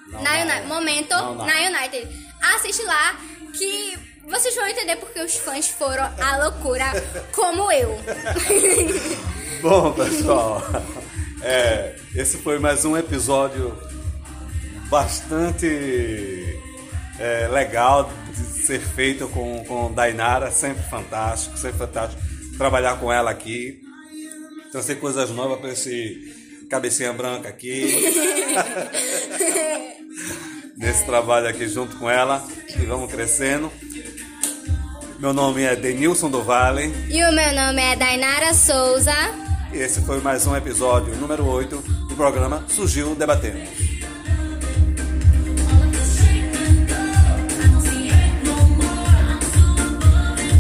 não. 0.09 0.22
na. 0.22 0.43
United, 0.43 0.66
Momento 0.66 1.11
Não, 1.11 1.35
não. 1.35 1.47
na 1.47 1.55
United. 1.55 2.07
Assiste 2.55 2.82
lá 2.82 3.18
que 3.57 3.99
vocês 4.28 4.55
vão 4.55 4.66
entender 4.68 4.97
porque 4.97 5.20
os 5.20 5.37
fãs 5.37 5.68
foram 5.68 6.05
à 6.20 6.37
loucura, 6.45 6.85
como 7.35 7.72
eu. 7.72 7.99
Bom, 9.62 9.93
pessoal, 9.93 10.62
é, 11.43 11.97
esse 12.14 12.37
foi 12.39 12.59
mais 12.59 12.85
um 12.85 12.97
episódio 12.97 13.76
bastante 14.91 16.61
é, 17.18 17.48
legal 17.48 18.10
de 18.30 18.64
ser 18.64 18.80
feito 18.80 19.28
com, 19.28 19.64
com 19.64 19.92
Dainara, 19.92 20.50
sempre 20.50 20.82
fantástico, 20.84 21.56
sempre 21.56 21.78
fantástico. 21.78 22.20
trabalhar 22.56 22.98
com 22.98 23.12
ela 23.12 23.30
aqui, 23.30 23.80
trazer 24.72 24.96
coisas 24.96 25.30
novas 25.30 25.58
para 25.60 25.70
esse 25.70 26.34
cabecinha 26.68 27.12
branca 27.12 27.48
aqui. 27.48 27.94
Nesse 30.76 31.04
trabalho 31.06 31.48
aqui 31.48 31.68
junto 31.68 31.96
com 31.96 32.10
ela 32.10 32.44
e 32.68 32.84
vamos 32.84 33.10
crescendo. 33.10 33.70
Meu 35.18 35.32
nome 35.32 35.62
é 35.62 35.76
Denilson 35.76 36.28
do 36.28 36.42
Vale. 36.42 36.92
E 37.08 37.24
o 37.24 37.32
meu 37.32 37.54
nome 37.54 37.80
é 37.80 37.96
Dainara 37.96 38.52
Souza. 38.52 39.14
E 39.72 39.78
esse 39.78 40.00
foi 40.02 40.20
mais 40.20 40.46
um 40.46 40.54
episódio 40.56 41.14
número 41.16 41.46
8 41.46 41.76
do 42.08 42.16
programa 42.16 42.64
Surgiu 42.68 43.14
Debatendo. 43.14 43.93